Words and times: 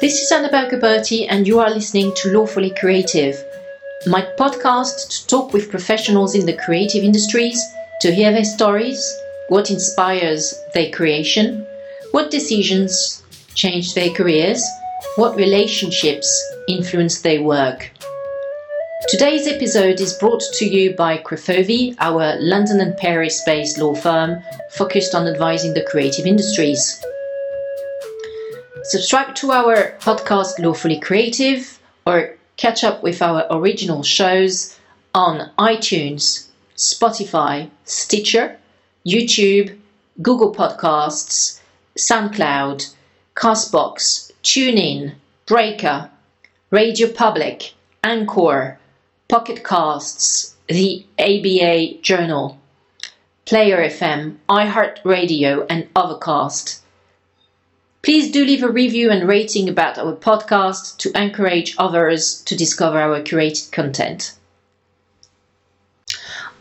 This 0.00 0.22
is 0.22 0.30
Annabelle 0.30 0.70
Gauberti, 0.70 1.26
and 1.28 1.44
you 1.44 1.58
are 1.58 1.70
listening 1.70 2.14
to 2.18 2.30
Lawfully 2.30 2.70
Creative, 2.70 3.44
my 4.06 4.22
podcast 4.38 5.08
to 5.08 5.26
talk 5.26 5.52
with 5.52 5.72
professionals 5.72 6.36
in 6.36 6.46
the 6.46 6.56
creative 6.56 7.02
industries 7.02 7.60
to 8.02 8.14
hear 8.14 8.30
their 8.30 8.44
stories, 8.44 9.02
what 9.48 9.72
inspires 9.72 10.54
their 10.72 10.92
creation, 10.92 11.66
what 12.12 12.30
decisions 12.30 13.24
changed 13.56 13.96
their 13.96 14.10
careers, 14.10 14.64
what 15.16 15.34
relationships 15.34 16.30
influenced 16.68 17.24
their 17.24 17.42
work. 17.42 17.90
Today's 19.08 19.48
episode 19.48 20.00
is 20.00 20.14
brought 20.14 20.44
to 20.58 20.64
you 20.64 20.94
by 20.94 21.18
Crefovi, 21.18 21.96
our 21.98 22.36
London 22.38 22.80
and 22.80 22.96
Paris 22.96 23.42
based 23.44 23.78
law 23.78 23.96
firm 23.96 24.44
focused 24.70 25.16
on 25.16 25.26
advising 25.26 25.74
the 25.74 25.82
creative 25.90 26.24
industries. 26.24 27.02
Subscribe 28.88 29.34
to 29.34 29.52
our 29.52 29.98
podcast 30.00 30.58
Lawfully 30.58 30.98
Creative 30.98 31.78
or 32.06 32.38
catch 32.56 32.82
up 32.82 33.02
with 33.02 33.20
our 33.20 33.46
original 33.50 34.02
shows 34.02 34.78
on 35.14 35.50
iTunes, 35.58 36.46
Spotify, 36.74 37.68
Stitcher, 37.84 38.56
YouTube, 39.06 39.76
Google 40.22 40.54
Podcasts, 40.54 41.60
SoundCloud, 41.98 42.94
Castbox, 43.36 44.32
TuneIn, 44.42 45.12
Breaker, 45.44 46.10
Radio 46.70 47.12
Public, 47.12 47.74
Anchor, 48.02 48.78
Pocket 49.28 49.62
Casts, 49.62 50.56
the 50.66 51.04
ABA 51.18 52.00
Journal, 52.00 52.58
Player 53.44 53.86
FM, 53.86 54.36
iHeartRadio, 54.48 55.66
and 55.68 55.88
Overcast. 55.94 56.80
Please 58.08 58.30
do 58.30 58.42
leave 58.42 58.62
a 58.62 58.70
review 58.70 59.10
and 59.10 59.28
rating 59.28 59.68
about 59.68 59.98
our 59.98 60.16
podcast 60.16 60.96
to 60.96 61.10
encourage 61.14 61.74
others 61.76 62.42
to 62.44 62.56
discover 62.56 62.98
our 62.98 63.20
curated 63.20 63.70
content. 63.70 64.32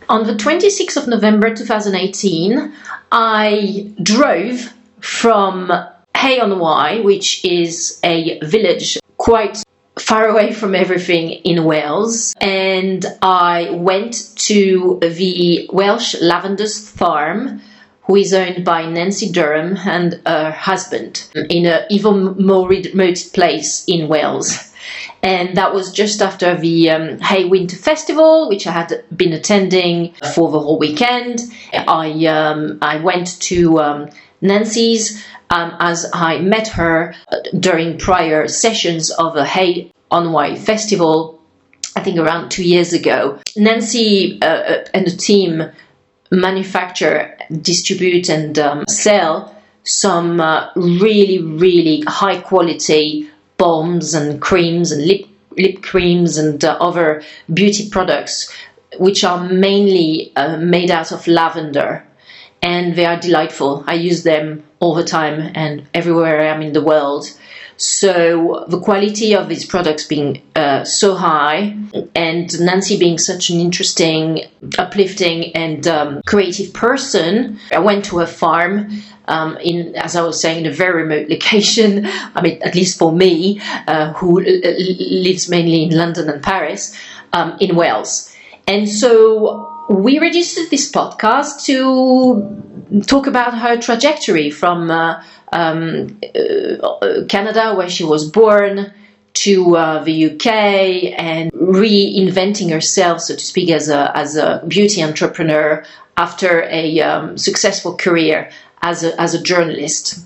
On 0.10 0.28
the 0.28 0.34
26th 0.34 0.98
of 0.98 1.08
November 1.08 1.56
2018, 1.56 2.74
I 3.14 3.94
drove 4.04 4.74
from 5.00 5.72
Hay 6.18 6.38
on 6.38 6.60
Wye, 6.60 7.00
which 7.00 7.46
is 7.46 7.98
a 8.04 8.40
village 8.40 9.00
quite 9.16 9.64
far 9.98 10.28
away 10.28 10.52
from 10.52 10.76
everything 10.76 11.30
in 11.30 11.64
Wales, 11.64 12.34
and 12.42 13.06
I 13.22 13.70
went 13.70 14.36
to 14.48 15.00
the 15.02 15.70
Welsh 15.72 16.14
Lavenders 16.16 16.78
Farm, 16.78 17.62
who 18.08 18.16
is 18.16 18.34
owned 18.34 18.64
by 18.64 18.86
Nancy 18.90 19.30
Durham 19.32 19.78
and 19.86 20.20
her 20.26 20.52
husband 20.52 21.30
in 21.36 21.66
an 21.66 21.86
even 21.90 22.36
more 22.44 22.68
remote 22.68 23.30
place 23.34 23.84
in 23.86 24.08
Wales. 24.08 24.74
And 25.22 25.58
that 25.58 25.74
was 25.74 25.92
just 25.92 26.22
after 26.22 26.56
the 26.56 26.90
um, 26.90 27.20
Hay 27.20 27.44
Winter 27.44 27.76
Festival, 27.76 28.48
which 28.48 28.66
I 28.66 28.72
had 28.72 29.04
been 29.14 29.34
attending 29.34 30.14
for 30.34 30.50
the 30.50 30.60
whole 30.60 30.80
weekend. 30.80 31.42
I 31.74 32.26
um, 32.28 32.78
I 32.82 32.98
went 32.98 33.42
to 33.42 33.80
um, 33.80 34.10
Nancy's 34.40 35.22
um, 35.50 35.76
as 35.80 36.10
I 36.14 36.40
met 36.40 36.70
her 36.70 37.14
during 37.60 37.98
prior 37.98 38.48
sessions 38.48 39.10
of 39.12 39.34
the 39.34 39.46
Hay 39.46 39.92
on 40.10 40.32
Wye 40.32 40.56
Festival, 40.56 41.42
I 41.96 42.02
think 42.02 42.18
around 42.18 42.50
two 42.50 42.64
years 42.64 42.94
ago. 42.94 43.40
Nancy 43.58 44.42
uh, 44.42 44.86
and 44.94 45.06
the 45.06 45.12
team 45.12 45.70
manufacture, 46.32 47.38
distribute, 47.62 48.30
and 48.30 48.58
um, 48.60 48.86
sell 48.88 49.56
some 49.84 50.42
uh, 50.42 50.70
really, 50.76 51.42
really 51.42 52.02
high 52.08 52.40
quality 52.40 53.30
balms 53.58 54.14
and 54.14 54.42
creams 54.42 54.92
and 54.92 55.06
lip, 55.06 55.26
lip 55.58 55.82
creams 55.82 56.38
and 56.38 56.64
uh, 56.64 56.78
other 56.80 57.24
beauty 57.54 57.90
products, 57.90 58.54
which 59.00 59.24
are 59.24 59.48
mainly 59.50 60.32
uh, 60.36 60.58
made 60.58 60.92
out 60.92 61.12
of 61.12 61.28
lavender. 61.28 62.04
And 62.62 62.96
they 62.96 63.06
are 63.06 63.20
delightful. 63.20 63.84
I 63.88 63.94
use 63.94 64.24
them 64.24 64.64
all 64.80 64.96
the 64.96 65.04
time 65.04 65.52
and 65.56 65.88
everywhere 65.94 66.42
I 66.42 66.48
am 66.48 66.62
in 66.62 66.74
the 66.74 66.84
world. 66.84 67.32
So 67.78 68.66
the 68.68 68.80
quality 68.80 69.36
of 69.36 69.50
these 69.50 69.66
products 69.66 70.06
being 70.06 70.42
uh, 70.56 70.84
so 70.84 71.16
high, 71.16 71.78
and 72.16 72.60
Nancy 72.60 72.98
being 72.98 73.20
such 73.20 73.52
an 73.52 73.60
interesting, 73.60 74.42
uplifting, 74.80 75.56
and 75.56 75.88
um, 75.88 76.22
creative 76.26 76.74
person, 76.74 77.60
I 77.72 77.80
went 77.80 78.06
to 78.06 78.18
her 78.18 78.26
farm. 78.26 78.90
Um, 79.30 79.58
in, 79.58 79.94
as 79.98 80.16
I 80.16 80.22
was 80.22 80.40
saying, 80.40 80.64
in 80.64 80.72
a 80.72 80.74
very 80.74 81.04
remote 81.04 81.28
location. 81.36 82.08
I 82.34 82.42
mean, 82.42 82.62
at 82.64 82.76
least 82.76 82.98
for 82.98 83.12
me, 83.12 83.60
uh, 83.86 84.14
who 84.14 84.40
lives 84.40 85.50
mainly 85.50 85.84
in 85.84 85.90
London 85.90 86.30
and 86.30 86.42
Paris, 86.42 86.98
um, 87.34 87.58
in 87.60 87.76
Wales. 87.76 88.34
And 88.68 88.88
so 88.88 89.77
we 89.90 90.20
registered 90.20 90.70
this 90.70 90.92
podcast 90.92 91.64
to 91.66 93.02
talk 93.06 93.28
about 93.28 93.58
her 93.58 93.78
trajectory 93.78 94.50
from 94.50 94.92
uh, 94.92 95.24
um, 95.52 96.20
uh, 96.36 97.24
Canada, 97.30 97.74
where 97.76 97.90
she 97.90 98.04
was 98.04 98.30
born, 98.30 98.94
to 99.34 99.78
uh, 99.78 100.04
the 100.04 100.32
UK, 100.32 100.48
and 101.18 101.52
reinventing 101.52 102.72
herself, 102.72 103.22
so 103.22 103.36
to 103.36 103.40
speak, 103.40 103.70
as 103.70 103.88
a 103.88 104.16
as 104.18 104.36
a 104.36 104.64
beauty 104.68 105.04
entrepreneur 105.04 105.86
after 106.18 106.64
a 106.64 107.00
um, 107.02 107.38
successful 107.38 107.96
career 107.96 108.50
as 108.82 109.04
a 109.04 109.20
as 109.22 109.34
a 109.34 109.42
journalist 109.42 110.20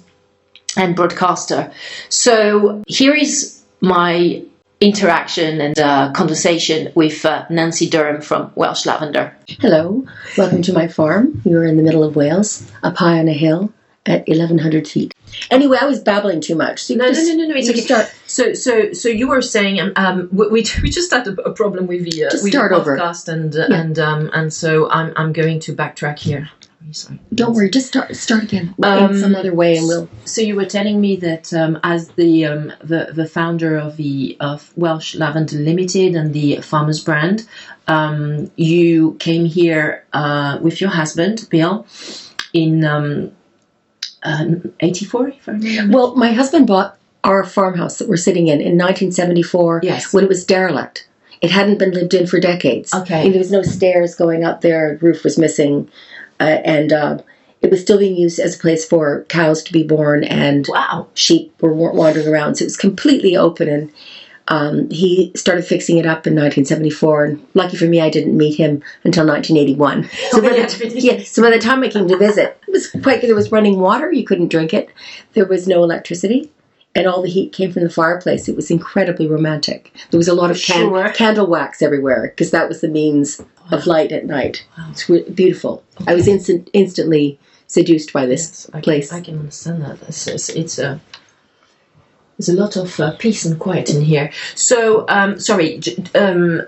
and 0.77 0.95
broadcaster. 0.95 1.71
So 2.09 2.81
here 2.87 3.13
is 3.13 3.61
my 3.81 4.43
interaction 4.81 5.61
and 5.61 5.79
uh, 5.79 6.11
conversation 6.13 6.91
with 6.95 7.23
uh, 7.23 7.45
Nancy 7.49 7.87
Durham 7.89 8.19
from 8.21 8.51
Welsh 8.55 8.85
Lavender. 8.85 9.33
Hello, 9.59 10.05
welcome 10.37 10.61
to 10.63 10.73
my 10.73 10.87
farm. 10.87 11.39
You're 11.45 11.65
in 11.65 11.77
the 11.77 11.83
middle 11.83 12.03
of 12.03 12.15
Wales, 12.15 12.69
up 12.83 12.97
high 12.97 13.19
on 13.19 13.27
a 13.27 13.33
hill 13.33 13.71
at 14.07 14.27
1100 14.27 14.87
feet. 14.87 15.13
Anyway, 15.51 15.77
I 15.79 15.85
was 15.85 15.99
babbling 15.99 16.41
too 16.41 16.55
much. 16.55 16.81
So 16.83 16.95
No, 16.95 17.05
no, 17.05 17.13
just- 17.13 17.27
no, 17.27 17.35
no, 17.35 17.47
no. 17.49 17.55
It's 17.55 17.67
you 17.67 17.73
okay. 17.73 17.81
start- 17.81 18.11
So, 18.25 18.53
so, 18.53 18.91
so 18.93 19.07
you 19.07 19.27
were 19.27 19.41
saying 19.43 19.79
um, 19.79 19.93
um 19.95 20.29
we, 20.31 20.47
we 20.47 20.65
we 20.81 20.89
just 20.89 21.11
had 21.11 21.27
a, 21.27 21.33
a 21.43 21.53
problem 21.53 21.85
with 21.85 22.03
the 22.09 22.25
uh, 22.25 22.29
with 22.41 22.51
the 22.51 22.59
over. 22.73 22.97
podcast 22.97 23.27
and 23.27 23.55
uh, 23.55 23.67
Yeah. 23.69 23.81
and 23.81 23.99
um 23.99 24.29
and 24.33 24.51
so 24.51 24.89
I'm 24.89 25.13
I'm 25.15 25.31
going 25.31 25.59
to 25.61 25.73
backtrack 25.75 26.17
here. 26.17 26.49
Really 26.91 26.93
Sorry. 26.93 27.19
Don't 27.33 27.53
worry, 27.53 27.69
just 27.69 27.87
start 27.87 28.13
start 28.15 28.43
again 28.43 28.75
Um, 28.83 29.11
in 29.11 29.19
some 29.19 29.35
other 29.35 29.53
way, 29.53 29.77
and 29.77 29.87
we'll. 29.87 30.09
So 30.25 30.41
you 30.41 30.55
were 30.55 30.65
telling 30.65 30.99
me 30.99 31.15
that 31.17 31.53
um, 31.53 31.79
as 31.83 32.09
the, 32.09 32.45
um, 32.45 32.73
the 32.83 33.11
the 33.13 33.25
founder 33.25 33.77
of 33.77 33.95
the 33.95 34.35
of 34.41 34.73
Welsh 34.75 35.15
Lavender 35.15 35.57
Limited 35.57 36.15
and 36.15 36.33
the 36.33 36.57
Farmers 36.57 36.99
brand, 37.01 37.47
um, 37.87 38.51
you 38.57 39.15
came 39.19 39.45
here 39.45 40.05
uh, 40.11 40.59
with 40.61 40.81
your 40.81 40.89
husband 40.89 41.47
Bill 41.49 41.85
in 42.53 42.83
um, 42.83 43.31
'84, 44.81 45.29
if 45.29 45.47
I 45.47 45.53
remember. 45.53 45.97
Well, 45.97 46.15
my 46.15 46.31
husband 46.33 46.67
bought 46.67 46.97
our 47.23 47.43
farmhouse 47.45 47.99
that 47.99 48.09
we're 48.09 48.17
sitting 48.17 48.47
in 48.47 48.59
in 48.59 48.77
1974 48.77 49.81
Yes. 49.83 50.13
when 50.13 50.25
it 50.25 50.27
was 50.27 50.43
derelict. 50.43 51.07
It 51.39 51.49
hadn't 51.49 51.79
been 51.79 51.91
lived 51.91 52.13
in 52.13 52.27
for 52.27 52.39
decades. 52.39 52.93
Okay. 52.93 53.23
And 53.25 53.33
there 53.33 53.39
was 53.39 53.51
no 53.51 53.63
stairs 53.63 54.13
going 54.13 54.43
up 54.43 54.61
there. 54.61 54.99
Roof 55.01 55.23
was 55.23 55.39
missing, 55.39 55.89
uh, 56.41 56.61
and 56.65 56.91
uh, 56.91 57.17
it 57.61 57.69
was 57.69 57.79
still 57.81 57.99
being 57.99 58.15
used 58.15 58.39
as 58.39 58.55
a 58.55 58.59
place 58.59 58.83
for 58.83 59.23
cows 59.29 59.61
to 59.63 59.71
be 59.73 59.83
born 59.83 60.23
and 60.23 60.65
Wow. 60.67 61.07
sheep 61.13 61.53
were 61.61 61.73
wandering 61.73 62.27
around. 62.27 62.55
So 62.55 62.63
it 62.63 62.65
was 62.67 62.77
completely 62.77 63.37
open. 63.37 63.67
And 63.69 63.91
um, 64.47 64.89
he 64.89 65.31
started 65.35 65.63
fixing 65.65 65.97
it 65.97 66.05
up 66.07 66.25
in 66.25 66.33
1974. 66.33 67.23
And 67.25 67.47
lucky 67.53 67.77
for 67.77 67.85
me, 67.85 68.01
I 68.01 68.09
didn't 68.09 68.35
meet 68.35 68.55
him 68.57 68.81
until 69.03 69.25
1981. 69.27 70.09
So, 70.31 70.41
by 70.41 70.55
Yeah. 70.55 70.65
the, 70.65 70.99
yeah, 70.99 71.23
so 71.23 71.41
by 71.43 71.51
the 71.51 71.59
time 71.59 71.83
I 71.83 71.89
came 71.89 72.07
to 72.07 72.17
visit, 72.17 72.57
it 72.67 72.71
was 72.71 72.89
quite 72.89 73.21
good. 73.21 73.27
There 73.29 73.35
was 73.35 73.51
running 73.51 73.79
water. 73.79 74.11
You 74.11 74.23
couldn't 74.25 74.49
drink 74.49 74.73
it. 74.73 74.89
There 75.33 75.45
was 75.45 75.67
no 75.67 75.83
electricity. 75.83 76.49
And 76.93 77.07
all 77.07 77.21
the 77.21 77.29
heat 77.29 77.53
came 77.53 77.71
from 77.71 77.83
the 77.83 77.89
fireplace. 77.89 78.49
It 78.49 78.55
was 78.55 78.69
incredibly 78.69 79.25
romantic. 79.27 79.93
There 80.09 80.17
was 80.17 80.27
a 80.27 80.33
lot 80.33 80.51
of 80.51 80.57
can- 80.61 80.89
Sure. 80.89 81.09
candle 81.13 81.47
wax 81.47 81.81
everywhere 81.81 82.33
because 82.35 82.51
that 82.51 82.67
was 82.67 82.81
the 82.81 82.89
means 82.89 83.41
of 83.71 83.87
light 83.87 84.11
at 84.11 84.25
night. 84.25 84.65
Wow. 84.77 84.87
It's 84.91 85.07
re- 85.09 85.29
beautiful. 85.29 85.83
I 86.05 86.13
was 86.13 86.27
instant, 86.27 86.69
instantly 86.73 87.39
seduced 87.67 88.11
by 88.11 88.25
this 88.25 88.41
Yes, 88.41 88.69
I 88.73 88.81
place. 88.81 89.09
Can, 89.09 89.17
I 89.19 89.21
can 89.21 89.39
understand 89.39 89.81
that. 89.83 90.01
It's, 90.09 90.27
it's, 90.27 90.49
it's 90.49 90.79
a 90.79 90.99
there's 92.37 92.49
a 92.49 92.59
lot 92.59 92.75
of 92.75 92.99
uh, 92.99 93.15
peace 93.17 93.45
and 93.45 93.59
quiet 93.59 93.89
in 93.91 94.01
here. 94.01 94.31
So, 94.55 95.05
um, 95.09 95.39
sorry. 95.39 95.79
Um, 96.15 96.65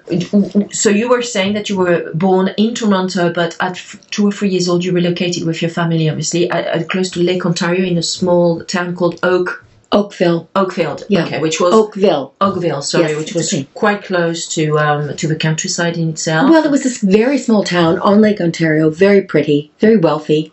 so 0.71 0.89
you 0.89 1.09
were 1.09 1.23
saying 1.23 1.53
that 1.53 1.67
you 1.67 1.77
were 1.77 2.11
born 2.13 2.49
in 2.57 2.75
Toronto, 2.75 3.33
but 3.33 3.57
at 3.59 3.71
f- 3.71 3.97
two 4.11 4.27
or 4.27 4.31
three 4.31 4.49
years 4.49 4.69
old, 4.69 4.85
you 4.85 4.91
relocated 4.91 5.45
with 5.47 5.63
your 5.63 5.71
family, 5.71 6.07
obviously, 6.07 6.47
at, 6.51 6.65
at 6.67 6.89
close 6.89 7.09
to 7.11 7.21
Lake 7.21 7.43
Ontario, 7.45 7.83
in 7.85 7.97
a 7.97 8.03
small 8.03 8.63
town 8.65 8.95
called 8.95 9.19
Oak 9.23 9.65
Oakville. 9.94 10.50
Oakfield. 10.56 11.04
Yeah. 11.07 11.25
Okay, 11.25 11.40
which 11.40 11.60
was 11.60 11.74
Oakville. 11.74 12.34
Oakville. 12.42 12.81
Sorry, 12.81 13.10
Yes, 13.10 13.18
which 13.18 13.34
was 13.34 13.66
quite 13.74 14.04
close 14.04 14.48
to 14.50 14.78
um, 14.80 15.16
to 15.16 15.28
the 15.28 15.36
countryside 15.36 15.98
in 15.98 16.10
itself. 16.10 16.50
Well, 16.50 16.66
it 16.66 16.72
was 16.72 16.84
this 16.84 17.00
very 17.01 17.38
small 17.38 17.63
town 17.63 18.00
on 18.00 18.19
Lake 18.19 18.42
Ontario, 18.42 18.90
very 18.90 19.22
pretty, 19.22 19.72
very 19.80 19.98
wealthy, 19.98 20.51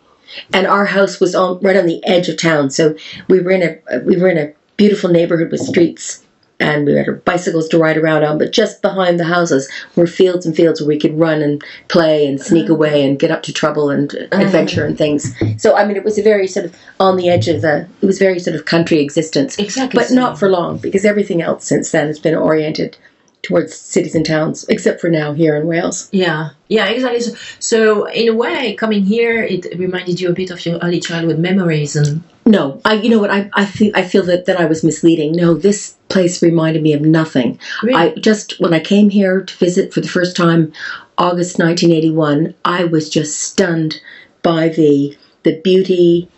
and 0.53 0.67
our 0.67 0.85
house 0.85 1.19
was 1.19 1.35
on 1.35 1.59
right 1.61 1.75
on 1.77 1.87
the 1.87 2.05
edge 2.05 2.29
of 2.29 2.37
town. 2.37 2.69
So 2.69 2.95
we 3.27 3.41
were 3.41 3.51
in 3.51 3.63
a 3.63 3.99
we 3.99 4.17
were 4.17 4.29
in 4.29 4.37
a 4.37 4.53
beautiful 4.77 5.09
neighborhood 5.09 5.51
with 5.51 5.61
streets 5.61 6.23
and 6.61 6.85
we 6.85 6.93
had 6.93 7.07
our 7.07 7.15
bicycles 7.15 7.67
to 7.69 7.77
ride 7.77 7.97
around 7.97 8.23
on, 8.23 8.37
but 8.37 8.51
just 8.51 8.81
behind 8.81 9.19
the 9.19 9.25
houses 9.25 9.69
were 9.95 10.07
fields 10.07 10.45
and 10.45 10.55
fields 10.55 10.79
where 10.79 10.87
we 10.87 10.99
could 10.99 11.17
run 11.17 11.41
and 11.41 11.63
play 11.87 12.25
and 12.27 12.39
sneak 12.39 12.65
uh-huh. 12.65 12.73
away 12.75 13.05
and 13.05 13.19
get 13.19 13.31
up 13.31 13.43
to 13.43 13.53
trouble 13.53 13.89
and 13.89 14.13
uh-huh. 14.15 14.41
adventure 14.41 14.85
and 14.85 14.97
things. 14.97 15.35
So 15.61 15.75
I 15.75 15.85
mean, 15.85 15.97
it 15.97 16.03
was 16.03 16.17
a 16.17 16.23
very 16.23 16.47
sort 16.47 16.67
of 16.67 16.75
on 16.99 17.17
the 17.17 17.29
edge 17.29 17.47
of 17.47 17.61
the. 17.61 17.87
It 18.01 18.05
was 18.05 18.19
very 18.19 18.39
sort 18.39 18.55
of 18.55 18.65
country 18.65 18.99
existence, 18.99 19.57
Exactly. 19.57 19.99
but 19.99 20.11
not 20.11 20.37
for 20.39 20.49
long 20.49 20.77
because 20.77 21.05
everything 21.05 21.41
else 21.41 21.65
since 21.65 21.91
then 21.91 22.07
has 22.07 22.19
been 22.19 22.35
oriented 22.35 22.97
towards 23.43 23.75
cities 23.75 24.15
and 24.15 24.25
towns, 24.25 24.65
except 24.69 25.01
for 25.01 25.09
now 25.09 25.33
here 25.33 25.55
in 25.55 25.67
Wales. 25.67 26.09
Yeah, 26.11 26.49
yeah, 26.67 26.85
exactly. 26.87 27.21
So, 27.21 27.35
so 27.59 28.05
in 28.09 28.27
a 28.27 28.35
way, 28.35 28.75
coming 28.75 29.03
here, 29.03 29.43
it 29.43 29.77
reminded 29.77 30.19
you 30.19 30.29
a 30.29 30.33
bit 30.33 30.51
of 30.51 30.65
your 30.65 30.77
early 30.79 30.99
childhood 30.99 31.39
memories, 31.39 31.95
and 31.95 32.23
No, 32.45 32.81
I. 32.85 32.93
You 32.93 33.09
know 33.09 33.19
what? 33.19 33.31
I 33.31 33.49
I 33.53 33.65
feel 33.65 33.91
I 33.95 34.03
feel 34.03 34.23
that 34.23 34.45
that 34.45 34.59
I 34.59 34.65
was 34.65 34.83
misleading. 34.83 35.33
No, 35.33 35.53
this 35.53 35.95
place 36.09 36.41
reminded 36.41 36.81
me 36.83 36.93
of 36.93 37.01
nothing. 37.01 37.59
really, 37.83 37.95
I 37.95 38.15
just 38.15 38.59
when 38.59 38.73
I 38.73 38.79
came 38.79 39.09
here 39.09 39.41
to 39.41 39.57
visit 39.57 39.93
for 39.93 40.01
the 40.01 40.07
first 40.07 40.35
time, 40.35 40.71
August 41.17 41.59
1981, 41.59 42.53
I 42.65 42.85
was 42.85 43.09
just 43.09 43.39
stunned 43.39 44.01
by 44.43 44.69
the 44.69 45.17
the 45.43 45.59
beauty, 45.61 46.29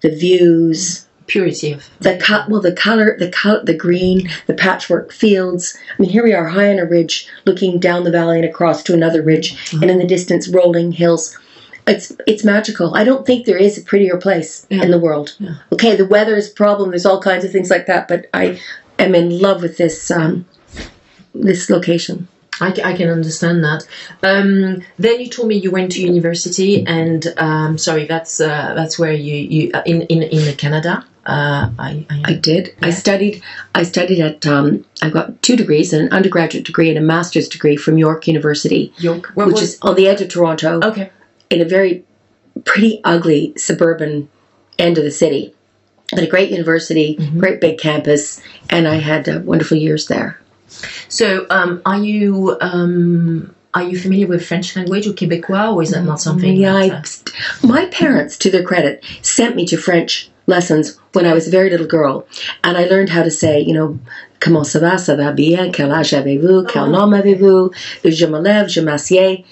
the 0.00 0.10
views, 0.10 1.01
purity 1.26 1.72
of 1.72 1.88
the 2.00 2.18
co- 2.18 2.44
well, 2.48 2.60
the 2.60 2.72
color, 2.72 3.16
the 3.18 3.30
color, 3.30 3.62
the 3.64 3.76
green, 3.76 4.28
the 4.46 4.54
patchwork 4.54 5.12
fields. 5.12 5.76
I 5.98 6.02
mean, 6.02 6.10
here 6.10 6.24
we 6.24 6.32
are 6.34 6.48
high 6.48 6.70
on 6.70 6.78
a 6.78 6.84
ridge, 6.84 7.28
looking 7.46 7.78
down 7.78 8.04
the 8.04 8.10
valley 8.10 8.36
and 8.38 8.44
across 8.48 8.82
to 8.84 8.94
another 8.94 9.22
ridge, 9.22 9.72
and 9.72 9.90
in 9.90 9.98
the 9.98 10.06
distance, 10.06 10.48
rolling 10.48 10.92
hills. 10.92 11.36
It's 11.86 12.12
it's 12.28 12.44
magical. 12.44 12.94
I 12.94 13.02
don't 13.02 13.26
think 13.26 13.44
there 13.44 13.58
is 13.58 13.76
a 13.76 13.82
prettier 13.82 14.16
place 14.16 14.66
Yeah. 14.70 14.82
in 14.84 14.90
the 14.92 15.00
world. 15.00 15.34
Yeah. 15.40 15.54
Okay, 15.72 15.96
the 15.96 16.06
weather 16.06 16.36
is 16.36 16.48
a 16.48 16.54
problem. 16.54 16.90
There's 16.90 17.06
all 17.06 17.20
kinds 17.20 17.44
of 17.44 17.50
things 17.50 17.70
like 17.70 17.86
that, 17.86 18.06
but 18.06 18.26
I 18.32 18.60
am 19.00 19.14
in 19.16 19.40
love 19.40 19.62
with 19.62 19.78
this 19.78 20.08
um, 20.10 20.46
this 21.34 21.68
location. 21.70 22.28
I, 22.60 22.68
I 22.84 22.92
can 22.96 23.08
understand 23.08 23.64
that. 23.64 23.88
Um, 24.22 24.82
then 24.98 25.18
you 25.20 25.28
told 25.28 25.48
me 25.48 25.56
you 25.56 25.72
went 25.72 25.90
to 25.92 26.00
university, 26.02 26.86
and 26.86 27.26
um, 27.38 27.78
sorry, 27.78 28.04
that's 28.06 28.40
uh, 28.40 28.74
that's 28.76 28.96
where 28.98 29.12
you 29.12 29.34
you 29.34 29.70
uh, 29.74 29.82
in 29.84 30.02
in 30.02 30.22
in 30.22 30.54
Canada. 30.56 31.04
Uh, 31.24 31.70
I, 31.78 32.04
I, 32.24 32.32
did. 32.34 32.74
I 32.82 32.90
studied. 32.90 33.42
I 33.76 33.84
studied 33.84 34.20
at. 34.20 34.44
Um, 34.44 34.84
I 35.02 35.10
got 35.10 35.40
two 35.40 35.54
degrees: 35.54 35.92
an 35.92 36.08
undergraduate 36.08 36.66
degree 36.66 36.88
and 36.88 36.98
a 36.98 37.00
master's 37.00 37.48
degree 37.48 37.76
from 37.76 37.96
York 37.96 38.26
University, 38.26 38.92
York, 38.98 39.30
where 39.34 39.46
which 39.46 39.60
was- 39.60 39.74
is 39.74 39.78
on 39.82 39.94
the 39.94 40.08
edge 40.08 40.20
of 40.20 40.28
Toronto, 40.28 40.80
okay. 40.82 41.10
in 41.48 41.60
a 41.60 41.64
very 41.64 42.04
pretty 42.64 43.00
ugly 43.04 43.52
suburban 43.56 44.28
end 44.80 44.98
of 44.98 45.04
the 45.04 45.12
city. 45.12 45.54
But 46.10 46.24
a 46.24 46.26
great 46.26 46.50
university, 46.50 47.16
Mhm. 47.18 47.38
great 47.38 47.60
big 47.60 47.78
campus, 47.78 48.40
and 48.68 48.88
I 48.88 48.96
had 48.96 49.28
uh, 49.28 49.40
wonderful 49.44 49.78
years 49.78 50.08
there. 50.08 50.40
So, 51.08 51.46
um, 51.50 51.80
are 51.86 51.98
you 51.98 52.56
um, 52.60 53.54
are 53.74 53.84
you 53.84 53.96
familiar 53.96 54.26
with 54.26 54.44
French 54.44 54.74
language 54.74 55.06
or 55.06 55.12
Quebecois, 55.12 55.72
or 55.72 55.82
is 55.84 55.90
that 55.92 56.04
not 56.04 56.20
something? 56.20 56.56
Yeah, 56.56 56.74
I, 56.76 56.90
uh, 56.90 57.02
my 57.62 57.86
parents, 57.86 58.36
to 58.38 58.50
their 58.50 58.64
credit, 58.64 59.04
sent 59.22 59.54
me 59.54 59.64
to 59.66 59.76
French 59.76 60.28
lessons 60.46 60.98
when 61.12 61.26
I 61.26 61.32
was 61.34 61.46
a 61.46 61.50
very 61.50 61.70
little 61.70 61.86
girl, 61.86 62.26
and 62.64 62.76
I 62.76 62.84
learned 62.84 63.10
how 63.10 63.22
to 63.22 63.30
say, 63.30 63.60
you 63.60 63.74
know, 63.74 63.98
comment 64.40 64.66
ça 64.66 64.80
va, 64.80 64.98
ça 64.98 65.16
va 65.16 65.32
bien, 65.32 65.72
quel 65.72 65.90
âge 65.90 66.12
avez-vous, 66.12 66.68
quel 66.68 66.82
uh-huh. 66.82 66.90
nom 66.90 67.12
avez-vous, 67.12 67.72
je 68.04 68.26
me 68.26 68.40
lève, 68.40 68.68
je 68.68 68.80
m'assieds. 68.80 69.44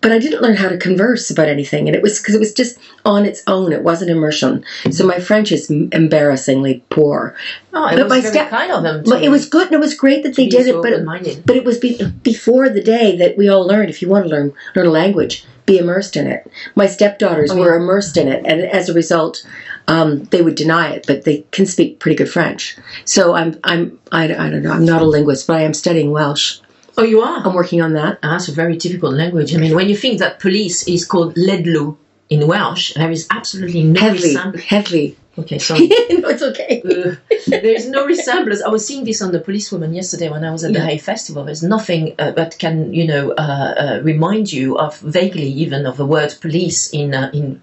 But 0.00 0.12
I 0.12 0.20
didn't 0.20 0.42
learn 0.42 0.54
how 0.54 0.68
to 0.68 0.78
converse 0.78 1.28
about 1.28 1.48
anything, 1.48 1.88
and 1.88 1.96
it 1.96 2.02
was 2.02 2.20
because 2.20 2.36
it 2.36 2.38
was 2.38 2.54
just 2.54 2.78
on 3.04 3.26
its 3.26 3.42
own. 3.48 3.72
It 3.72 3.82
wasn't 3.82 4.12
immersion. 4.12 4.64
So 4.92 5.04
my 5.04 5.18
French 5.18 5.50
is 5.50 5.68
embarrassingly 5.70 6.84
poor. 6.88 7.34
oh, 7.74 7.88
it 7.88 7.96
but 7.96 8.08
was 8.08 8.20
very 8.20 8.32
step- 8.32 8.50
kind 8.50 8.70
of 8.70 8.84
them. 8.84 9.02
But 9.04 9.24
it 9.24 9.28
was 9.28 9.48
good, 9.48 9.66
and 9.66 9.74
it 9.74 9.80
was 9.80 9.94
great 9.94 10.22
that 10.22 10.36
they 10.36 10.46
did 10.46 10.68
it. 10.68 10.80
But 10.80 10.92
it, 10.92 11.44
but 11.44 11.56
it 11.56 11.64
was 11.64 11.78
be, 11.78 12.00
before 12.22 12.68
the 12.68 12.80
day 12.80 13.16
that 13.16 13.36
we 13.36 13.48
all 13.48 13.66
learned. 13.66 13.90
If 13.90 14.00
you 14.00 14.08
want 14.08 14.24
to 14.26 14.30
learn 14.30 14.52
learn 14.76 14.86
a 14.86 14.90
language, 14.90 15.44
be 15.66 15.78
immersed 15.78 16.16
in 16.16 16.28
it. 16.28 16.48
My 16.76 16.86
stepdaughters 16.86 17.50
Oh, 17.50 17.58
were 17.58 17.74
immersed 17.74 18.16
in 18.16 18.28
it, 18.28 18.46
and 18.46 18.62
as 18.62 18.88
a 18.88 18.94
result, 18.94 19.44
um, 19.88 20.24
they 20.32 20.42
would 20.42 20.54
deny 20.54 20.90
it, 20.94 21.06
but 21.08 21.24
they 21.24 21.38
can 21.50 21.66
speak 21.66 21.98
pretty 21.98 22.16
good 22.16 22.30
French. 22.30 22.76
So 23.04 23.34
I'm 23.34 23.50
I'm 23.64 23.98
I, 24.12 24.24
I 24.24 24.48
don't 24.50 24.62
know. 24.62 24.72
I'm 24.72 24.84
not 24.84 25.02
a 25.02 25.06
linguist, 25.06 25.46
but 25.48 25.56
I 25.56 25.62
am 25.62 25.74
studying 25.74 26.10
Welsh. 26.12 26.60
oh, 26.98 27.04
you 27.04 27.20
are. 27.22 27.38
I'm 27.44 27.54
working 27.54 27.80
on 27.86 27.92
that. 27.94 28.18
Ah, 28.22 28.32
that's 28.32 28.48
a 28.48 28.52
very 28.62 28.76
difficult 28.76 29.14
language. 29.14 29.54
I 29.54 29.58
mean, 29.58 29.74
when 29.74 29.88
you 29.88 29.96
think 29.96 30.18
that 30.20 30.38
police 30.46 30.86
is 30.88 31.04
called 31.12 31.34
heddlu 31.36 31.96
in 32.28 32.40
Welsh, 32.46 32.94
there 32.94 33.10
is 33.10 33.26
absolutely 33.30 33.82
no 33.84 34.00
Heavily, 34.00 34.28
resemblance. 34.34 34.64
heavily. 34.74 35.16
Okay, 35.38 35.58
sorry. 35.68 35.86
no, 36.22 36.28
it's 36.34 36.42
okay. 36.50 36.82
Uh, 36.82 37.14
there's 37.46 37.88
no 37.88 38.04
resemblance. 38.04 38.60
I 38.60 38.68
was 38.76 38.84
seeing 38.88 39.04
this 39.04 39.22
on 39.22 39.30
the 39.30 39.38
policewoman 39.38 39.94
yesterday 39.94 40.28
when 40.28 40.42
I 40.44 40.50
was 40.50 40.64
at 40.64 40.72
the 40.72 40.80
Yeah. 40.80 40.86
Hay 40.90 40.98
Festival. 40.98 41.44
There's 41.44 41.62
nothing 41.62 42.02
uh, 42.18 42.32
that 42.32 42.58
can, 42.58 42.92
you 42.92 43.06
know, 43.06 43.30
uh, 43.38 43.74
uh, 43.84 44.00
remind 44.02 44.52
you 44.52 44.76
of 44.76 44.98
vaguely 44.98 45.48
even 45.64 45.86
of 45.86 45.96
the 45.96 46.04
word 46.14 46.34
police 46.40 46.90
in 46.92 47.14
uh, 47.14 47.30
in 47.32 47.62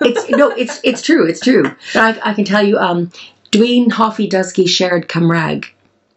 It's 0.00 0.28
no, 0.30 0.50
it's 0.50 0.80
it's 0.84 1.02
true. 1.02 1.26
It's 1.26 1.40
true. 1.40 1.64
I, 1.94 2.18
I 2.22 2.34
can 2.34 2.44
tell 2.44 2.62
you. 2.64 2.78
Um, 2.78 3.10
Dween 3.50 3.88
Hoffi 3.88 4.28
Dusky 4.28 4.66
shared 4.66 5.08
Cymraeg, 5.08 5.64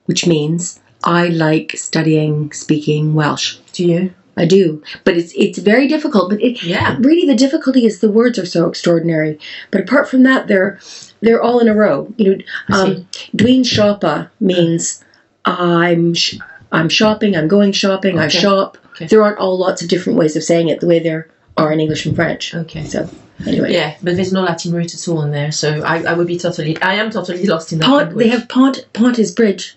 which 0.05 0.27
means 0.27 0.79
I 1.03 1.27
like 1.27 1.71
studying 1.77 2.51
speaking 2.51 3.13
Welsh. 3.15 3.57
Do 3.73 3.85
you? 3.87 4.13
I 4.37 4.45
do, 4.45 4.81
but 5.03 5.17
it's 5.17 5.33
it's 5.35 5.59
very 5.59 5.87
difficult. 5.87 6.29
But 6.29 6.41
it, 6.41 6.63
Yeah. 6.63 6.95
really, 6.99 7.27
the 7.27 7.35
difficulty 7.35 7.85
is 7.85 7.99
the 7.99 8.11
words 8.11 8.39
are 8.39 8.45
so 8.45 8.67
extraordinary. 8.67 9.37
But 9.71 9.81
apart 9.81 10.09
from 10.09 10.23
that, 10.23 10.47
they're 10.47 10.79
they're 11.21 11.41
all 11.41 11.59
in 11.59 11.67
a 11.67 11.73
row. 11.75 12.13
You 12.17 12.37
know, 12.37 12.43
um, 12.75 13.07
Dween 13.35 13.61
Shoppa 13.61 14.29
means 14.39 15.03
I'm 15.45 16.13
sh- 16.13 16.37
I'm 16.71 16.89
shopping. 16.89 17.35
I'm 17.35 17.47
going 17.47 17.71
shopping. 17.71 18.19
I 18.19 18.27
shop. 18.29 18.77
Okay. 18.91 19.07
There 19.07 19.23
aren't 19.23 19.37
all 19.39 19.57
lots 19.57 19.81
of 19.81 19.89
different 19.89 20.17
ways 20.19 20.35
of 20.35 20.43
saying 20.43 20.69
it 20.69 20.79
the 20.79 20.87
way 20.87 20.99
there 20.99 21.27
are 21.57 21.71
in 21.71 21.79
English 21.79 22.05
and 22.05 22.15
French. 22.15 22.53
Okay. 22.55 22.83
So 22.85 23.09
anyway, 23.45 23.73
Yeah, 23.73 23.95
but 24.01 24.15
there's 24.15 24.33
no 24.33 24.41
Latin 24.41 24.73
root 24.73 24.93
at 24.93 25.07
all 25.07 25.21
in 25.23 25.31
there, 25.31 25.51
so 25.51 25.81
I, 25.83 26.03
I 26.03 26.13
would 26.13 26.27
be 26.27 26.37
totally. 26.37 26.79
I 26.81 26.95
am 26.95 27.11
totally 27.11 27.45
lost 27.45 27.71
in 27.73 27.79
that 27.79 27.85
Part, 27.87 28.05
language. 28.07 28.25
They 28.25 28.29
have 28.31 28.47
pont. 28.49 28.85
Pont 28.93 29.19
is 29.19 29.31
bridge, 29.31 29.75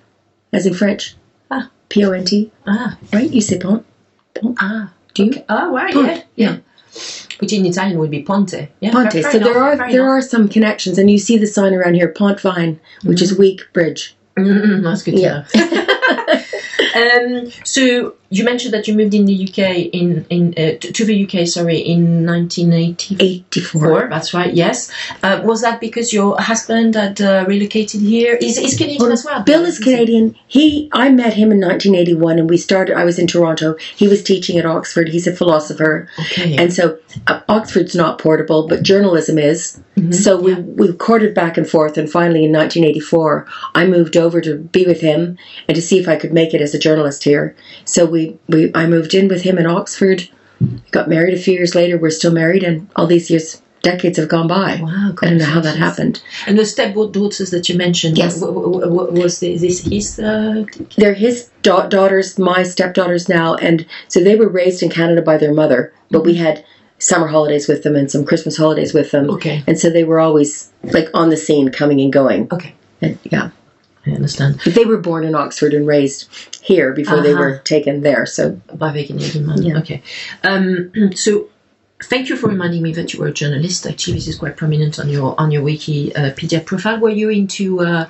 as 0.52 0.66
in 0.66 0.74
French. 0.74 1.16
Ah. 1.50 1.70
P 1.88 2.04
O 2.04 2.10
N 2.12 2.24
T. 2.24 2.50
ah 2.66 2.96
Right? 3.12 3.30
You 3.30 3.40
say 3.40 3.58
pont. 3.58 3.84
pont. 4.34 4.56
ah. 4.60 4.92
Do 5.14 5.24
you? 5.24 5.30
Okay. 5.30 5.44
Oh 5.48 5.72
right, 5.72 5.92
Pont, 5.94 6.06
yeah, 6.08 6.22
yeah. 6.36 6.56
Which 7.40 7.52
in 7.52 7.66
Italian 7.66 7.98
would 7.98 8.10
be 8.10 8.22
ponte. 8.22 8.68
Yeah, 8.80 8.92
Ponte. 8.92 9.12
fair- 9.12 9.22
fair 9.22 9.32
so 9.32 9.38
there 9.40 9.50
enough, 9.56 9.80
are 9.80 9.90
there 9.90 10.02
enough. 10.02 10.18
are 10.18 10.22
some 10.22 10.48
connections, 10.48 10.98
and 10.98 11.10
you 11.10 11.18
see 11.18 11.38
the 11.38 11.46
sign 11.46 11.74
around 11.74 11.94
here, 11.94 12.08
Pont 12.08 12.40
Vine, 12.40 12.78
which 13.02 13.20
is 13.22 13.36
weak 13.36 13.62
bridge. 13.72 14.14
Mm-mm, 14.36 14.82
that's 14.82 15.02
good 15.02 15.16
to 15.16 15.22
know. 15.22 15.44
um, 17.44 17.50
so 17.64 18.14
you 18.36 18.44
mentioned 18.44 18.72
that 18.74 18.86
you 18.88 18.94
moved 18.94 19.14
in 19.14 19.24
the 19.26 19.36
UK 19.46 19.58
in 20.00 20.26
in 20.30 20.42
uh, 20.62 20.76
to 20.80 21.04
the 21.04 21.16
UK, 21.24 21.46
sorry, 21.46 21.78
in 21.78 22.26
1984. 22.26 23.16
Eighty-four. 23.20 24.08
That's 24.10 24.34
right. 24.34 24.52
Yes. 24.52 24.90
Uh, 25.22 25.40
was 25.44 25.60
that 25.62 25.80
because 25.80 26.12
your 26.12 26.40
husband 26.40 26.94
had 26.94 27.20
uh, 27.20 27.44
relocated 27.46 28.00
here? 28.00 28.34
Is 28.34 28.58
is 28.58 28.76
Canadian 28.76 29.02
Well, 29.02 29.12
as 29.12 29.24
well? 29.24 29.42
Bill 29.42 29.64
is 29.64 29.78
Canadian. 29.78 30.34
He, 30.46 30.88
I 30.92 31.10
met 31.10 31.34
him 31.34 31.52
in 31.52 31.60
1981, 31.60 32.38
and 32.38 32.48
we 32.50 32.56
started. 32.56 32.96
I 32.96 33.04
was 33.04 33.18
in 33.18 33.26
Toronto. 33.26 33.76
He 33.96 34.08
was 34.08 34.22
teaching 34.22 34.58
at 34.58 34.66
Oxford. 34.66 35.08
He's 35.08 35.26
a 35.26 35.32
philosopher, 35.34 36.08
Okay. 36.20 36.56
and 36.56 36.72
so 36.72 36.98
uh, 37.26 37.40
Oxford's 37.48 37.94
not 37.94 38.18
portable, 38.18 38.66
but 38.68 38.82
journalism 38.82 39.38
is. 39.38 39.80
Mhm. 39.96 40.14
So 40.14 40.36
we 40.40 40.52
Yeah. 40.52 40.60
we 40.60 40.92
courted 40.92 41.34
back 41.34 41.56
and 41.56 41.68
forth, 41.68 41.96
and 41.98 42.10
finally 42.10 42.44
in 42.44 42.52
1984, 42.52 43.46
I 43.74 43.86
moved 43.86 44.16
over 44.16 44.40
to 44.40 44.56
be 44.56 44.84
with 44.86 45.00
him 45.00 45.36
and 45.68 45.74
to 45.76 45.82
see 45.82 45.98
if 45.98 46.08
I 46.08 46.16
could 46.16 46.32
make 46.32 46.52
it 46.54 46.60
as 46.60 46.74
a 46.74 46.78
journalist 46.78 47.22
here. 47.24 47.54
So 47.84 48.04
we, 48.04 48.23
we 48.48 48.70
I 48.74 48.86
moved 48.86 49.14
in 49.14 49.28
with 49.28 49.42
him 49.42 49.58
in 49.58 49.66
Oxford. 49.66 50.28
Got 50.92 51.08
married 51.08 51.34
a 51.34 51.42
few 51.44 51.54
years 51.54 51.74
later. 51.74 51.98
We're 51.98 52.10
still 52.20 52.32
married, 52.32 52.62
and 52.62 52.88
all 52.96 53.06
these 53.06 53.28
years, 53.30 53.60
decades 53.82 54.16
have 54.18 54.28
gone 54.28 54.48
by. 54.48 54.80
Wow. 54.80 55.12
I 55.20 55.26
don't 55.28 55.38
know 55.38 55.44
how 55.56 55.60
that 55.60 55.76
happened. 55.76 56.22
And 56.46 56.58
the 56.58 56.64
stepdaughters 56.64 57.50
that 57.50 57.68
you 57.68 57.76
mentioned, 57.76 58.16
Yes. 58.16 58.40
w- 58.40 58.62
w- 58.62 58.80
w- 58.96 59.22
was 59.22 59.40
this, 59.40 59.60
this 59.60 59.80
his? 59.84 60.18
Uh, 60.18 60.64
They're 60.96 61.12
his 61.26 61.50
da- 61.62 61.88
daughters, 61.88 62.38
my 62.38 62.62
stepdaughters 62.62 63.28
now, 63.28 63.56
and 63.56 63.84
so 64.08 64.20
they 64.20 64.36
were 64.36 64.48
raised 64.48 64.82
in 64.82 64.90
Canada 64.90 65.20
by 65.22 65.36
their 65.36 65.52
mother. 65.52 65.92
But 66.10 66.24
we 66.24 66.34
had 66.34 66.64
summer 66.98 67.26
holidays 67.26 67.68
with 67.68 67.82
them 67.82 67.96
and 67.96 68.10
some 68.10 68.24
Christmas 68.24 68.56
holidays 68.56 68.94
with 68.94 69.10
them, 69.10 69.28
okay. 69.30 69.62
and 69.66 69.78
so 69.78 69.90
they 69.90 70.04
were 70.04 70.20
always 70.20 70.70
like 70.84 71.08
on 71.12 71.28
the 71.28 71.36
scene, 71.36 71.68
coming 71.70 72.00
and 72.00 72.12
going. 72.12 72.48
Okay. 72.52 72.74
And, 73.02 73.18
yeah, 73.24 73.50
I 74.06 74.10
understand. 74.10 74.60
but 74.64 74.74
they 74.74 74.84
were 74.84 74.98
born 74.98 75.24
in 75.24 75.34
Oxford 75.34 75.72
and 75.74 75.86
raised 75.86 76.28
here 76.62 76.92
before 76.92 77.20
they 77.22 77.32
Uh-huh. 77.32 77.40
were 77.42 77.58
taken 77.64 78.02
there. 78.02 78.26
So 78.26 78.60
By 78.74 78.92
Canadian 79.04 79.46
man. 79.46 79.62
Yeah. 79.62 79.78
Okay. 79.78 80.02
Um, 80.42 80.90
so, 81.14 81.48
thank 82.02 82.28
you 82.28 82.36
for 82.36 82.48
reminding 82.48 82.82
me 82.82 82.92
that 82.92 83.12
you 83.12 83.20
were 83.20 83.28
a 83.28 83.32
journalist. 83.32 83.86
Actually, 83.86 84.14
this 84.14 84.28
is 84.28 84.36
quite 84.36 84.56
prominent 84.56 84.98
on 84.98 85.08
your 85.08 85.34
on 85.40 85.50
your 85.50 85.62
Wikipedia 85.62 86.64
profile. 86.64 86.98
Were 87.00 87.08
you 87.22 87.30
into 87.30 87.80
uh, 87.80 88.06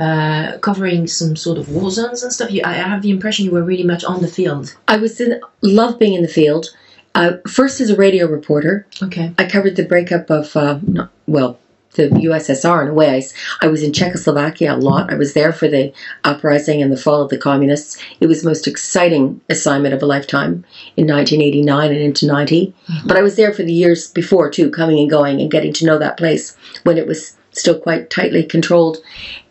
uh, 0.00 0.58
covering 0.58 1.06
some 1.06 1.36
sort 1.36 1.58
of 1.58 1.68
war 1.70 1.90
zones 1.90 2.22
and 2.22 2.32
stuff? 2.32 2.50
You, 2.50 2.62
I 2.64 2.70
I 2.70 2.88
have 2.92 3.02
the 3.02 3.10
impression 3.10 3.44
you 3.44 3.52
were 3.52 3.62
really 3.62 3.84
much 3.84 4.04
on 4.04 4.20
the 4.22 4.28
field. 4.28 4.74
I 4.88 4.96
was 4.96 5.20
in 5.20 5.40
love 5.62 5.98
being 5.98 6.14
in 6.14 6.22
the 6.22 6.28
field. 6.40 6.66
Uh, 7.14 7.38
first 7.48 7.80
as 7.80 7.88
a 7.88 7.96
radio 7.96 8.26
reporter, 8.26 8.86
Okay. 9.02 9.32
I 9.38 9.44
covered 9.48 9.76
the 9.76 9.84
breakup 9.84 10.28
of 10.28 10.54
uh, 10.56 10.78
well, 11.26 11.58
the 11.96 12.08
USSR 12.08 12.82
in 12.82 12.88
a 12.88 12.94
way. 12.94 13.24
I 13.60 13.68
was 13.68 13.82
in 13.82 13.92
Czechoslovakia 13.92 14.74
a 14.74 14.76
lot. 14.76 15.12
I 15.12 15.16
was 15.16 15.34
there 15.34 15.52
for 15.52 15.68
the 15.68 15.92
uprising 16.24 16.82
and 16.82 16.92
the 16.92 16.96
fall 16.96 17.22
of 17.22 17.30
the 17.30 17.38
communists. 17.38 17.98
It 18.20 18.26
was 18.26 18.42
the 18.42 18.48
most 18.48 18.66
exciting 18.66 19.40
assignment 19.48 19.94
of 19.94 20.02
a 20.02 20.06
lifetime 20.06 20.64
in 20.96 21.06
1989 21.06 21.90
and 21.90 22.00
into 22.00 22.26
90. 22.26 22.74
But 23.06 23.16
I 23.16 23.22
was 23.22 23.36
there 23.36 23.52
for 23.52 23.62
the 23.62 23.72
years 23.72 24.10
before 24.10 24.50
too, 24.50 24.70
coming 24.70 24.98
and 24.98 25.10
going 25.10 25.40
and 25.40 25.50
getting 25.50 25.72
to 25.74 25.86
know 25.86 25.98
that 25.98 26.16
place 26.16 26.56
when 26.84 26.98
it 26.98 27.06
was 27.06 27.36
still 27.52 27.78
quite 27.78 28.10
tightly 28.10 28.44
controlled. 28.44 28.98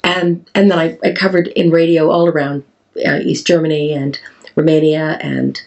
And 0.03 0.49
and 0.53 0.69
then 0.69 0.79
I, 0.79 0.97
I 1.03 1.11
covered 1.11 1.47
in 1.47 1.71
radio 1.71 2.09
all 2.11 2.27
around 2.27 2.63
uh, 3.05 3.19
East 3.21 3.47
Germany 3.47 3.93
and 3.93 4.19
Romania 4.55 5.17
and 5.21 5.61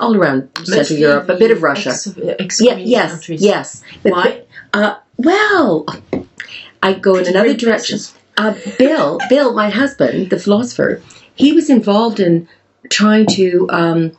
all 0.00 0.16
around 0.16 0.48
Central 0.64 0.98
Europe, 0.98 1.28
a 1.28 1.36
bit 1.36 1.50
of 1.50 1.62
Russia. 1.62 1.90
Ex, 1.90 2.08
ex-communist 2.38 2.88
yes, 2.88 3.10
countries. 3.12 3.42
yes. 3.42 3.82
Why? 4.02 4.42
uh, 4.72 4.96
well, 5.18 5.86
I 6.82 6.94
go 6.94 7.16
in 7.16 7.26
another 7.26 7.54
direction. 7.54 7.98
Uh, 8.36 8.54
Bill, 8.78 9.18
Bill, 9.28 9.52
my 9.52 9.68
husband, 9.68 10.30
the 10.30 10.38
philosopher, 10.38 11.02
he 11.34 11.52
was 11.52 11.68
involved 11.68 12.20
in 12.20 12.48
trying 12.88 13.26
to. 13.26 13.66
Um, 13.70 14.12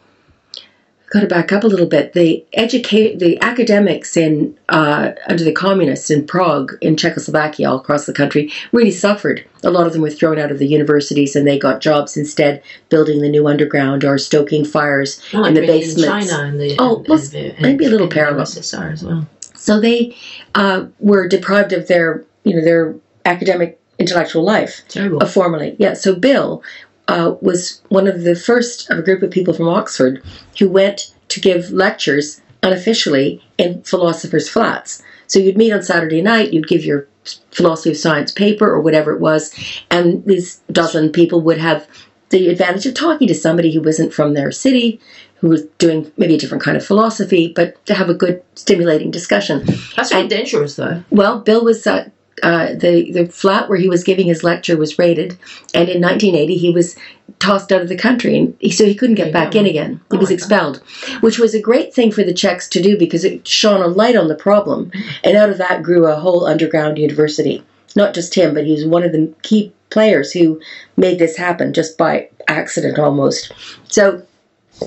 Got 1.12 1.22
to 1.22 1.28
back 1.28 1.52
up 1.52 1.64
a 1.64 1.68
little 1.68 1.88
bit. 1.88 2.14
The 2.14 2.46
educate 2.54 3.18
the 3.18 3.42
academics 3.42 4.16
in 4.16 4.56
uh, 4.70 5.14
under 5.28 5.44
the 5.44 5.52
communists 5.52 6.12
in 6.12 6.28
Prague, 6.28 6.78
in 6.82 6.96
Czechoslovakia, 6.98 7.68
all 7.68 7.78
across 7.78 8.06
the 8.06 8.14
country, 8.14 8.52
really 8.72 8.92
suffered. 8.92 9.44
A 9.64 9.72
lot 9.72 9.88
of 9.88 9.94
them 9.94 10.04
were 10.04 10.12
thrown 10.12 10.38
out 10.38 10.52
of 10.52 10.60
the 10.60 10.68
universities, 10.68 11.36
and 11.36 11.48
they 11.48 11.58
got 11.58 11.82
jobs 11.82 12.16
instead 12.16 12.62
building 12.90 13.22
the 13.22 13.30
new 13.30 13.48
underground 13.48 14.06
or 14.06 14.20
stoking 14.20 14.64
fires 14.64 15.20
Well, 15.34 15.46
in 15.46 15.56
the 15.56 15.62
basements. 15.66 16.04
In 16.04 16.28
China 16.28 16.48
and 16.48 16.60
the, 16.60 16.76
Oh, 16.78 16.98
and, 16.98 17.08
well, 17.08 17.20
and 17.20 17.32
the, 17.32 17.56
maybe 17.60 17.86
a 17.86 17.90
little 17.90 18.08
parallel. 18.08 18.42
As 18.42 19.04
well. 19.04 19.28
So 19.60 19.80
they 19.80 20.16
uh, 20.56 20.86
were 21.00 21.28
deprived 21.28 21.74
of 21.74 21.88
their, 21.88 22.24
you 22.44 22.56
know, 22.56 22.64
their 22.64 22.96
academic 23.26 23.80
intellectual 24.00 24.44
life 24.44 24.82
Terrible. 24.88 25.22
uh, 25.22 25.26
formally. 25.28 25.76
Yeah. 25.78 25.94
So 25.94 26.16
Bill 26.16 26.64
uh, 27.08 27.36
was 27.42 27.82
one 27.90 28.08
of 28.08 28.24
the 28.24 28.36
first 28.36 28.90
of 28.90 28.98
a 28.98 29.02
group 29.02 29.22
of 29.22 29.32
people 29.32 29.54
from 29.54 29.68
Oxford 29.68 30.24
who 30.58 30.70
went 30.70 31.14
to 31.30 31.40
give 31.40 31.72
lectures 31.72 32.42
unofficially 32.64 33.44
in 33.58 33.84
philosophers' 33.84 34.50
flats. 34.50 35.02
So 35.28 35.40
you'd 35.40 35.58
meet 35.58 35.72
on 35.72 35.84
Saturday 35.84 36.22
night, 36.22 36.54
you'd 36.54 36.68
give 36.68 36.84
your 36.84 37.08
philosophy 37.52 37.92
of 37.92 37.98
science 37.98 38.32
paper 38.32 38.68
or 38.68 38.82
whatever 38.82 39.14
it 39.14 39.20
was, 39.20 39.54
and 39.92 40.26
these 40.26 40.62
dozen 40.72 41.12
people 41.12 41.42
would 41.42 41.60
have 41.60 41.88
the 42.30 42.50
advantage 42.50 42.86
of 42.86 42.94
talking 42.94 43.28
to 43.28 43.36
somebody 43.36 43.74
who 43.74 43.82
wasn't 43.82 44.14
from 44.14 44.34
their 44.34 44.52
city, 44.52 45.00
who 45.40 45.50
was 45.50 45.64
doing 45.78 46.12
maybe 46.18 46.36
a 46.36 46.38
different 46.38 46.64
kind 46.64 46.78
of 46.78 46.86
philosophy, 46.86 47.52
but 47.56 47.84
to 47.86 47.94
have 47.94 48.10
a 48.10 48.14
good, 48.14 48.42
stimulating 48.56 49.12
discussion. 49.12 49.64
That's 49.96 50.12
really 50.12 50.22
and- 50.24 50.30
dangerous, 50.30 50.76
though. 50.76 51.04
Well, 51.10 51.40
Bill 51.40 51.64
was 51.64 51.86
uh, 51.88 52.10
uh, 52.44 52.68
the 52.74 53.12
the 53.12 53.26
flat 53.28 53.68
where 53.70 53.78
he 53.78 53.90
was 53.90 54.04
giving 54.04 54.28
his 54.28 54.44
lecture 54.44 54.78
was 54.78 54.98
raided, 55.00 55.38
and 55.74 55.90
in 55.90 56.02
1980 56.02 56.56
he 56.58 56.72
was 56.72 56.96
tossed 57.40 57.72
out 57.72 57.82
of 57.82 57.90
the 57.90 57.98
country, 57.98 58.38
and 58.38 58.56
he, 58.60 58.70
so 58.72 58.86
he 58.86 58.96
couldn't 58.96 59.16
get 59.16 59.32
back 59.34 59.56
in 59.56 59.66
again. 59.66 60.00
He 60.12 60.18
Oh 60.18 60.20
was 60.20 60.30
my 60.30 60.36
God. 60.36 60.40
expelled, 60.40 60.78
which 61.22 61.40
was 61.40 61.54
a 61.54 61.62
great 61.62 61.94
thing 61.94 62.12
for 62.12 62.24
the 62.24 62.34
Czechs 62.34 62.68
to 62.70 62.82
do 62.82 62.98
because 62.98 63.24
it 63.24 63.48
shone 63.48 63.82
a 63.82 63.88
light 63.88 64.16
on 64.16 64.28
the 64.30 64.36
problem, 64.36 64.92
and 65.24 65.38
out 65.38 65.50
of 65.50 65.58
that 65.58 65.84
grew 65.84 66.08
a 66.08 66.16
whole 66.16 66.46
underground 66.46 66.98
university. 66.98 67.64
Not 67.96 68.14
just 68.14 68.36
him, 68.36 68.54
but 68.54 68.66
he 68.66 68.74
was 68.74 68.86
one 68.86 69.04
of 69.04 69.12
the 69.12 69.34
key 69.42 69.74
players 69.90 70.32
who 70.32 70.62
made 70.96 71.18
this 71.20 71.36
happen 71.36 71.74
just 71.74 71.98
by 71.98 72.30
accident 72.48 73.00
almost. 73.00 73.52
So 73.90 74.22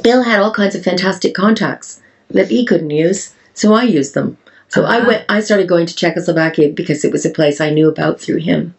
Bill 0.03 0.23
had 0.23 0.41
all 0.41 0.53
kinds 0.53 0.75
of 0.75 0.83
fantastic 0.83 1.35
contacts 1.35 2.01
that 2.31 2.49
he 2.49 2.65
couldn't 2.65 2.91
use, 2.91 3.35
so 3.55 3.75
I 3.75 3.83
used 3.83 4.15
them. 4.15 4.39
So 4.69 4.85
I 4.85 4.99
Uh-huh. 4.99 5.07
went. 5.09 5.25
I 5.29 5.41
started 5.41 5.69
going 5.69 5.87
to 5.87 5.95
Czechoslovakia 5.95 6.71
because 6.71 7.05
it 7.05 7.13
was 7.13 7.27
a 7.27 7.31
place 7.31 7.61
I 7.61 7.71
knew 7.71 7.89
about 7.89 8.21
through 8.21 8.39
him, 8.39 8.75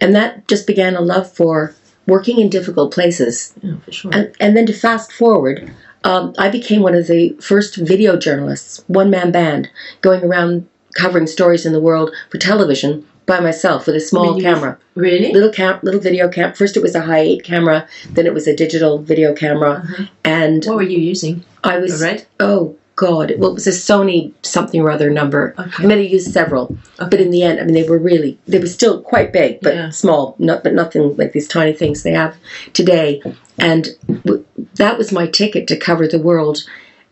and 0.00 0.14
that 0.14 0.48
just 0.48 0.66
began 0.66 0.96
a 0.96 1.00
love 1.00 1.30
for 1.30 1.74
working 2.06 2.38
in 2.40 2.48
difficult 2.48 2.92
places. 2.92 3.52
Yeah, 3.62 3.74
for 3.84 3.92
sure. 3.92 4.10
And, 4.14 4.32
and 4.40 4.56
then 4.56 4.66
to 4.66 4.72
fast 4.72 5.12
forward, 5.12 5.70
um, 6.04 6.34
I 6.38 6.48
became 6.48 6.82
one 6.82 6.94
of 6.94 7.06
the 7.06 7.36
first 7.40 7.76
video 7.76 8.16
journalists, 8.16 8.82
one 8.88 9.10
man 9.10 9.30
band, 9.30 9.68
going 10.00 10.24
around 10.24 10.66
covering 10.94 11.26
stories 11.26 11.66
in 11.66 11.72
the 11.72 11.80
world 11.80 12.10
for 12.30 12.38
television 12.38 13.04
by 13.28 13.38
myself 13.40 13.86
with 13.86 13.94
a 13.94 14.00
small 14.00 14.40
camera, 14.40 14.76
really? 14.96 15.30
little 15.32 15.50
cam, 15.52 15.78
little 15.84 16.00
video 16.00 16.28
cam. 16.28 16.54
First, 16.54 16.76
it 16.76 16.82
was 16.82 16.94
a 16.96 17.02
high 17.02 17.20
eight 17.20 17.44
camera, 17.44 17.86
then 18.14 18.26
it 18.26 18.32
was 18.34 18.48
a 18.48 18.56
digital 18.56 18.98
video 18.98 19.32
camera, 19.34 19.82
Uh-huh. 19.84 20.04
and 20.24 20.64
What 20.64 20.76
were 20.76 20.82
you 20.82 20.98
using? 20.98 21.44
I 21.62 21.76
was 21.78 22.02
red? 22.02 22.24
oh 22.40 22.74
god, 22.96 23.32
well, 23.38 23.50
it 23.50 23.54
was 23.54 23.66
a 23.68 23.70
Sony 23.70 24.32
something 24.42 24.80
or 24.80 24.90
other 24.90 25.10
number. 25.10 25.54
Okay. 25.58 25.84
I 25.84 25.86
mean, 25.86 25.98
I 25.98 26.00
used 26.00 26.32
several, 26.32 26.74
but 26.98 27.20
in 27.20 27.30
the 27.30 27.42
end, 27.44 27.60
I 27.60 27.64
mean, 27.64 27.74
they 27.74 27.88
were 27.88 27.98
really 27.98 28.38
they 28.48 28.58
were 28.58 28.66
still 28.66 29.00
quite 29.02 29.32
big, 29.32 29.60
but 29.60 29.74
Yeah. 29.74 29.90
small, 29.90 30.34
not 30.38 30.64
but 30.64 30.72
nothing 30.72 31.14
like 31.16 31.32
these 31.32 31.46
tiny 31.46 31.74
things 31.74 32.02
they 32.02 32.12
have 32.12 32.34
today. 32.72 33.22
And 33.58 33.90
w- 34.24 34.44
that 34.76 34.96
was 34.98 35.12
my 35.12 35.26
ticket 35.26 35.66
to 35.68 35.76
cover 35.76 36.08
the 36.08 36.18
world. 36.18 36.64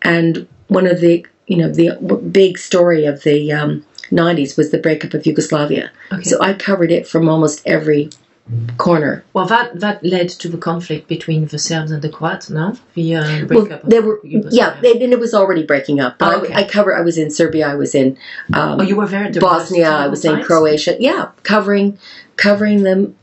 And 0.03 0.47
one 0.69 0.87
of 0.87 1.01
the 1.01 1.25
you 1.47 1.59
know 1.59 1.69
the 1.71 1.89
w- 2.01 2.23
big 2.43 2.57
story 2.59 3.05
of 3.05 3.23
the 3.23 3.53
um, 3.53 3.85
'90s 4.11 4.57
was 4.57 4.71
the 4.71 4.79
breakup 4.79 5.15
of 5.15 5.27
Yugoslavia. 5.27 5.91
Okay. 6.13 6.23
So 6.23 6.41
I 6.41 6.53
covered 6.55 6.91
it 6.93 7.07
from 7.07 7.29
almost 7.29 7.63
every 7.67 8.11
corner. 8.77 9.25
well, 9.33 9.47
that 9.47 9.81
that 9.81 10.05
led 10.05 10.29
to 10.29 10.49
the 10.49 10.57
conflict 10.59 11.09
between 11.09 11.47
the 11.49 11.59
Serbs 11.59 11.91
and 11.91 12.01
the 12.01 12.09
Croats. 12.09 12.49
No, 12.49 12.77
the 12.95 13.17
uh, 13.17 13.23
Well, 13.25 13.47
breakup. 13.47 13.83
of 13.85 13.91
they 13.91 13.99
were 14.01 14.21
Yugoslavia. 14.25 14.59
yeah, 14.59 14.81
they, 14.81 15.03
and 15.05 15.13
it 15.13 15.19
was 15.19 15.35
already 15.35 15.65
breaking 15.65 15.99
up. 16.01 16.19
But 16.19 16.35
Oh, 16.35 16.41
okay. 16.43 16.55
I, 16.55 16.61
I 16.61 16.65
cover. 16.65 16.97
I 16.97 17.01
was 17.01 17.19
in 17.19 17.31
Serbia. 17.31 17.67
I 17.69 17.75
was 17.75 17.95
in. 17.95 18.17
Um, 18.55 18.81
Oh, 18.81 18.83
you 18.83 18.95
were 18.97 19.07
the 19.07 19.41
Bosnia. 19.41 19.91
I 19.91 20.07
was 20.07 20.25
in? 20.25 20.43
Croatia. 20.43 20.97
Yeah, 21.01 21.31
covering 21.43 21.99
covering 22.37 22.83
them. 22.85 23.17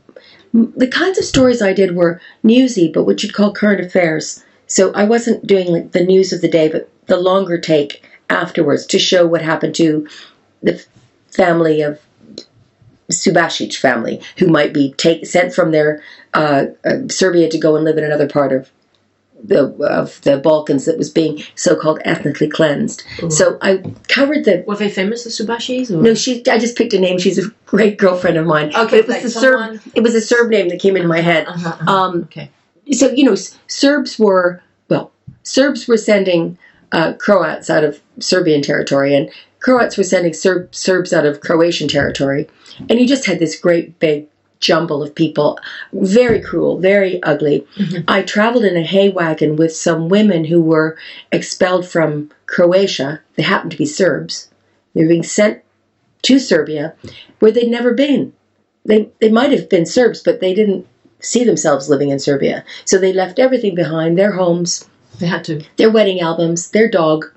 The 0.52 0.86
kinds 0.88 1.18
of 1.18 1.24
stories 1.24 1.60
I 1.62 1.72
did 1.72 1.96
were 1.96 2.20
newsy, 2.42 2.90
but 2.92 3.04
what 3.04 3.22
you'd 3.22 3.32
call 3.34 3.52
current 3.52 3.84
affairs. 3.84 4.44
So 4.66 4.92
I 4.92 5.04
wasn't 5.04 5.46
doing 5.46 5.68
like 5.72 5.92
the 5.92 6.04
news 6.04 6.32
of 6.32 6.42
the 6.42 6.48
day, 6.48 6.68
but 6.68 6.88
the 7.06 7.16
longer 7.18 7.58
take 7.58 8.02
afterwards 8.30 8.86
to 8.86 8.98
show 8.98 9.26
what 9.26 9.42
happened 9.42 9.74
to 9.76 10.06
the 10.64 10.84
family 11.30 11.82
of 11.82 12.00
Subasic 13.12 13.76
family, 13.76 14.20
who 14.38 14.48
might 14.48 14.72
be 14.72 14.94
take, 14.94 15.26
sent 15.26 15.52
from 15.52 15.72
their 15.72 16.02
uh, 16.32 16.66
uh, 16.84 17.06
Serbia 17.08 17.50
to 17.50 17.58
go 17.58 17.76
and 17.76 17.84
live 17.84 17.98
in 17.98 18.04
another 18.04 18.26
part 18.28 18.50
of 18.50 18.70
the 19.42 19.66
of 19.84 20.20
the 20.22 20.38
Balkans 20.38 20.86
that 20.86 20.96
was 20.96 21.10
being 21.10 21.42
so-called 21.54 22.00
ethnically 22.06 22.48
cleansed. 22.48 23.04
Ooh. 23.22 23.30
So 23.30 23.58
I 23.60 23.82
covered 24.08 24.46
the 24.46 24.64
Were 24.66 24.76
they 24.76 24.88
famous, 24.88 25.24
the 25.24 25.30
Subashis? 25.30 25.90
Or? 25.90 26.00
no, 26.00 26.14
she. 26.14 26.42
I 26.46 26.58
just 26.58 26.78
picked 26.78 26.94
a 26.94 26.98
name. 26.98 27.18
She's 27.18 27.38
a 27.38 27.50
great 27.66 27.98
girlfriend 27.98 28.38
of 28.38 28.46
mine. 28.46 28.74
Okay, 28.74 29.00
it 29.00 29.06
was 29.06 29.22
the 29.22 29.30
someone- 29.30 29.78
Serb. 29.80 29.92
It 29.94 30.00
was 30.02 30.14
a 30.14 30.20
Serb 30.22 30.50
name 30.50 30.70
that 30.70 30.80
came 30.80 30.96
into 30.96 31.08
my 31.08 31.20
head. 31.20 31.46
Uh-huh, 31.46 31.68
uh-huh. 31.68 31.90
Um, 31.92 32.22
okay. 32.24 32.50
so 32.92 33.10
you 33.10 33.24
know, 33.24 33.34
Serbs 33.66 34.18
were 34.18 34.62
well, 34.88 35.12
Serbs 35.42 35.86
were 35.86 35.98
sending 35.98 36.56
uh, 36.92 37.12
Croats 37.14 37.68
out 37.68 37.84
of 37.84 38.00
Serbian 38.20 38.62
territory, 38.62 39.14
and 39.14 39.30
Croats 39.64 39.96
were 39.96 40.04
sending 40.04 40.34
Serb, 40.34 40.74
Serbs 40.74 41.14
out 41.14 41.24
of 41.24 41.40
Croatian 41.40 41.88
territory, 41.88 42.46
and 42.90 43.00
you 43.00 43.06
just 43.06 43.24
had 43.24 43.38
this 43.38 43.58
great 43.58 43.98
big 43.98 44.26
jumble 44.60 45.02
of 45.02 45.14
people, 45.14 45.58
very 45.94 46.38
cruel, 46.38 46.76
very 46.78 47.22
ugly. 47.22 47.66
Mhm. 47.78 48.04
I 48.06 48.20
traveled 48.20 48.66
in 48.66 48.76
a 48.76 48.82
hay 48.82 49.08
wagon 49.08 49.56
with 49.56 49.74
some 49.74 50.10
women 50.10 50.44
who 50.44 50.60
were 50.60 50.98
expelled 51.32 51.86
from 51.86 52.30
Croatia. 52.44 53.20
They 53.36 53.42
happened 53.42 53.70
to 53.70 53.78
be 53.78 53.86
Serbs. 53.86 54.50
They 54.94 55.00
were 55.02 55.08
being 55.08 55.22
sent 55.22 55.60
to 56.24 56.38
Serbia, 56.38 56.92
where 57.38 57.50
they'd 57.50 57.70
never 57.70 57.94
been. 57.94 58.34
They 58.84 59.08
they 59.22 59.30
might 59.30 59.50
have 59.50 59.70
been 59.70 59.86
Serbs, 59.86 60.20
but 60.22 60.40
they 60.40 60.52
didn't 60.52 60.84
see 61.20 61.42
themselves 61.42 61.88
living 61.88 62.10
in 62.10 62.18
Serbia. 62.18 62.64
So 62.84 62.98
they 62.98 63.14
left 63.14 63.38
everything 63.38 63.74
behind: 63.74 64.18
their 64.18 64.32
homes, 64.32 64.84
They 65.20 65.26
had 65.26 65.42
to. 65.44 65.62
their 65.78 65.90
wedding 65.90 66.20
albums, 66.20 66.68
their 66.68 66.90
dog, 66.90 67.30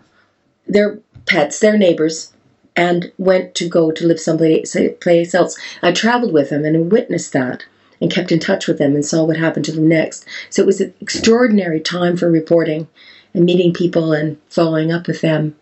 their 0.67 0.99
pets, 1.27 1.59
their 1.59 1.77
neighbors, 1.77 2.33
and 2.75 3.11
went 3.17 3.55
to 3.55 3.67
go 3.67 3.91
to 3.91 4.07
live 4.07 4.19
someplace 4.19 5.35
else. 5.35 5.57
I 5.81 5.91
traveled 5.91 6.33
with 6.33 6.49
them 6.49 6.65
and 6.65 6.91
witnessed 6.91 7.33
that 7.33 7.65
and 7.99 8.11
kept 8.11 8.31
in 8.31 8.39
touch 8.39 8.67
with 8.67 8.77
them 8.77 8.93
and 8.93 9.05
saw 9.05 9.23
what 9.23 9.37
happened 9.37 9.65
to 9.65 9.71
them 9.71 9.87
next. 9.87 10.25
So 10.49 10.61
it 10.61 10.67
was 10.67 10.81
an 10.81 10.93
extraordinary 11.01 11.79
time 11.79 12.15
for 12.15 12.29
reporting 12.29 12.87
and 13.33 13.45
meeting 13.45 13.73
people 13.73 14.13
and 14.13 14.37
following 14.49 14.91
up 14.91 15.07
with 15.07 15.21
them. 15.21 15.55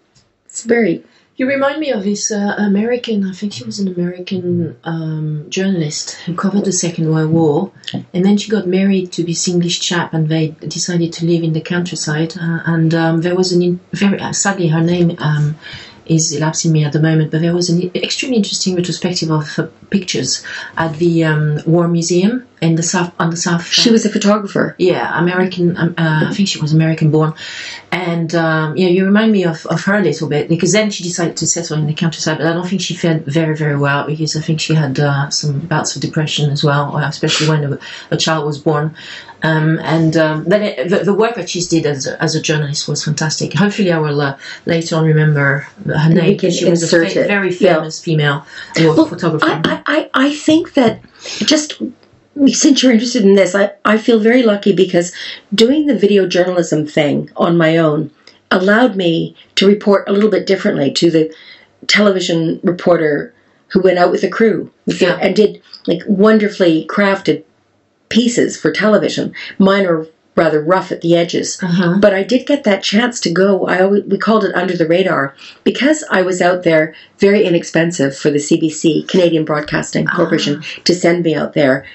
It's 0.46 0.64
very 0.64 1.04
You 1.38 1.48
remind 1.48 1.82
me 1.82 1.92
of 1.92 2.06
this 2.06 2.32
uh, 2.32 2.56
American, 2.58 3.26
I 3.26 3.34
think 3.34 3.52
she 3.52 3.66
was 3.66 3.78
an 3.80 3.90
American 3.90 4.78
um, 4.86 5.46
journalist 5.50 6.12
who 6.22 6.34
covered 6.34 6.64
the 6.64 6.72
Second 6.72 7.12
World 7.12 7.30
War, 7.30 7.72
and 8.14 8.24
then 8.24 8.38
she 8.38 8.50
got 8.50 8.68
married 8.68 9.12
to 9.14 9.24
this 9.24 9.46
English 9.46 9.82
chap, 9.82 10.14
and 10.14 10.30
they 10.30 10.50
decided 10.66 11.12
to 11.14 11.26
live 11.26 11.44
in 11.44 11.52
the 11.52 11.60
countryside. 11.60 12.38
Uh, 12.38 12.62
and 12.66 12.94
um, 12.94 13.22
there 13.22 13.36
was 13.36 13.52
an 13.52 13.82
very 13.92 14.18
uh, 14.18 14.32
sadly 14.32 14.70
her 14.70 14.80
name 14.80 15.18
um, 15.20 15.58
is 16.06 16.32
elapsing 16.32 16.72
me 16.72 16.84
at 16.84 16.94
the 16.94 17.00
moment, 17.00 17.32
but 17.32 17.42
there 17.42 17.54
was 17.54 17.70
an 17.70 17.92
extremely 17.96 18.38
interesting 18.38 18.76
retrospective 18.76 19.32
of 19.32 19.48
her 19.56 19.68
pictures 19.90 20.46
at 20.78 20.96
the 20.98 21.24
um, 21.24 21.60
War 21.66 21.88
Museum 21.88 22.48
in 22.62 22.76
the 22.76 22.84
south 22.84 23.14
on 23.20 23.30
the 23.30 23.38
south. 23.38 23.68
She 23.68 23.92
was 23.92 24.06
a 24.06 24.10
photographer. 24.10 24.76
Yeah, 24.78 25.20
American. 25.20 25.78
Um, 25.78 25.96
uh, 25.98 26.26
I 26.30 26.34
think 26.34 26.48
she 26.48 26.60
was 26.60 26.74
American 26.74 27.12
born, 27.12 27.34
and 27.92 28.34
um, 28.36 28.78
yeah, 28.78 28.88
you 28.88 29.06
remind 29.06 29.32
me 29.32 29.44
of, 29.46 29.66
of 29.68 29.82
her 29.86 29.96
a 29.96 30.02
little 30.02 30.30
bit 30.30 30.48
because 30.48 30.72
then 30.72 30.90
she 30.90 31.04
decided 31.04 31.38
to 31.38 31.48
settle 31.48 31.78
in 31.78 31.88
the 31.88 31.94
countryside, 31.94 32.38
but 32.38 32.48
I 32.48 32.54
don't 32.54 32.68
think 32.68 32.82
she 32.82 32.96
fared 32.96 33.26
very 33.26 33.56
very 33.56 33.78
well 33.78 34.06
because 34.06 34.36
I 34.36 34.42
think 34.42 34.60
she 34.60 34.74
had 34.74 35.00
uh, 35.00 35.30
some 35.30 35.60
bouts 35.60 35.96
of 35.96 36.02
depression 36.02 36.50
as 36.50 36.64
well, 36.64 36.96
uh, 36.96 37.08
especially 37.08 37.50
when 37.50 37.74
a, 37.74 37.80
a 38.12 38.18
child 38.18 38.46
was 38.46 38.58
born. 38.58 38.96
Um, 39.46 39.80
and 39.80 40.18
um, 40.18 40.44
then 40.46 40.64
it, 40.64 40.90
the, 40.90 41.00
the, 41.04 41.14
work 41.14 41.36
that 41.36 41.48
she's 41.48 41.68
did 41.68 41.86
as 41.86 42.08
a, 42.08 42.22
as 42.22 42.34
a 42.34 42.42
journalist 42.42 42.88
was 42.88 43.04
fantastic. 43.04 43.54
Hopefully, 43.54 43.92
I 43.92 44.00
will 44.00 44.20
uh, 44.20 44.40
later 44.66 44.96
on 44.96 45.06
remember 45.06 45.68
her 45.86 46.10
name. 46.10 46.40
She 46.40 46.68
was 46.68 46.82
a 46.82 46.88
fa- 46.88 47.28
very 47.28 47.52
famous 47.52 48.00
yeah. 48.00 48.06
female 48.06 48.46
well, 48.78 49.06
photographer. 49.06 49.46
I, 49.46 49.84
I, 49.86 50.10
I 50.16 50.34
think 50.34 50.74
that 50.74 51.00
just 51.24 51.80
since 52.48 52.82
you're 52.82 52.92
interested 52.92 53.24
in 53.24 53.36
this, 53.36 53.54
I, 53.54 53.72
I 53.86 54.00
feel 54.00 54.20
very 54.20 54.42
lucky 54.42 54.74
because 54.74 55.14
doing 55.54 55.86
the 55.86 55.96
video 55.96 56.28
journalism 56.28 56.88
thing 56.88 57.30
on 57.36 57.56
my 57.56 57.78
own 57.78 58.10
allowed 58.50 58.96
me 58.96 59.36
to 59.56 59.68
report 59.68 60.10
a 60.10 60.12
little 60.12 60.32
bit 60.32 60.48
differently 60.48 60.92
to 60.94 61.12
the 61.12 61.34
television 61.86 62.60
reporter 62.64 63.32
who 63.68 63.82
went 63.82 64.00
out 64.00 64.12
with 64.12 64.24
a 64.24 64.30
crew 64.30 64.72
yeah. 64.88 65.20
and 65.22 65.36
did 65.36 65.62
like 65.86 66.02
wonderfully 66.08 66.88
crafted 66.90 67.44
pieces 68.10 68.60
for 68.60 68.72
television. 68.72 69.34
Mine 69.58 69.86
are 69.86 70.08
rather 70.36 70.62
rough 70.62 70.92
at 70.92 71.00
the 71.00 71.16
edges, 71.16 71.62
uh-huh. 71.64 71.98
but 72.02 72.14
I 72.14 72.22
did 72.22 72.46
get 72.46 72.66
that 72.66 72.84
chance 72.84 73.22
to 73.22 73.32
go. 73.32 73.68
I 73.68 73.82
always, 73.82 74.04
we 74.04 74.18
called 74.18 74.44
it 74.44 74.54
under 74.54 74.76
the 74.76 74.88
radar 74.88 75.34
because 75.64 76.04
I 76.12 76.24
was 76.24 76.42
out 76.42 76.64
there, 76.64 76.94
very 77.20 77.46
inexpensive 77.46 78.18
for 78.18 78.30
the 78.30 78.38
CBC 78.38 79.08
Canadian 79.08 79.46
Broadcasting 79.46 80.06
Corporation 80.08 80.58
uh-huh. 80.58 80.82
to 80.84 80.94
send 80.94 81.24
me 81.24 81.36
out 81.36 81.54
there 81.54 81.86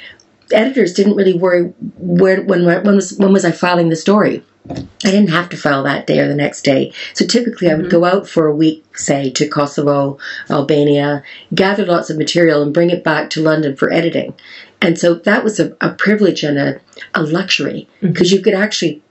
editors 0.52 0.92
didn't 0.92 1.16
really 1.16 1.34
worry 1.34 1.64
where 1.98 2.42
when 2.42 2.64
when 2.64 2.96
was 2.96 3.16
when 3.18 3.32
was 3.32 3.44
I 3.44 3.52
filing 3.52 3.88
the 3.88 3.96
story. 3.96 4.44
I 4.68 5.10
didn't 5.10 5.30
have 5.30 5.48
to 5.48 5.56
file 5.56 5.82
that 5.84 6.06
day 6.06 6.20
or 6.20 6.28
the 6.28 6.34
next 6.34 6.62
day. 6.62 6.92
So 7.14 7.26
typically 7.26 7.70
I 7.70 7.74
would 7.74 7.86
mm-hmm. 7.86 8.00
go 8.00 8.04
out 8.04 8.28
for 8.28 8.46
a 8.46 8.54
week, 8.54 8.96
say, 8.96 9.30
to 9.30 9.48
Kosovo, 9.48 10.18
Albania, 10.48 11.24
gather 11.52 11.84
lots 11.84 12.08
of 12.10 12.18
material 12.18 12.62
and 12.62 12.72
bring 12.72 12.90
it 12.90 13.02
back 13.02 13.30
to 13.30 13.42
London 13.42 13.74
for 13.74 13.90
editing. 13.90 14.34
And 14.82 14.98
so 14.98 15.14
that 15.14 15.44
was 15.44 15.60
a, 15.60 15.76
a 15.80 15.92
privilege 15.92 16.42
and 16.42 16.58
a, 16.58 16.80
a 17.14 17.22
luxury 17.22 17.88
because 18.00 18.28
mm-hmm. 18.28 18.36
you 18.36 18.42
could 18.42 18.54
actually 18.54 19.02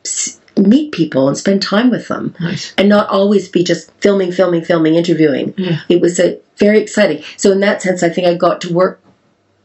meet 0.57 0.91
people 0.91 1.27
and 1.27 1.37
spend 1.37 1.61
time 1.61 1.89
with 1.89 2.07
them 2.07 2.35
nice. 2.39 2.73
and 2.77 2.89
not 2.89 3.07
always 3.09 3.47
be 3.49 3.63
just 3.63 3.91
filming, 4.01 4.31
filming, 4.31 4.63
filming, 4.63 4.95
interviewing. 4.95 5.53
Yeah. 5.57 5.81
It 5.87 6.01
was 6.01 6.19
a 6.19 6.39
very 6.57 6.79
exciting. 6.79 7.23
So 7.37 7.51
in 7.51 7.59
that 7.61 7.81
sense, 7.81 8.03
I 8.03 8.09
think 8.09 8.27
I 8.27 8.33
got 8.33 8.61
to 8.61 8.73
work 8.73 8.99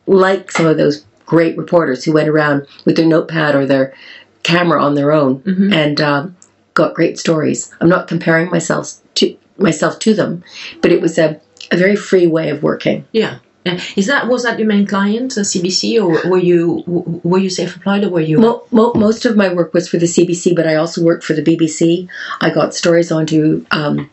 like 0.06 0.50
some 0.50 0.66
of 0.66 0.76
those 0.76 1.04
great 1.26 1.56
reporters 1.56 2.04
who 2.04 2.12
went 2.12 2.28
around 2.28 2.66
with 2.84 2.96
their 2.96 3.06
notepad 3.06 3.54
or 3.54 3.66
their 3.66 3.94
camera 4.42 4.82
on 4.82 4.94
their 4.94 5.10
own 5.10 5.40
mm-hmm. 5.40 5.72
and 5.72 6.00
um, 6.00 6.36
got 6.74 6.94
great 6.94 7.18
stories. 7.18 7.74
I'm 7.80 7.88
not 7.88 8.08
comparing 8.08 8.50
myself 8.50 8.92
to 9.16 9.36
myself 9.56 9.98
to 10.00 10.14
them, 10.14 10.44
but 10.82 10.92
it 10.92 11.00
was 11.00 11.18
a, 11.18 11.40
a 11.70 11.76
very 11.76 11.96
free 11.96 12.26
way 12.26 12.50
of 12.50 12.62
working. 12.62 13.06
Yeah. 13.12 13.38
Is 13.96 14.06
that 14.06 14.28
was 14.28 14.42
that 14.42 14.58
your 14.58 14.68
main 14.68 14.86
client, 14.86 15.34
the 15.34 15.40
CBC, 15.40 15.98
or 16.02 16.30
were 16.30 16.38
you 16.38 16.82
were 16.86 17.38
you 17.38 17.48
self-employed, 17.48 18.04
or 18.04 18.10
were 18.10 18.20
you? 18.20 18.38
Mo- 18.38 18.62
mo- 18.70 18.92
most 18.94 19.24
of 19.24 19.36
my 19.36 19.52
work 19.52 19.72
was 19.72 19.88
for 19.88 19.96
the 19.96 20.06
CBC, 20.06 20.54
but 20.54 20.66
I 20.66 20.74
also 20.74 21.02
worked 21.02 21.24
for 21.24 21.32
the 21.32 21.42
BBC. 21.42 22.08
I 22.42 22.50
got 22.50 22.74
stories 22.74 23.10
onto 23.10 23.64
um, 23.70 24.10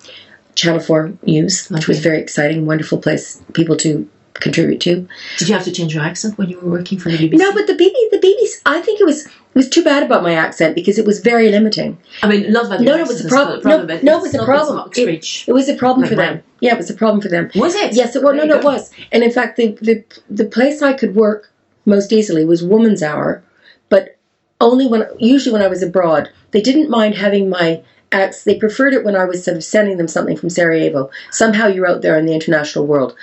Channel 0.56 0.80
Four 0.80 1.14
News, 1.24 1.68
which 1.70 1.84
okay. 1.84 1.92
was 1.92 2.00
very 2.00 2.22
exciting, 2.22 2.66
wonderful 2.66 2.98
place 2.98 3.42
people 3.54 3.76
to 3.78 4.10
contribute 4.36 4.80
to. 4.82 5.08
Did 5.38 5.50
you 5.50 5.54
have 5.54 5.66
to 5.66 5.72
change 5.72 5.94
your 5.94 6.04
accent 6.04 6.38
when 6.38 6.50
you 6.50 6.60
were 6.60 6.70
working 6.70 6.98
for 6.98 7.10
the 7.10 7.18
BBC? 7.18 7.38
No, 7.38 7.54
but 7.54 7.68
the 7.68 7.74
BBC, 7.74 8.10
the 8.12 8.20
BBC, 8.20 8.62
I 8.66 8.82
think 8.82 9.02
it 9.02 9.06
was 9.06 9.28
it 9.54 9.56
was 9.56 9.68
too 9.68 9.84
bad 9.84 10.02
about 10.02 10.24
my 10.24 10.34
accent 10.34 10.76
because 10.76 10.98
it 10.98 11.06
was 11.06 11.20
very 11.20 11.50
limiting. 11.50 11.98
I 12.24 12.28
mean, 12.28 12.54
not 12.54 12.70
that 12.70 12.80
no, 12.80 12.96
no, 12.96 13.04
it 13.04 13.08
was 13.08 13.26
a 13.26 13.28
problem. 13.28 13.60
No, 13.66 13.84
no, 13.84 14.18
it 14.18 14.22
was 14.22 14.34
a 14.34 14.46
problem. 14.46 14.90
It, 14.96 15.46
it, 15.46 15.52
was 15.52 15.68
a 15.68 15.76
problem 15.76 16.02
like 16.04 16.10
for 16.10 16.16
them. 16.16 16.42
Yeah, 16.62 16.74
it 16.74 16.78
was 16.78 16.90
a 16.90 16.94
problem 16.94 17.20
for 17.20 17.28
them. 17.28 17.52
Was 17.56 17.76
it? 17.76 17.94
Yes, 17.94 18.16
it 18.16 18.24
was. 18.24 18.36
No, 18.36 18.46
no, 18.46 18.60
it 18.60 18.64
was. 18.64 18.92
And 19.12 19.24
in 19.24 19.32
fact, 19.32 19.58
the, 19.58 19.78
the 19.82 20.06
the 20.30 20.46
place 20.46 20.82
I 20.82 20.94
could 20.94 21.16
work 21.16 21.52
most 21.86 22.14
easily 22.14 22.46
was 22.46 22.64
Woman's 22.64 23.04
Hour, 23.04 23.44
but 23.90 24.18
only 24.62 24.88
when 24.88 25.06
usually 25.20 25.52
when 25.52 25.62
I 25.62 25.68
was 25.68 25.84
abroad. 25.84 26.30
They 26.52 26.62
didn't 26.62 26.90
mind 26.90 27.16
having 27.16 27.50
my 27.50 27.84
acts. 28.14 28.44
They 28.44 28.56
preferred 28.56 28.94
it 28.94 29.04
when 29.04 29.18
I 29.18 29.26
was 29.26 29.44
sort 29.44 29.58
of 29.58 29.64
sending 29.66 29.98
them 29.98 30.08
something 30.08 30.38
from 30.38 30.50
Sarajevo. 30.50 31.10
Somehow 31.32 31.68
you're 31.68 31.88
out 31.88 32.02
there 32.02 32.18
in 32.18 32.26
the 32.26 32.34
international 32.34 32.88
world. 32.88 33.16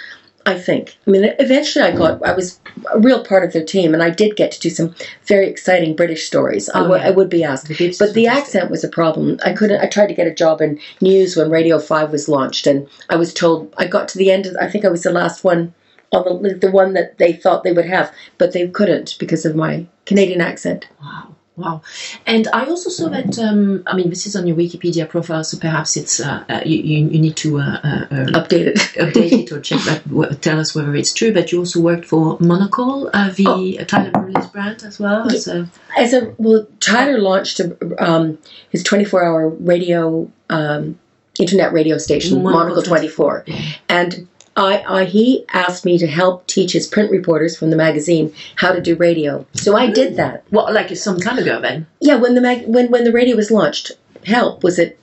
I 0.47 0.59
think. 0.59 0.97
I 1.07 1.11
mean, 1.11 1.25
eventually 1.39 1.85
I 1.85 1.95
got, 1.95 2.25
I 2.25 2.33
was 2.33 2.59
a 2.95 2.99
real 2.99 3.23
part 3.23 3.45
of 3.45 3.53
their 3.53 3.65
team, 3.65 3.93
and 3.93 4.03
I 4.03 4.09
did 4.09 4.35
get 4.37 4.51
to 4.53 4.61
do 4.61 4.71
some 4.71 4.95
very 5.27 5.47
exciting 5.47 5.95
British 5.95 6.27
stories. 6.27 6.71
Oh, 6.73 6.79
I, 6.79 6.83
w- 6.85 7.01
yeah. 7.01 7.09
I 7.09 7.11
would 7.11 7.29
be 7.29 7.45
asked, 7.45 7.69
the 7.69 7.97
but 7.99 8.15
the 8.15 8.27
accent 8.27 8.71
was 8.71 8.83
a 8.83 8.89
problem. 8.89 9.39
I 9.45 9.53
couldn't. 9.53 9.81
I 9.83 9.87
tried 9.87 10.07
to 10.07 10.15
get 10.15 10.27
a 10.27 10.35
job 10.35 10.63
in 10.63 10.81
news 11.03 11.37
when 11.37 11.51
Radio 11.51 11.79
Five 11.79 12.13
was 12.13 12.29
launched, 12.29 12.67
and 12.67 12.89
I 13.11 13.17
was 13.17 13.35
told 13.35 13.75
I 13.77 13.87
got 13.87 14.09
to 14.09 14.19
the 14.19 14.31
end. 14.31 14.47
of 14.47 14.57
I 14.61 14.71
think 14.71 14.85
I 14.85 14.89
was 14.89 15.03
the 15.03 15.13
last 15.13 15.45
one 15.45 15.75
on 16.13 16.43
the 16.43 16.55
the 16.55 16.71
one 16.71 16.95
that 16.95 17.19
they 17.19 17.33
thought 17.35 17.63
they 17.63 17.73
would 17.73 17.87
have, 17.87 18.11
but 18.39 18.53
they 18.53 18.69
couldn't 18.69 19.17
because 19.19 19.45
of 19.45 19.55
my 19.55 19.87
Canadian 20.07 20.41
accent. 20.41 20.89
Wow. 21.01 21.35
Wow. 21.59 21.83
And 22.25 22.47
I 22.53 22.67
also 22.67 22.89
saw 22.89 23.09
that, 23.09 23.37
um, 23.37 23.83
I 23.85 23.97
mean, 23.97 24.11
this 24.11 24.27
is 24.29 24.37
on 24.37 24.47
your 24.47 24.57
Wikipedia 24.57 25.09
profile, 25.09 25.43
so 25.43 25.59
perhaps 25.59 25.97
it's 25.97 26.21
uh, 26.21 26.45
uh, 26.49 26.61
you, 26.65 26.79
you, 26.79 27.21
need 27.21 27.37
to 27.39 27.59
uh, 27.59 27.81
uh, 27.83 28.07
um, 28.11 28.27
update 28.29 28.69
it 28.69 28.77
update 29.05 29.33
it 29.33 29.53
or 29.53 29.61
check 29.61 29.81
that, 29.81 30.41
tell 30.41 30.61
us 30.61 30.73
whether 30.73 30.95
it's 30.95 31.13
true. 31.13 31.33
But 31.33 31.51
you 31.51 31.59
also 31.59 31.81
worked 31.81 32.05
for 32.05 32.39
Monocle, 32.39 33.11
uh, 33.13 33.31
the 33.31 33.79
oh. 33.81 33.85
Tyler 33.85 34.13
Brûlé's 34.13 34.47
brand 34.47 34.85
as 34.85 35.01
well. 35.01 35.29
As 35.29 35.49
a, 35.49 35.69
as 35.99 36.13
a 36.15 36.33
well, 36.39 36.65
Tyler 36.79 37.19
launched 37.19 37.59
a, 37.59 37.77
um, 37.99 38.39
his 38.71 38.85
24 38.85 39.25
hour 39.25 39.49
radio, 39.49 40.31
um, 40.51 40.97
internet 41.41 41.73
radio 41.73 41.99
station, 41.99 42.41
Monocle, 42.45 42.61
Monocle 42.61 42.83
24. 42.83 43.43
24. 43.47 43.75
And 43.89 44.29
I, 44.59 45.03
I, 45.03 45.05
he 45.05 45.45
asked 45.53 45.85
me 45.85 45.99
to 45.99 46.07
help 46.07 46.47
teach 46.49 46.73
his 46.73 46.87
print 46.87 47.13
reporters 47.13 47.57
from 47.57 47.71
the 47.71 47.77
magazine 47.77 48.35
how 48.57 48.73
to 48.73 48.81
do 48.81 48.97
radio. 48.97 49.47
So 49.53 49.77
I 49.77 49.89
did 49.89 50.17
that. 50.17 50.45
Well, 50.51 50.73
like 50.73 50.95
some 50.97 51.19
time 51.19 51.39
ago 51.39 51.61
then? 51.61 51.87
Yeah, 52.01 52.17
when 52.17 52.35
the 52.35 52.41
mag- 52.41 52.67
when 52.67 52.91
when 52.91 53.05
the 53.05 53.13
radio 53.13 53.37
was 53.37 53.51
launched. 53.51 53.93
Help 54.25 54.65
was 54.65 54.81
it 54.81 54.99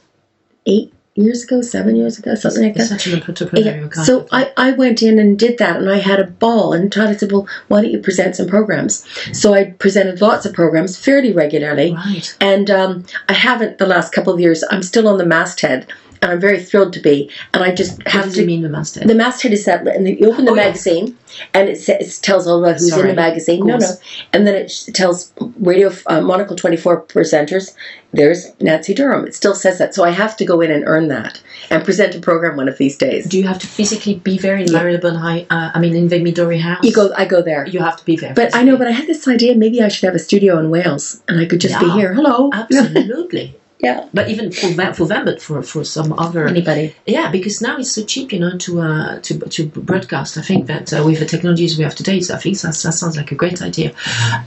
eight 0.65 0.93
years 1.15 1.45
ago, 1.45 1.61
seven 1.61 1.95
years 1.95 2.19
ago, 2.19 2.35
something 2.35 2.63
like 2.63 2.73
that. 2.75 2.87
Such 2.87 3.07
an 3.07 3.21
entrepreneurial 3.21 3.95
yeah. 3.95 4.03
So 4.03 4.27
I, 4.31 4.51
I 4.57 4.71
went 4.71 5.01
in 5.01 5.17
and 5.17 5.39
did 5.39 5.57
that, 5.59 5.77
and 5.77 5.89
I 5.89 5.97
had 5.97 6.19
a 6.19 6.27
ball. 6.27 6.73
And 6.73 6.91
Todd 6.91 7.17
said, 7.17 7.31
"Well, 7.31 7.47
why 7.69 7.81
don't 7.81 7.91
you 7.91 7.99
present 7.99 8.35
some 8.35 8.47
programs?" 8.47 9.05
So 9.31 9.53
I 9.53 9.71
presented 9.71 10.19
lots 10.21 10.45
of 10.45 10.53
programs 10.53 10.97
fairly 10.97 11.31
regularly. 11.31 11.93
Right. 11.93 12.37
And 12.41 12.69
um, 12.69 13.05
I 13.29 13.33
haven't 13.33 13.77
the 13.77 13.87
last 13.87 14.11
couple 14.11 14.33
of 14.33 14.39
years. 14.39 14.63
I'm 14.69 14.83
still 14.83 15.07
on 15.07 15.17
the 15.17 15.25
masthead 15.25 15.87
and 16.25 16.33
I'm 16.33 16.39
very 16.39 16.59
thrilled 16.59 16.91
to 16.93 16.99
be. 16.99 17.29
And 17.53 17.63
I 17.63 17.73
just 17.73 17.99
what 17.99 18.07
have 18.07 18.33
to. 18.33 18.41
You 18.41 18.47
mean 18.47 18.63
the 18.63 18.69
masthead? 18.69 19.07
The 19.07 19.13
masthead 19.13 19.53
is 19.53 19.63
that, 19.65 19.87
and 19.87 20.07
you 20.07 20.31
open 20.31 20.45
the 20.45 20.51
oh, 20.51 20.55
magazine, 20.55 21.15
and 21.53 21.69
it, 21.69 21.79
says, 21.79 22.17
it 22.17 22.23
tells 22.23 22.47
all 22.47 22.63
about 22.63 22.79
who's 22.79 22.89
Sorry. 22.89 23.03
in 23.03 23.07
the 23.09 23.13
magazine. 23.13 23.65
No, 23.65 23.77
no, 23.77 23.91
and 24.33 24.47
then 24.47 24.55
it 24.55 24.73
tells 24.93 25.31
radio 25.59 25.91
uh, 26.07 26.21
Monocle 26.21 26.55
24 26.55 27.03
presenters. 27.03 27.75
There's 28.11 28.59
Nancy 28.59 28.93
Durham. 28.95 29.27
It 29.27 29.35
still 29.35 29.53
says 29.53 29.77
that, 29.77 29.93
so 29.93 30.03
I 30.03 30.09
have 30.09 30.35
to 30.37 30.45
go 30.45 30.61
in 30.61 30.71
and 30.71 30.83
earn 30.87 31.09
that 31.09 31.43
and 31.69 31.83
present 31.85 32.15
a 32.15 32.19
program 32.19 32.55
one 32.57 32.69
of 32.69 32.77
these 32.79 32.97
days. 32.97 33.27
Do 33.27 33.37
you 33.37 33.45
have 33.45 33.59
to 33.59 33.67
physically 33.67 34.15
be 34.15 34.39
there 34.39 34.55
in 34.55 34.71
Marylebone 34.71 35.15
High? 35.15 35.45
Uh, 35.51 35.71
I 35.75 35.79
mean, 35.79 35.95
in 35.95 36.07
the 36.07 36.15
Midori 36.15 36.59
House. 36.59 36.83
You 36.83 36.93
go. 36.93 37.13
I 37.15 37.25
go 37.25 37.43
there. 37.43 37.67
You 37.67 37.81
have 37.81 37.97
to 37.97 38.05
be 38.05 38.15
there. 38.15 38.33
But 38.33 38.45
physically. 38.45 38.61
I 38.61 38.63
know. 38.63 38.77
But 38.77 38.87
I 38.87 38.91
had 38.91 39.05
this 39.05 39.27
idea. 39.27 39.53
Maybe 39.53 39.83
I 39.83 39.89
should 39.89 40.05
have 40.05 40.15
a 40.15 40.19
studio 40.19 40.57
in 40.57 40.71
Wales, 40.71 41.21
and 41.27 41.39
I 41.39 41.45
could 41.45 41.61
just 41.61 41.73
yeah, 41.73 41.81
be 41.81 41.91
here. 41.91 42.15
Hello. 42.15 42.49
Absolutely. 42.51 43.55
Yeah. 43.85 44.09
But 44.13 44.29
even 44.29 44.51
for 44.51 44.69
them, 44.79 44.93
for 44.93 45.05
them, 45.05 45.25
but 45.25 45.39
for, 45.39 45.61
for 45.61 45.83
some 45.83 46.11
other 46.13 46.47
anybody. 46.47 46.95
Yeah, 47.05 47.29
because 47.29 47.61
now 47.61 47.77
it's 47.77 47.91
so 47.91 48.03
cheap, 48.03 48.33
you 48.33 48.39
know, 48.39 48.57
to 48.65 48.81
uh, 48.81 49.19
to 49.21 49.39
to 49.55 49.67
broadcast. 49.67 50.37
I 50.37 50.41
think 50.41 50.65
that 50.67 50.91
uh, 50.91 51.03
with 51.05 51.19
the 51.19 51.27
technologies 51.33 51.77
we 51.77 51.83
have 51.83 51.95
today, 51.95 52.19
so 52.21 52.33
I 52.33 52.39
think 52.39 52.57
that, 52.61 52.75
that 52.83 52.93
sounds 52.93 53.15
like 53.15 53.31
a 53.31 53.35
great 53.35 53.61
idea. 53.61 53.89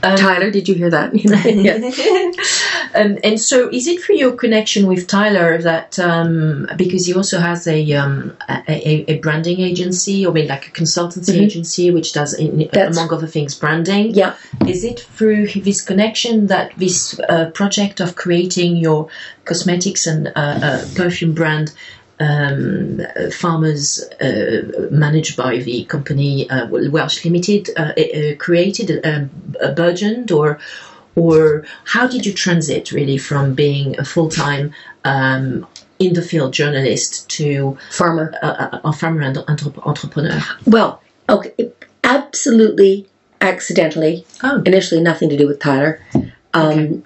Um, 0.03 0.17
Tyler, 0.17 0.51
did 0.51 0.67
you 0.67 0.75
hear 0.75 0.89
that? 0.89 1.09
um, 2.95 3.17
and 3.23 3.39
so, 3.39 3.69
is 3.69 3.87
it 3.87 4.01
for 4.01 4.11
your 4.11 4.33
connection 4.33 4.87
with 4.87 5.07
Tyler 5.07 5.61
that 5.61 5.97
um, 5.99 6.67
because 6.75 7.05
he 7.05 7.13
also 7.13 7.39
has 7.39 7.65
a, 7.67 7.93
um, 7.93 8.35
a, 8.49 9.11
a 9.13 9.19
branding 9.19 9.61
agency 9.61 10.25
or 10.25 10.33
maybe 10.33 10.49
like 10.49 10.67
a 10.67 10.71
consultancy 10.71 11.33
mm-hmm. 11.33 11.43
agency 11.43 11.91
which 11.91 12.11
does 12.11 12.33
in, 12.33 12.69
among 12.73 13.13
other 13.13 13.27
things 13.27 13.55
branding? 13.55 14.11
Yeah. 14.11 14.35
Is 14.67 14.83
it 14.83 14.99
through 14.99 15.47
this 15.47 15.81
connection 15.81 16.47
that 16.47 16.73
this 16.75 17.17
uh, 17.29 17.51
project 17.51 18.01
of 18.01 18.15
creating 18.15 18.75
your 18.75 19.07
cosmetics 19.45 20.07
and 20.07 20.27
uh, 20.27 20.31
uh, 20.35 20.85
perfume 20.95 21.33
brand 21.33 21.73
um, 22.19 23.01
farmers 23.31 24.03
uh, 24.21 24.87
managed 24.91 25.37
by 25.37 25.57
the 25.57 25.85
company 25.85 26.49
uh, 26.49 26.67
Welsh 26.67 27.23
Limited 27.23 27.69
uh, 27.77 27.93
uh 27.97 28.35
created, 28.37 29.05
um, 29.05 29.29
a 29.61 29.71
burgeoned, 29.71 30.31
or 30.31 30.59
or 31.15 31.65
how 31.85 32.07
did 32.07 32.25
you 32.25 32.33
transit 32.33 32.91
really 32.91 33.17
from 33.17 33.53
being 33.53 33.97
a 33.99 34.05
full 34.05 34.29
time 34.29 34.73
um, 35.05 35.65
in 35.99 36.13
the 36.13 36.21
field 36.21 36.53
journalist 36.53 37.29
to 37.29 37.77
farmer, 37.91 38.33
a, 38.41 38.81
a 38.85 38.93
farmer 38.93 39.21
and 39.21 39.37
entrepreneur? 39.37 40.41
Well, 40.65 41.01
okay, 41.27 41.71
absolutely 42.03 43.07
accidentally. 43.41 44.25
Oh. 44.43 44.61
Initially, 44.65 45.01
nothing 45.01 45.29
to 45.29 45.37
do 45.37 45.47
with 45.47 45.59
Tyler. 45.59 46.01
Um, 46.53 47.03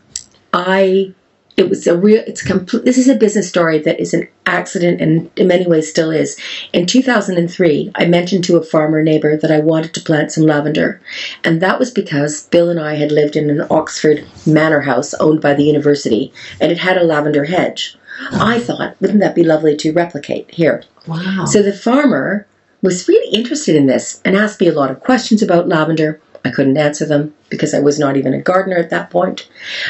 I. 0.54 1.14
It 1.56 1.70
was 1.70 1.86
a 1.86 1.98
real. 1.98 2.24
It's 2.26 2.42
complete. 2.42 2.86
This 2.86 2.98
is 2.98 3.08
a 3.08 3.16
business 3.16 3.48
story 3.48 3.80
that 3.80 4.00
is 4.00 4.14
an 4.14 4.28
accident, 4.46 5.02
and 5.02 5.30
in 5.36 5.48
many 5.48 5.68
ways 5.68 5.90
still 5.90 6.10
is. 6.10 6.40
In 6.74 6.86
2003, 6.86 7.92
I 7.96 8.06
mentioned 8.06 8.44
to 8.46 8.58
a 8.58 8.64
farmer 8.64 9.04
neighbor 9.04 9.38
that 9.38 9.52
I 9.52 9.60
wanted 9.60 9.94
to 9.94 10.02
plant 10.02 10.32
some 10.32 10.46
lavender, 10.46 11.00
and 11.44 11.62
that 11.62 11.80
was 11.80 11.92
because 11.92 12.48
Bill 12.48 12.70
and 12.70 12.80
I 12.80 12.96
had 12.96 13.12
lived 13.12 13.36
in 13.36 13.50
an 13.50 13.68
Oxford 13.70 14.26
manor 14.48 14.82
house 14.82 15.14
owned 15.16 15.42
by 15.42 15.54
the 15.54 15.64
university, 15.64 16.34
and 16.60 16.72
it 16.72 16.80
had 16.80 16.98
a 16.98 17.04
lavender 17.04 17.46
hedge. 17.46 17.96
I 18.32 18.60
thought, 18.60 18.96
wouldn't 19.02 19.22
that 19.22 19.36
be 19.36 19.44
lovely 19.44 19.76
to 19.78 19.94
replicate 19.94 20.50
here? 20.52 20.84
Wow. 21.08 21.46
So 21.46 21.62
the 21.62 21.74
farmer 21.74 22.48
was 22.82 23.08
really 23.08 23.34
interested 23.34 23.76
in 23.76 23.88
this 23.88 24.22
and 24.26 24.36
asked 24.36 24.60
me 24.62 24.68
a 24.68 24.74
lot 24.74 24.92
of 24.92 25.00
questions 25.00 25.42
about 25.42 25.68
lavender. 25.68 26.20
I 26.46 26.50
couldn't 26.50 26.78
answer 26.78 27.06
them 27.06 27.34
because 27.50 27.74
I 27.74 27.80
was 27.80 27.98
not 28.00 28.18
even 28.18 28.34
a 28.34 28.42
gardener 28.42 28.78
at 28.78 28.90
that 28.90 29.10
point. 29.10 29.48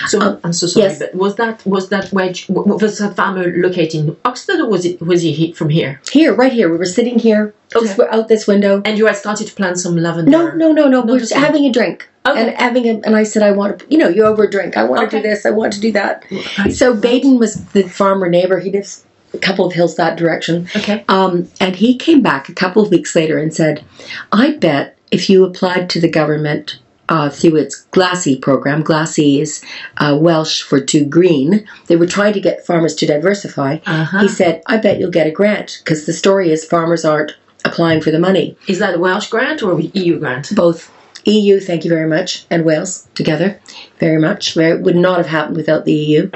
So 0.08 0.22
Um, 0.22 0.40
I'm 0.44 0.54
so 0.54 0.68
sorry, 0.68 0.86
yes. 0.88 1.00
but 1.00 1.16
was 1.16 1.36
that 1.38 1.66
was 1.66 1.90
that 1.90 2.12
wedge 2.14 2.48
was 2.50 3.00
that 3.00 3.16
farmer 3.16 3.46
located 3.58 3.96
in 3.96 4.18
Oxford 4.24 4.60
or 4.60 4.68
was 4.70 4.86
it 4.86 5.02
was 5.02 5.22
he 5.24 5.52
from 5.54 5.70
here? 5.70 6.00
Here, 6.12 6.34
right 6.34 6.54
here, 6.54 6.70
we 6.70 6.78
were 6.78 6.86
sitting 6.86 7.18
here, 7.18 7.54
just 7.72 8.00
out 8.00 8.28
this 8.28 8.46
window. 8.48 8.82
And 8.86 8.98
you 8.98 9.08
had 9.08 9.16
started 9.18 9.48
to 9.48 9.56
plant 9.56 9.80
some 9.80 9.98
lavender. 9.98 10.30
No, 10.30 10.52
no, 10.52 10.72
no, 10.72 10.88
no. 10.90 11.02
We're 11.02 11.20
just 11.20 11.34
having 11.34 11.66
a 11.66 11.72
drink. 11.72 12.08
Okay. 12.26 12.40
And 12.40 12.56
having 12.58 12.86
a, 12.86 13.02
and 13.06 13.16
I 13.18 13.24
said, 13.24 13.44
I 13.44 13.52
want 13.52 13.80
to, 13.80 13.86
you 13.90 13.98
know, 13.98 14.08
you're 14.08 14.28
over 14.28 14.44
a 14.44 14.50
drink. 14.50 14.78
I 14.78 14.84
want 14.84 15.10
to 15.10 15.18
do 15.18 15.22
this. 15.22 15.46
I 15.46 15.50
want 15.50 15.74
to 15.74 15.82
do 15.82 15.92
that. 15.94 16.24
Right. 16.58 16.72
So 16.74 16.96
Baden 16.96 17.38
was 17.38 17.66
the 17.74 17.84
farmer 17.84 18.30
neighbor. 18.30 18.60
He 18.60 18.72
lives 18.72 19.04
a 19.34 19.40
couple 19.40 19.66
of 19.66 19.74
hills 19.74 19.96
that 19.98 20.18
direction. 20.18 20.70
Okay. 20.76 21.04
Um, 21.10 21.50
and 21.60 21.76
he 21.76 21.98
came 21.98 22.22
back 22.22 22.48
a 22.48 22.54
couple 22.54 22.82
of 22.82 22.92
weeks 22.92 23.14
later 23.16 23.38
and 23.40 23.54
said, 23.54 23.84
I 24.32 24.52
bet 24.52 24.96
if 25.14 25.30
you 25.30 25.46
applied 25.46 25.92
to 25.92 26.02
the 26.02 26.10
government 26.10 26.80
uh, 27.08 27.30
through 27.30 27.58
its 27.58 27.86
Glasu 27.92 28.42
program, 28.42 28.84
Glasu 28.84 29.42
is 29.42 29.64
uh, 29.98 30.18
Welsh 30.20 30.64
for 30.64 30.82
to 30.82 31.06
green, 31.06 31.68
they 31.88 31.96
were 31.96 32.08
trying 32.08 32.34
to 32.34 32.42
get 32.42 32.66
farmers 32.66 32.96
to 32.96 33.06
diversify. 33.06 33.78
Uh-huh. 33.86 34.20
He 34.20 34.28
said, 34.28 34.64
I 34.66 34.78
bet 34.78 35.00
you'll 35.00 35.12
get 35.12 35.28
a 35.28 35.32
grant 35.32 35.82
because 35.84 36.08
the 36.08 36.14
story 36.14 36.52
is 36.52 36.66
farmers 36.66 37.06
aren't 37.06 37.34
applying 37.64 38.02
for 38.02 38.10
the 38.10 38.20
money. 38.20 38.58
Is 38.68 38.80
that 38.80 38.96
a 38.96 39.00
Welsh 39.00 39.30
grant 39.30 39.62
or 39.62 39.80
EU 39.80 40.18
grant? 40.18 40.56
Both 40.56 40.92
EU, 41.26 41.60
thank 41.60 41.84
you 41.86 41.90
very 41.90 42.10
much, 42.10 42.46
and 42.50 42.66
Wales 42.66 43.08
together, 43.14 43.60
very 44.04 44.20
much. 44.20 44.58
It 44.58 44.82
would 44.82 44.98
not 44.98 45.18
have 45.18 45.28
happened 45.28 45.56
without 45.56 45.86
the 45.86 45.94
EU. 45.94 46.30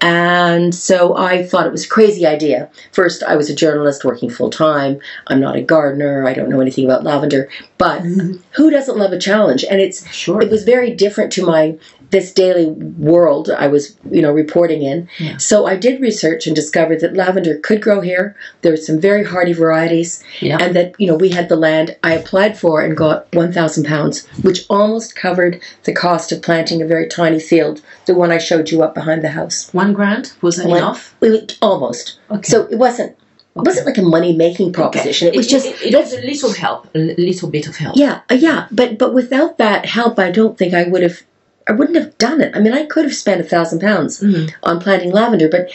And 0.00 0.74
so 0.74 1.16
I 1.16 1.44
thought 1.46 1.66
it 1.66 1.72
was 1.72 1.86
a 1.86 1.88
crazy 1.88 2.26
idea. 2.26 2.68
First, 2.92 3.22
I 3.22 3.36
was 3.36 3.48
a 3.48 3.54
journalist 3.54 4.04
working 4.04 4.28
full 4.28 4.50
time. 4.50 4.98
I'm 5.28 5.40
not 5.40 5.56
a 5.56 5.62
gardener. 5.62 6.26
I 6.26 6.34
don't 6.34 6.50
know 6.50 6.60
anything 6.60 6.84
about 6.84 7.04
lavender. 7.04 7.48
But 7.78 8.02
mm-hmm. 8.02 8.36
who 8.56 8.70
doesn't 8.70 8.98
love 8.98 9.12
a 9.12 9.18
challenge? 9.18 9.64
And 9.70 9.80
it's 9.80 10.06
Sure. 10.12 10.42
it 10.42 10.50
was 10.50 10.64
very 10.64 10.90
different 10.94 11.32
to 11.34 11.46
my 11.46 11.78
this 12.10 12.32
daily 12.32 12.70
world 12.70 13.50
I 13.50 13.66
was, 13.66 13.96
you 14.08 14.22
know, 14.22 14.30
reporting 14.30 14.82
in. 14.82 15.08
Yeah. 15.18 15.36
So 15.38 15.66
I 15.66 15.74
did 15.74 16.00
research 16.00 16.46
and 16.46 16.54
discovered 16.54 17.00
that 17.00 17.14
lavender 17.16 17.58
could 17.58 17.82
grow 17.82 18.00
here. 18.00 18.36
There 18.62 18.70
were 18.70 18.76
some 18.76 19.00
very 19.00 19.24
hardy 19.24 19.52
varieties, 19.52 20.22
Yeah. 20.40 20.58
and 20.60 20.76
that 20.76 20.94
you 20.98 21.08
know 21.08 21.16
we 21.16 21.30
had 21.30 21.48
the 21.48 21.56
land. 21.56 21.96
I 22.04 22.12
applied 22.14 22.56
for 22.56 22.80
and 22.82 22.96
got 22.96 23.26
one 23.34 23.52
thousand 23.52 23.84
pounds, 23.86 24.26
which 24.42 24.64
almost 24.70 25.16
covered 25.16 25.60
the 25.84 25.92
cost 25.92 26.30
of 26.30 26.40
planting 26.40 26.80
a 26.82 26.86
very 26.86 27.03
tiny 27.08 27.40
field, 27.40 27.80
the 28.06 28.14
one 28.14 28.30
I 28.32 28.38
showed 28.38 28.70
you 28.70 28.82
up 28.82 28.94
behind 28.94 29.22
the 29.22 29.28
house. 29.30 29.68
One 29.72 29.92
grant 29.92 30.34
was 30.42 30.56
that 30.56 30.66
One- 30.68 30.78
enough? 30.78 31.14
We 31.20 31.30
would- 31.30 31.54
almost. 31.62 32.18
Okay. 32.30 32.42
So 32.50 32.66
it 32.70 32.78
wasn't. 32.78 33.12
It 33.56 33.62
wasn't 33.64 33.86
like 33.86 33.98
a 33.98 34.02
money 34.02 34.32
making 34.36 34.72
proposition. 34.72 35.28
It 35.28 35.36
was 35.36 35.46
just 35.46 35.66
it, 35.66 35.94
it 35.94 35.96
was 35.96 36.12
a 36.12 36.20
little 36.22 36.52
help, 36.52 36.88
a 36.94 36.98
little 36.98 37.48
bit 37.48 37.68
of 37.68 37.76
help. 37.76 37.96
Yeah, 37.96 38.20
uh, 38.28 38.34
yeah, 38.34 38.66
but 38.72 38.98
but 38.98 39.14
without 39.14 39.58
that 39.58 39.86
help, 39.86 40.18
I 40.18 40.32
don't 40.32 40.58
think 40.58 40.74
I 40.74 40.84
would 40.88 41.02
have. 41.04 41.22
I 41.68 41.72
wouldn't 41.72 41.96
have 41.96 42.18
done 42.18 42.40
it. 42.42 42.54
I 42.54 42.58
mean, 42.60 42.74
I 42.74 42.84
could 42.84 43.04
have 43.04 43.14
spent 43.14 43.40
a 43.40 43.44
thousand 43.44 43.78
pounds 43.80 44.20
Mhm. 44.20 44.52
on 44.64 44.80
planting 44.80 45.12
lavender, 45.12 45.48
but 45.48 45.70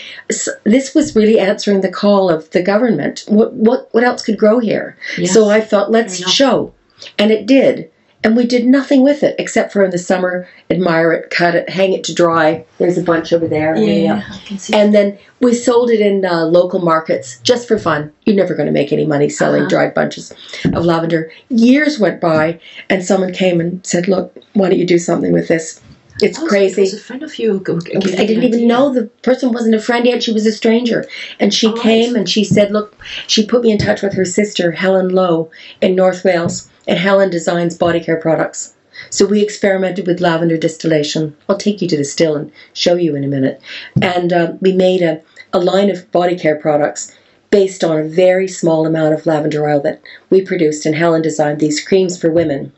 this 0.65 0.93
was 0.93 1.15
really 1.15 1.39
answering 1.39 1.79
the 1.81 1.89
call 1.91 2.29
of 2.29 2.49
the 2.51 2.61
government. 2.61 3.23
What 3.27 3.53
what 3.53 3.87
what 3.93 4.03
else 4.03 4.23
could 4.23 4.37
grow 4.37 4.59
here? 4.59 4.97
Yes. 5.17 5.33
So 5.33 5.49
I 5.49 5.61
thought, 5.61 5.89
let's 5.89 6.17
show, 6.29 6.73
and 7.17 7.31
it 7.31 7.45
did. 7.45 7.89
And 8.23 8.35
we 8.35 8.45
did 8.45 8.65
nothing 8.65 9.01
with 9.01 9.23
it 9.23 9.35
except 9.39 9.71
for 9.71 9.81
in 9.83 9.91
the 9.91 9.97
summer, 9.97 10.45
admire 10.69 11.13
it, 11.13 11.29
cut 11.29 11.55
it, 11.55 11.69
hang 11.69 11.93
it 11.93 12.03
to 12.05 12.13
dry. 12.13 12.65
There's 12.77 12.97
a 12.97 13.01
bunch 13.03 13.31
over 13.31 13.47
there. 13.47 13.77
yeah. 13.77 14.23
I 14.29 14.37
can 14.39 14.57
see. 14.57 14.73
And 14.73 14.93
then 14.93 15.17
we 15.39 15.53
sold 15.53 15.89
it 15.89 16.01
in 16.01 16.25
uh, 16.25 16.43
local 16.45 16.81
markets 16.81 17.39
just 17.43 17.65
for 17.67 17.77
fun. 17.79 18.11
You're 18.25 18.35
never 18.35 18.55
going 18.55 18.65
to 18.65 18.73
make 18.73 18.91
any 18.91 19.05
money 19.05 19.29
selling 19.29 19.61
Uh-huh. 19.61 19.69
dried 19.69 19.93
bunches 19.93 20.33
of 20.73 20.83
lavender. 20.83 21.31
Years 21.49 21.97
went 21.97 22.19
by, 22.19 22.59
and 22.89 23.05
someone 23.05 23.31
came 23.31 23.61
and 23.61 23.85
said, 23.85 24.09
"Look, 24.09 24.35
why 24.53 24.69
don't 24.69 24.79
you 24.79 24.85
do 24.85 24.97
something 24.99 25.31
with 25.31 25.47
this? 25.47 25.79
It's 26.21 26.37
Oh, 26.37 26.41
so 26.41 26.47
crazy." 26.49 26.81
It 26.81 26.91
was 26.91 26.93
a 26.95 26.99
friend 26.99 27.23
of 27.23 27.39
you. 27.39 27.53
who 27.65 27.79
gave 27.81 28.03
you 28.03 28.13
I 28.17 28.25
didn't 28.25 28.43
even 28.43 28.67
know 28.67 28.93
the 28.93 29.05
person 29.23 29.53
wasn't 29.53 29.75
a 29.75 29.79
friend 29.79 30.05
yet. 30.05 30.21
She 30.23 30.33
was 30.33 30.45
a 30.45 30.51
stranger. 30.51 31.05
And 31.39 31.53
she 31.53 31.67
right. 31.67 31.77
came 31.79 32.15
and 32.17 32.27
she 32.29 32.43
said, 32.43 32.71
Look, 32.71 33.01
she 33.27 33.45
put 33.45 33.61
me 33.63 33.71
in 33.71 33.77
touch 33.77 34.01
with 34.01 34.11
her 34.15 34.25
sister, 34.25 34.73
Helen 34.73 35.07
Lowe, 35.09 35.49
in 35.81 35.95
North 35.95 36.25
Wales. 36.25 36.68
And 36.89 36.97
Helen 36.99 37.29
designs 37.29 37.77
body 37.77 37.99
care 38.01 38.17
products. 38.19 38.73
So 39.11 39.25
we 39.25 39.41
experimented 39.41 40.07
with 40.07 40.19
lavender 40.19 40.57
distillation. 40.57 41.35
I'll 41.47 41.57
take 41.57 41.81
you 41.81 41.87
to 41.87 41.95
the 41.97 42.03
still 42.03 42.35
and 42.35 42.51
show 42.73 42.95
you 42.95 43.15
in 43.15 43.23
a 43.23 43.27
minute. 43.27 43.61
And 44.01 44.33
uh, 44.33 44.53
we 44.59 44.73
made 44.73 45.01
a, 45.01 45.21
a 45.53 45.59
line 45.59 45.89
of 45.89 46.11
body 46.11 46.37
care 46.37 46.57
products 46.57 47.15
based 47.49 47.83
on 47.83 47.97
a 47.97 48.03
very 48.03 48.47
small 48.47 48.85
amount 48.85 49.13
of 49.13 49.25
lavender 49.25 49.65
oil 49.69 49.79
that 49.81 50.01
we 50.29 50.41
produced. 50.41 50.85
And 50.85 50.95
Helen 50.95 51.21
designed 51.21 51.59
these 51.59 51.79
creams 51.87 52.19
for 52.19 52.29
women. 52.31 52.71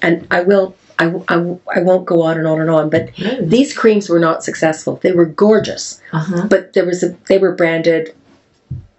And 0.00 0.26
I 0.30 0.40
will. 0.42 0.74
I, 1.00 1.14
I, 1.28 1.56
I 1.76 1.80
won't 1.80 2.06
go 2.06 2.22
on 2.22 2.38
and 2.38 2.46
on 2.48 2.60
and 2.60 2.68
on, 2.70 2.90
but 2.90 3.10
these 3.40 3.72
creams 3.76 4.08
were 4.08 4.18
not 4.18 4.42
successful. 4.42 4.98
They 5.00 5.12
were 5.12 5.26
gorgeous, 5.26 6.00
Uh-huh. 6.12 6.48
but 6.48 6.72
there 6.72 6.84
was 6.84 7.04
a 7.04 7.10
they 7.28 7.38
were 7.38 7.54
branded. 7.54 8.12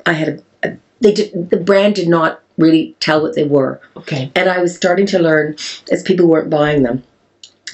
I 0.06 0.14
had 0.14 0.30
a, 0.30 0.68
a 0.70 0.78
they 1.02 1.14
did 1.14 1.50
the 1.50 1.58
brand 1.58 1.96
did 1.96 2.08
not 2.08 2.42
really 2.60 2.96
tell 3.00 3.22
what 3.22 3.36
they 3.36 3.46
were, 3.46 3.82
Okay. 3.98 4.32
and 4.36 4.50
I 4.50 4.62
was 4.62 4.76
starting 4.76 5.06
to 5.08 5.20
learn 5.20 5.56
as 5.92 6.04
people 6.04 6.28
weren't 6.28 6.50
buying 6.50 6.84
them 6.84 7.04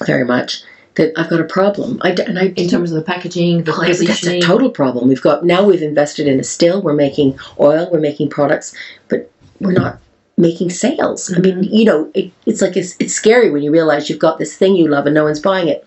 very 0.06 0.24
much 0.24 0.62
that 0.96 1.12
I've 1.18 1.28
got 1.28 1.40
a 1.40 1.44
problem. 1.44 1.98
I 2.02 2.12
d- 2.12 2.22
and 2.22 2.38
I 2.38 2.46
In 2.56 2.68
terms 2.68 2.90
of 2.90 2.96
the 2.96 3.02
packaging, 3.02 3.64
the 3.64 3.72
Oh, 3.72 3.84
that's 3.84 4.26
a 4.26 4.40
total 4.40 4.70
problem. 4.70 5.08
We've 5.08 5.20
got 5.20 5.44
now 5.44 5.64
we've 5.64 5.82
invested 5.82 6.26
in 6.26 6.40
a 6.40 6.44
still. 6.44 6.82
We're 6.82 6.94
making 6.94 7.38
oil. 7.60 7.88
We're 7.92 8.00
making 8.00 8.30
products, 8.30 8.74
but 9.08 9.30
we're 9.60 9.72
not 9.72 9.98
making 10.38 10.70
sales. 10.70 11.32
I 11.34 11.38
mean, 11.38 11.56
mm-hmm. 11.56 11.74
you 11.74 11.84
know, 11.84 12.10
it, 12.14 12.32
it's 12.44 12.60
like 12.60 12.76
it's, 12.76 12.96
it's 12.98 13.14
scary 13.14 13.50
when 13.50 13.62
you 13.62 13.70
realize 13.70 14.08
you've 14.08 14.18
got 14.18 14.38
this 14.38 14.56
thing 14.56 14.76
you 14.76 14.88
love 14.88 15.06
and 15.06 15.14
no 15.14 15.24
one's 15.24 15.40
buying 15.40 15.68
it. 15.68 15.86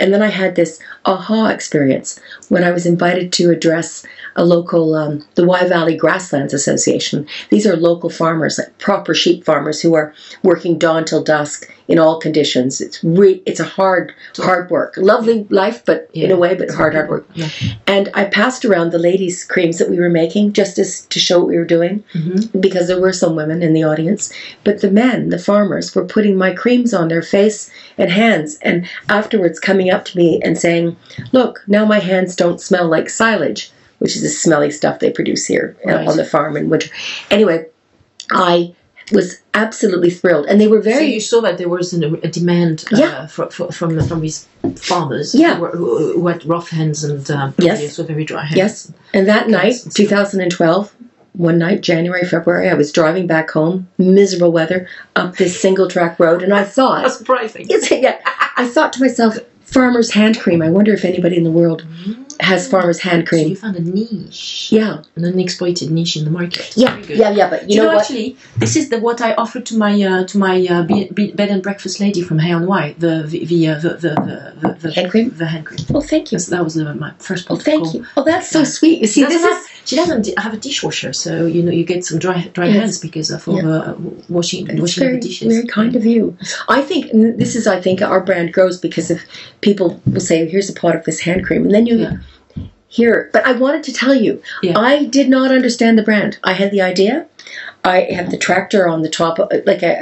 And 0.00 0.12
then 0.12 0.22
I 0.22 0.28
had 0.28 0.56
this 0.56 0.80
aha 1.04 1.48
experience 1.48 2.18
when 2.48 2.64
I 2.64 2.70
was 2.70 2.86
invited 2.86 3.32
to 3.34 3.50
address 3.50 4.04
a 4.34 4.44
local, 4.44 4.94
um, 4.94 5.24
the 5.34 5.44
Wye 5.44 5.68
Valley 5.68 5.96
Grasslands 5.96 6.54
Association. 6.54 7.26
These 7.50 7.66
are 7.66 7.76
local 7.76 8.08
farmers, 8.08 8.58
like 8.58 8.76
proper 8.78 9.12
sheep 9.12 9.44
farmers, 9.44 9.82
who 9.82 9.94
are 9.94 10.14
working 10.42 10.78
dawn 10.78 11.04
till 11.04 11.22
dusk 11.22 11.70
in 11.90 11.98
all 11.98 12.20
conditions. 12.20 12.80
It's 12.80 13.02
re- 13.02 13.42
it's 13.46 13.58
a 13.58 13.64
hard, 13.64 14.14
hard 14.36 14.70
work, 14.70 14.94
lovely 14.96 15.44
life, 15.50 15.84
but 15.84 16.08
in 16.14 16.30
a 16.30 16.36
way, 16.36 16.54
but 16.54 16.70
hard, 16.70 16.94
hard 16.94 17.08
work. 17.10 17.26
Yeah. 17.34 17.48
And 17.88 18.08
I 18.14 18.24
passed 18.26 18.64
around 18.64 18.92
the 18.92 18.98
ladies' 19.10 19.44
creams 19.44 19.78
that 19.78 19.90
we 19.90 19.98
were 19.98 20.08
making 20.08 20.52
just 20.52 20.78
as 20.78 21.00
to 21.06 21.18
show 21.18 21.40
what 21.40 21.48
we 21.48 21.56
were 21.58 21.64
doing 21.64 22.04
Mhm. 22.14 22.60
because 22.60 22.86
there 22.86 23.00
were 23.00 23.12
some 23.12 23.34
women 23.34 23.60
in 23.62 23.72
the 23.72 23.82
audience. 23.82 24.32
But 24.62 24.80
the 24.82 24.90
men, 24.90 25.30
the 25.30 25.38
farmers, 25.38 25.92
were 25.94 26.04
putting 26.04 26.36
my 26.38 26.52
creams 26.54 26.94
on 26.94 27.08
their 27.08 27.22
face 27.22 27.68
and 27.98 28.08
hands 28.08 28.56
and 28.62 28.86
afterwards 29.08 29.58
coming 29.58 29.90
up 29.90 30.04
to 30.06 30.16
me 30.16 30.40
and 30.44 30.56
saying, 30.56 30.96
Look, 31.32 31.62
now 31.66 31.84
my 31.84 31.98
hands 31.98 32.36
don't 32.36 32.60
smell 32.60 32.86
like 32.86 33.10
silage, 33.10 33.72
which 33.98 34.14
is 34.14 34.22
the 34.22 34.28
smelly 34.28 34.70
stuff 34.70 35.00
they 35.00 35.10
produce 35.10 35.44
here 35.46 35.76
uh, 35.84 35.90
Right. 35.92 36.06
on 36.08 36.16
the 36.16 36.24
farm 36.24 36.56
in 36.56 36.70
winter. 36.70 36.88
Anyway, 37.32 37.66
I 38.30 38.72
was 39.12 39.40
absolutely 39.54 40.10
thrilled. 40.10 40.46
And 40.46 40.60
they 40.60 40.68
were 40.68 40.80
very. 40.80 40.96
So 41.06 41.12
you 41.14 41.20
saw 41.20 41.40
that 41.42 41.58
there 41.58 41.68
was 41.68 41.92
an, 41.92 42.04
a 42.04 42.28
demand 42.28 42.84
uh, 42.92 42.96
Yeah. 42.96 43.26
for, 43.26 43.50
for, 43.50 43.70
from 43.72 44.00
from 44.06 44.20
these 44.20 44.46
farmers 44.76 45.34
Yeah. 45.34 45.54
who, 45.56 45.60
were, 45.62 45.70
who, 45.70 46.12
who 46.14 46.26
had 46.26 46.44
rough 46.46 46.70
hands 46.70 47.04
and 47.04 47.28
um, 47.30 47.54
Yes. 47.58 47.80
also 47.82 48.04
very 48.04 48.24
dry 48.24 48.44
hands. 48.44 48.56
Yes. 48.56 48.92
And 49.14 49.26
that 49.28 49.42
Okay, 49.44 49.52
night, 49.52 49.70
so- 49.74 49.90
2012, 49.90 50.94
one 51.34 51.58
night, 51.58 51.80
January, 51.80 52.24
February, 52.24 52.68
I 52.68 52.74
was 52.74 52.90
driving 52.92 53.26
back 53.26 53.50
home, 53.50 53.88
miserable 53.98 54.52
weather, 54.52 54.88
up 55.16 55.36
this 55.36 55.60
single 55.60 55.88
track 55.88 56.18
road, 56.18 56.42
and 56.42 56.52
I 56.52 56.64
thought, 56.64 57.10
surprising. 57.12 57.66
Yes, 57.70 57.90
yeah, 57.90 58.18
I 58.56 58.66
thought 58.66 58.92
to 58.94 59.00
myself, 59.00 59.38
farmer's 59.70 60.10
hand 60.12 60.38
cream. 60.38 60.62
I 60.62 60.70
wonder 60.70 60.92
if 60.92 61.04
anybody 61.04 61.36
in 61.36 61.44
the 61.44 61.50
world 61.50 61.86
has 62.40 62.68
farmer's 62.68 62.98
hand 63.00 63.28
So 63.28 63.36
you 63.36 63.56
found 63.56 63.76
a 63.76 63.80
niche, 63.80 64.72
Yeah, 64.72 65.02
an 65.16 65.24
unexploited 65.24 65.90
niche 65.90 66.16
in 66.16 66.24
the 66.24 66.30
market. 66.30 66.72
yeah, 66.76 66.96
yeah, 67.08 67.30
yeah. 67.30 67.50
But 67.50 67.62
you 67.64 67.74
you 67.74 67.76
know, 67.76 67.88
know, 67.88 67.94
what? 67.94 68.02
actually, 68.02 68.36
this 68.56 68.76
is 68.76 68.88
the 68.88 68.98
what 68.98 69.20
I 69.20 69.34
offered 69.34 69.66
to 69.66 69.76
my 69.76 69.92
uh, 70.02 70.24
to 70.24 70.38
my 70.38 70.66
uh, 70.66 70.82
be, 70.82 71.08
be, 71.12 71.32
bed 71.32 71.50
and 71.50 71.62
breakfast 71.62 72.00
lady 72.00 72.22
from 72.22 72.38
Hay 72.38 72.52
on 72.52 72.66
Wye, 72.66 72.94
the 72.98 73.22
the 73.22 73.44
the, 73.44 73.68
uh, 73.68 73.78
the, 73.78 73.88
the, 73.90 74.12
the, 74.60 74.78
the, 74.80 74.92
Hand 74.92 75.10
cream? 75.10 75.30
the 75.36 75.46
hand 75.46 75.66
cream. 75.66 75.80
Oh, 75.94 76.00
thank 76.00 76.32
you. 76.32 76.38
That 76.38 76.64
was 76.64 76.76
my 76.76 77.12
first 77.18 77.46
Oh, 77.50 77.56
thank 77.56 77.94
you. 77.94 78.06
Oh, 78.16 78.24
that's 78.24 78.48
so 78.48 78.64
sweet. 78.64 79.00
You 79.00 79.06
see, 79.06 79.22
Doesn't 79.22 79.40
this 79.42 79.64
is 79.64 79.69
She 79.84 79.96
doesn't 79.96 80.28
have 80.38 80.54
a 80.54 80.56
dishwasher, 80.56 81.12
so 81.12 81.46
you 81.46 81.62
know 81.62 81.72
you 81.72 81.84
get 81.84 82.04
some 82.04 82.18
dry 82.18 82.48
dry 82.52 82.66
Yes. 82.68 82.76
hands 82.76 82.98
because 82.98 83.30
of 83.30 83.46
Yeah. 83.46 83.66
uh, 83.68 83.94
washing 84.28 84.68
It's 84.68 84.80
washing 84.80 85.02
very, 85.04 85.16
the 85.16 85.28
dishes. 85.28 85.48
very 85.54 85.66
kind 85.66 85.96
of 85.96 86.04
you. 86.04 86.36
I 86.68 86.82
think 86.82 87.12
and 87.12 87.38
this 87.38 87.56
is. 87.56 87.66
I 87.66 87.80
think 87.80 88.02
our 88.02 88.20
brand 88.20 88.52
grows 88.52 88.78
because 88.78 89.10
if 89.10 89.24
people 89.60 90.00
will 90.06 90.20
say, 90.20 90.46
"Here's 90.48 90.70
a 90.70 90.74
pot 90.74 90.94
of 90.96 91.04
this 91.04 91.20
hand 91.20 91.44
cream," 91.46 91.64
and 91.64 91.74
then 91.74 91.86
you 91.86 91.96
Yeah. 91.98 92.16
hear. 92.88 93.30
But 93.32 93.46
I 93.46 93.52
wanted 93.52 93.82
to 93.84 93.92
tell 93.92 94.14
you, 94.14 94.42
Yeah. 94.62 94.78
I 94.78 95.04
did 95.04 95.28
not 95.28 95.50
understand 95.50 95.96
the 95.98 96.02
brand. 96.02 96.38
I 96.44 96.52
had 96.54 96.70
the 96.72 96.82
idea. 96.82 97.26
I 97.82 98.00
have 98.10 98.30
the 98.30 98.36
tractor 98.36 98.86
on 98.86 99.00
the 99.02 99.08
top, 99.08 99.38
of, 99.38 99.48
like 99.64 99.82
a, 99.82 99.92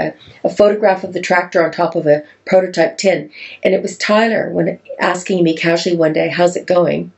a, 0.44 0.48
a 0.48 0.50
photograph 0.50 1.04
of 1.04 1.12
the 1.12 1.20
tractor 1.20 1.64
on 1.64 1.70
top 1.70 1.94
of 1.94 2.06
a 2.06 2.24
prototype 2.44 2.98
tin, 2.98 3.30
and 3.62 3.72
it 3.74 3.82
was 3.82 3.96
Tyler 3.96 4.50
when 4.50 4.78
asking 5.00 5.44
me 5.44 5.54
casually 5.54 5.96
one 5.96 6.12
day, 6.12 6.28
"How's 6.28 6.56
it 6.56 6.66
going?" 6.66 7.12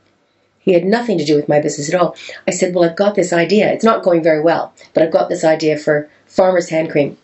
He 0.61 0.73
had 0.73 0.85
nothing 0.85 1.17
to 1.17 1.25
do 1.25 1.35
with 1.35 1.49
my 1.49 1.59
business 1.59 1.91
at 1.93 1.99
all. 1.99 2.15
I 2.47 2.51
said, 2.51 2.73
Well, 2.75 2.87
I've 2.89 2.95
got 2.95 3.15
this 3.15 3.33
idea. 3.33 3.71
It's 3.71 3.83
not 3.83 4.03
going 4.03 4.23
very 4.23 4.41
well, 4.41 4.73
but 4.93 5.03
I've 5.03 5.11
got 5.11 5.29
this 5.29 5.43
idea 5.43 5.77
for 5.77 6.09
farmer's 6.27 6.69
hand 6.69 6.91
cream. 6.91 7.17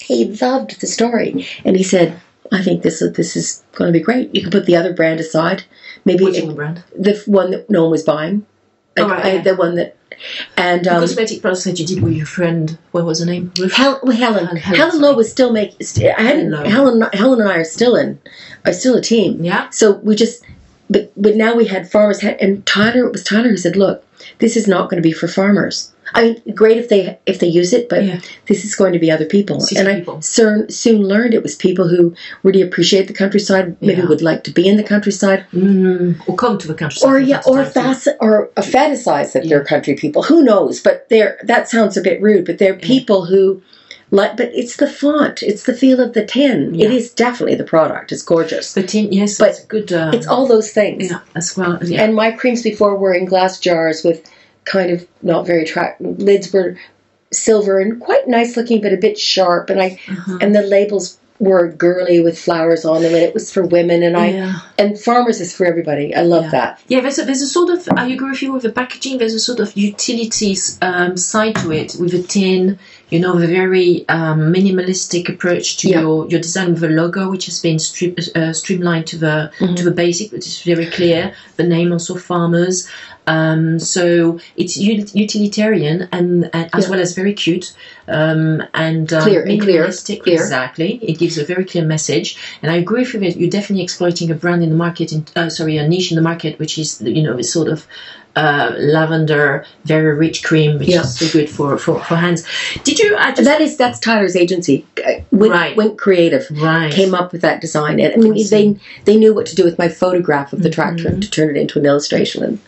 He 0.00 0.26
loved 0.40 0.80
the 0.80 0.86
story. 0.86 1.46
And 1.64 1.76
he 1.76 1.82
said, 1.82 2.20
I 2.52 2.62
think 2.62 2.82
this, 2.82 3.00
this 3.00 3.36
is 3.36 3.62
going 3.72 3.92
to 3.92 3.98
be 3.98 4.02
great. 4.02 4.34
You 4.34 4.42
can 4.42 4.50
put 4.50 4.66
the 4.66 4.76
other 4.76 4.92
brand 4.94 5.20
aside. 5.20 5.64
Maybe 6.04 6.24
Which 6.24 6.38
it- 6.38 6.54
brand? 6.54 6.82
the 6.96 7.20
one 7.26 7.50
that 7.50 7.68
no 7.68 7.82
one 7.82 7.90
was 7.90 8.04
buying. 8.04 8.46
Like, 8.96 9.06
Oh, 9.06 9.10
right, 9.10 9.24
I- 9.24 9.32
yeah. 9.34 9.42
the 9.42 9.56
one 9.56 9.74
that. 9.74 9.96
And 10.56 10.84
The 10.84 10.94
um, 10.94 11.00
cosmetic 11.00 11.42
products 11.42 11.62
that 11.64 11.78
you 11.78 11.86
did 11.86 12.02
with 12.02 12.12
your 12.14 12.26
friend. 12.26 12.76
What 12.90 13.04
was 13.04 13.20
her 13.20 13.26
name? 13.26 13.52
Hel- 13.72 14.00
well, 14.02 14.16
Helen, 14.16 14.46
Helen, 14.46 14.56
Helen. 14.56 15.00
Lowe 15.00 15.14
was 15.14 15.30
still 15.30 15.52
making. 15.52 15.84
St- 15.86 16.12
I 16.18 16.22
hadn't. 16.22 16.52
Helen 16.52 16.70
Helen, 16.70 17.02
Helen 17.12 17.40
and 17.40 17.48
I 17.48 17.56
are 17.58 17.64
still 17.64 17.94
in, 17.94 18.18
are 18.64 18.72
still 18.72 18.96
a 18.96 19.00
team. 19.00 19.44
Yeah. 19.44 19.70
So 19.70 19.92
we 19.98 20.16
just, 20.16 20.42
but 20.90 21.12
but 21.16 21.36
now 21.36 21.54
we 21.54 21.66
had 21.66 21.90
farmers, 21.90 22.20
had, 22.20 22.36
and 22.40 22.64
Tyler 22.66 23.06
it 23.06 23.12
was 23.12 23.24
Tyler 23.24 23.50
who 23.50 23.56
said, 23.56 23.76
"Look, 23.76 24.04
this 24.38 24.56
is 24.56 24.66
not 24.66 24.88
going 24.90 25.02
to 25.02 25.06
be 25.08 25.12
for 25.12 25.28
farmers. 25.28 25.92
I 26.14 26.22
mean, 26.22 26.54
great 26.54 26.78
if 26.78 26.88
they 26.88 27.18
if 27.26 27.38
they 27.38 27.46
use 27.46 27.74
it, 27.74 27.88
but 27.90 28.02
Yeah. 28.04 28.20
this 28.46 28.64
is 28.64 28.74
going 28.74 28.94
to 28.94 28.98
be 28.98 29.10
other 29.10 29.26
people." 29.26 29.56
And 29.76 29.88
people. 29.88 30.16
I 30.16 30.20
soon 30.20 30.70
soon 30.70 31.06
learned 31.06 31.34
it 31.34 31.42
was 31.42 31.54
people 31.54 31.88
who 31.88 32.14
really 32.42 32.62
appreciate 32.62 33.06
the 33.08 33.12
countryside, 33.12 33.76
maybe 33.82 34.00
Yeah. 34.00 34.06
would 34.08 34.22
like 34.22 34.44
to 34.44 34.50
be 34.50 34.66
in 34.66 34.76
the 34.76 34.82
countryside, 34.82 35.44
Mm, 35.54 36.16
or 36.26 36.34
come 36.36 36.56
to 36.58 36.66
the 36.68 36.74
countryside. 36.74 37.08
or 37.10 37.18
yeah, 37.18 37.42
or 37.44 37.64
fas- 37.66 38.08
or 38.20 38.50
a 38.56 38.62
fetishize 38.62 39.32
that 39.32 39.44
Yeah. 39.44 39.50
they're 39.56 39.64
country 39.64 39.94
people. 39.94 40.22
Who 40.22 40.42
knows? 40.42 40.80
But 40.80 41.06
they're 41.10 41.38
that 41.44 41.68
sounds 41.68 41.96
a 41.98 42.00
bit 42.00 42.22
rude. 42.22 42.46
But 42.46 42.56
they're 42.58 42.74
people 42.74 43.26
who 43.26 43.60
like. 44.10 44.36
But 44.36 44.50
it's 44.54 44.76
the 44.76 44.88
font. 44.88 45.42
It's 45.42 45.64
the 45.64 45.74
feel 45.74 46.00
of 46.00 46.12
the 46.14 46.24
tin. 46.24 46.74
It 46.74 46.80
Yeah. 46.90 46.90
is 46.90 47.10
definitely 47.12 47.56
the 47.56 47.64
product. 47.64 48.12
It's 48.12 48.22
gorgeous. 48.22 48.72
The 48.74 48.82
tin, 48.82 49.12
yes, 49.12 49.38
But 49.38 49.50
it's 49.50 49.64
good. 49.64 49.92
Um, 49.92 50.14
It's 50.14 50.26
all 50.26 50.46
those 50.46 50.70
things. 50.70 51.10
yeah, 51.10 51.20
as 51.34 51.56
well. 51.56 51.78
Yeah. 51.82 52.02
And 52.02 52.14
my 52.14 52.30
creams 52.32 52.62
before 52.62 52.96
were 52.96 53.14
in 53.14 53.24
glass 53.26 53.58
jars 53.58 54.02
with 54.04 54.28
kind 54.64 54.90
of 54.90 55.06
not 55.22 55.46
very 55.46 55.62
attractive 55.62 56.18
lids 56.20 56.52
were 56.52 56.76
silver 57.32 57.78
and 57.78 58.00
quite 58.00 58.26
nice 58.28 58.56
looking, 58.56 58.80
but 58.80 58.92
a 58.92 58.96
bit 58.96 59.18
sharp. 59.18 59.70
And 59.70 59.80
I 59.82 59.98
Uh-huh. 60.10 60.38
and 60.40 60.54
the 60.54 60.62
labels 60.62 61.18
were 61.40 61.68
girly 61.68 62.18
with 62.18 62.36
flowers 62.36 62.84
on 62.84 63.00
them, 63.02 63.14
and 63.14 63.22
it 63.22 63.32
was 63.32 63.52
for 63.52 63.62
women. 63.64 64.02
And 64.02 64.16
I 64.16 64.30
yeah. 64.30 64.54
and 64.76 64.98
farmers 64.98 65.40
is 65.40 65.52
for 65.54 65.66
everybody. 65.66 66.12
I 66.14 66.22
love 66.22 66.44
Yeah. 66.46 66.50
that. 66.50 66.80
Yeah, 66.88 67.00
there's 67.00 67.18
a, 67.20 67.24
there's 67.24 67.42
a 67.42 67.46
sort 67.46 67.70
of, 67.70 67.88
I 67.96 68.08
agree 68.08 68.30
with 68.30 68.42
you 68.42 68.52
with 68.52 68.62
the 68.64 68.72
packaging, 68.72 69.18
there's 69.18 69.34
a 69.34 69.38
sort 69.38 69.60
of 69.60 69.76
utilities 69.76 70.78
um, 70.82 71.16
side 71.16 71.54
to 71.56 71.70
it 71.72 71.94
with 72.00 72.10
the 72.10 72.22
tin, 72.22 72.78
you 73.10 73.18
know, 73.20 73.38
the 73.38 73.46
very 73.46 74.06
um, 74.08 74.52
minimalistic 74.52 75.28
approach 75.28 75.78
to 75.78 75.88
Yeah. 75.88 76.00
your, 76.02 76.26
your 76.28 76.40
design 76.40 76.72
with 76.72 76.80
the 76.80 76.88
logo, 76.88 77.30
which 77.30 77.46
has 77.46 77.60
been 77.60 77.78
strip, 77.78 78.18
uh, 78.36 78.52
streamlined 78.52 79.06
to 79.08 79.16
the 79.18 79.50
Mhm. 79.60 79.76
to 79.76 79.84
the 79.84 79.90
basic, 79.90 80.30
which 80.32 80.46
is 80.46 80.60
very 80.62 80.86
clear. 80.86 81.32
The 81.56 81.64
name 81.64 81.92
also 81.92 82.14
farmers. 82.16 82.86
Um, 83.26 83.78
so 83.78 84.38
it's 84.56 84.78
ut- 84.78 85.14
utilitarian 85.14 86.08
and, 86.12 86.48
and 86.54 86.70
as 86.72 86.84
Yeah. 86.84 86.90
well 86.90 87.00
as 87.00 87.14
very 87.14 87.34
cute 87.34 87.74
um, 88.08 88.62
and 88.72 89.12
um, 89.12 89.22
Clear 89.22 89.42
and 89.42 89.60
clear. 89.60 89.84
Exactly, 89.84 90.98
it 91.02 91.18
gives 91.18 91.36
a 91.36 91.44
very 91.44 91.64
clear 91.66 91.84
message. 91.84 92.38
And 92.62 92.72
I 92.72 92.76
agree 92.76 93.02
with 93.02 93.14
you. 93.22 93.30
You're 93.40 93.50
definitely 93.50 93.84
exploiting 93.84 94.30
a 94.30 94.34
brand 94.34 94.62
in 94.62 94.70
the 94.70 94.76
market, 94.76 95.12
in, 95.12 95.26
uh, 95.36 95.50
sorry, 95.50 95.76
a 95.76 95.86
niche 95.86 96.10
in 96.10 96.16
the 96.16 96.22
market, 96.22 96.58
which 96.58 96.78
is 96.78 97.02
you 97.02 97.22
know 97.22 97.40
sort 97.42 97.68
of 97.68 97.86
uh, 98.38 98.74
lavender, 98.78 99.64
very 99.84 100.14
rich 100.16 100.44
cream, 100.44 100.78
which 100.78 100.88
Yeah. 100.88 101.00
is 101.00 101.18
so 101.18 101.26
good 101.36 101.48
for, 101.50 101.76
for, 101.78 101.98
for 102.04 102.16
hands. 102.16 102.46
Did 102.84 102.98
you? 102.98 103.10
Just, 103.16 103.44
that 103.44 103.60
is 103.60 103.76
that's 103.76 103.98
Tyler's 103.98 104.36
agency. 104.36 104.86
Uh, 105.06 105.20
Went, 105.32 105.52
Right. 105.52 105.76
Winkreative. 105.76 106.44
right. 106.62 106.92
Came 106.92 107.14
up 107.14 107.32
with 107.32 107.42
that 107.42 107.60
design, 107.60 107.98
and 108.00 108.12
I 108.14 108.16
mean 108.16 108.34
I 108.38 108.48
they 108.48 108.76
they 109.06 109.16
knew 109.16 109.34
what 109.34 109.46
to 109.46 109.56
do 109.56 109.64
with 109.64 109.76
my 109.78 109.88
photograph 109.88 110.52
of 110.52 110.62
the 110.62 110.70
tractor 110.70 111.10
Mhm. 111.10 111.20
to 111.22 111.30
turn 111.30 111.48
it 111.54 111.60
into 111.60 111.78
an 111.78 111.86
illustration. 111.86 112.42
And 112.44 112.58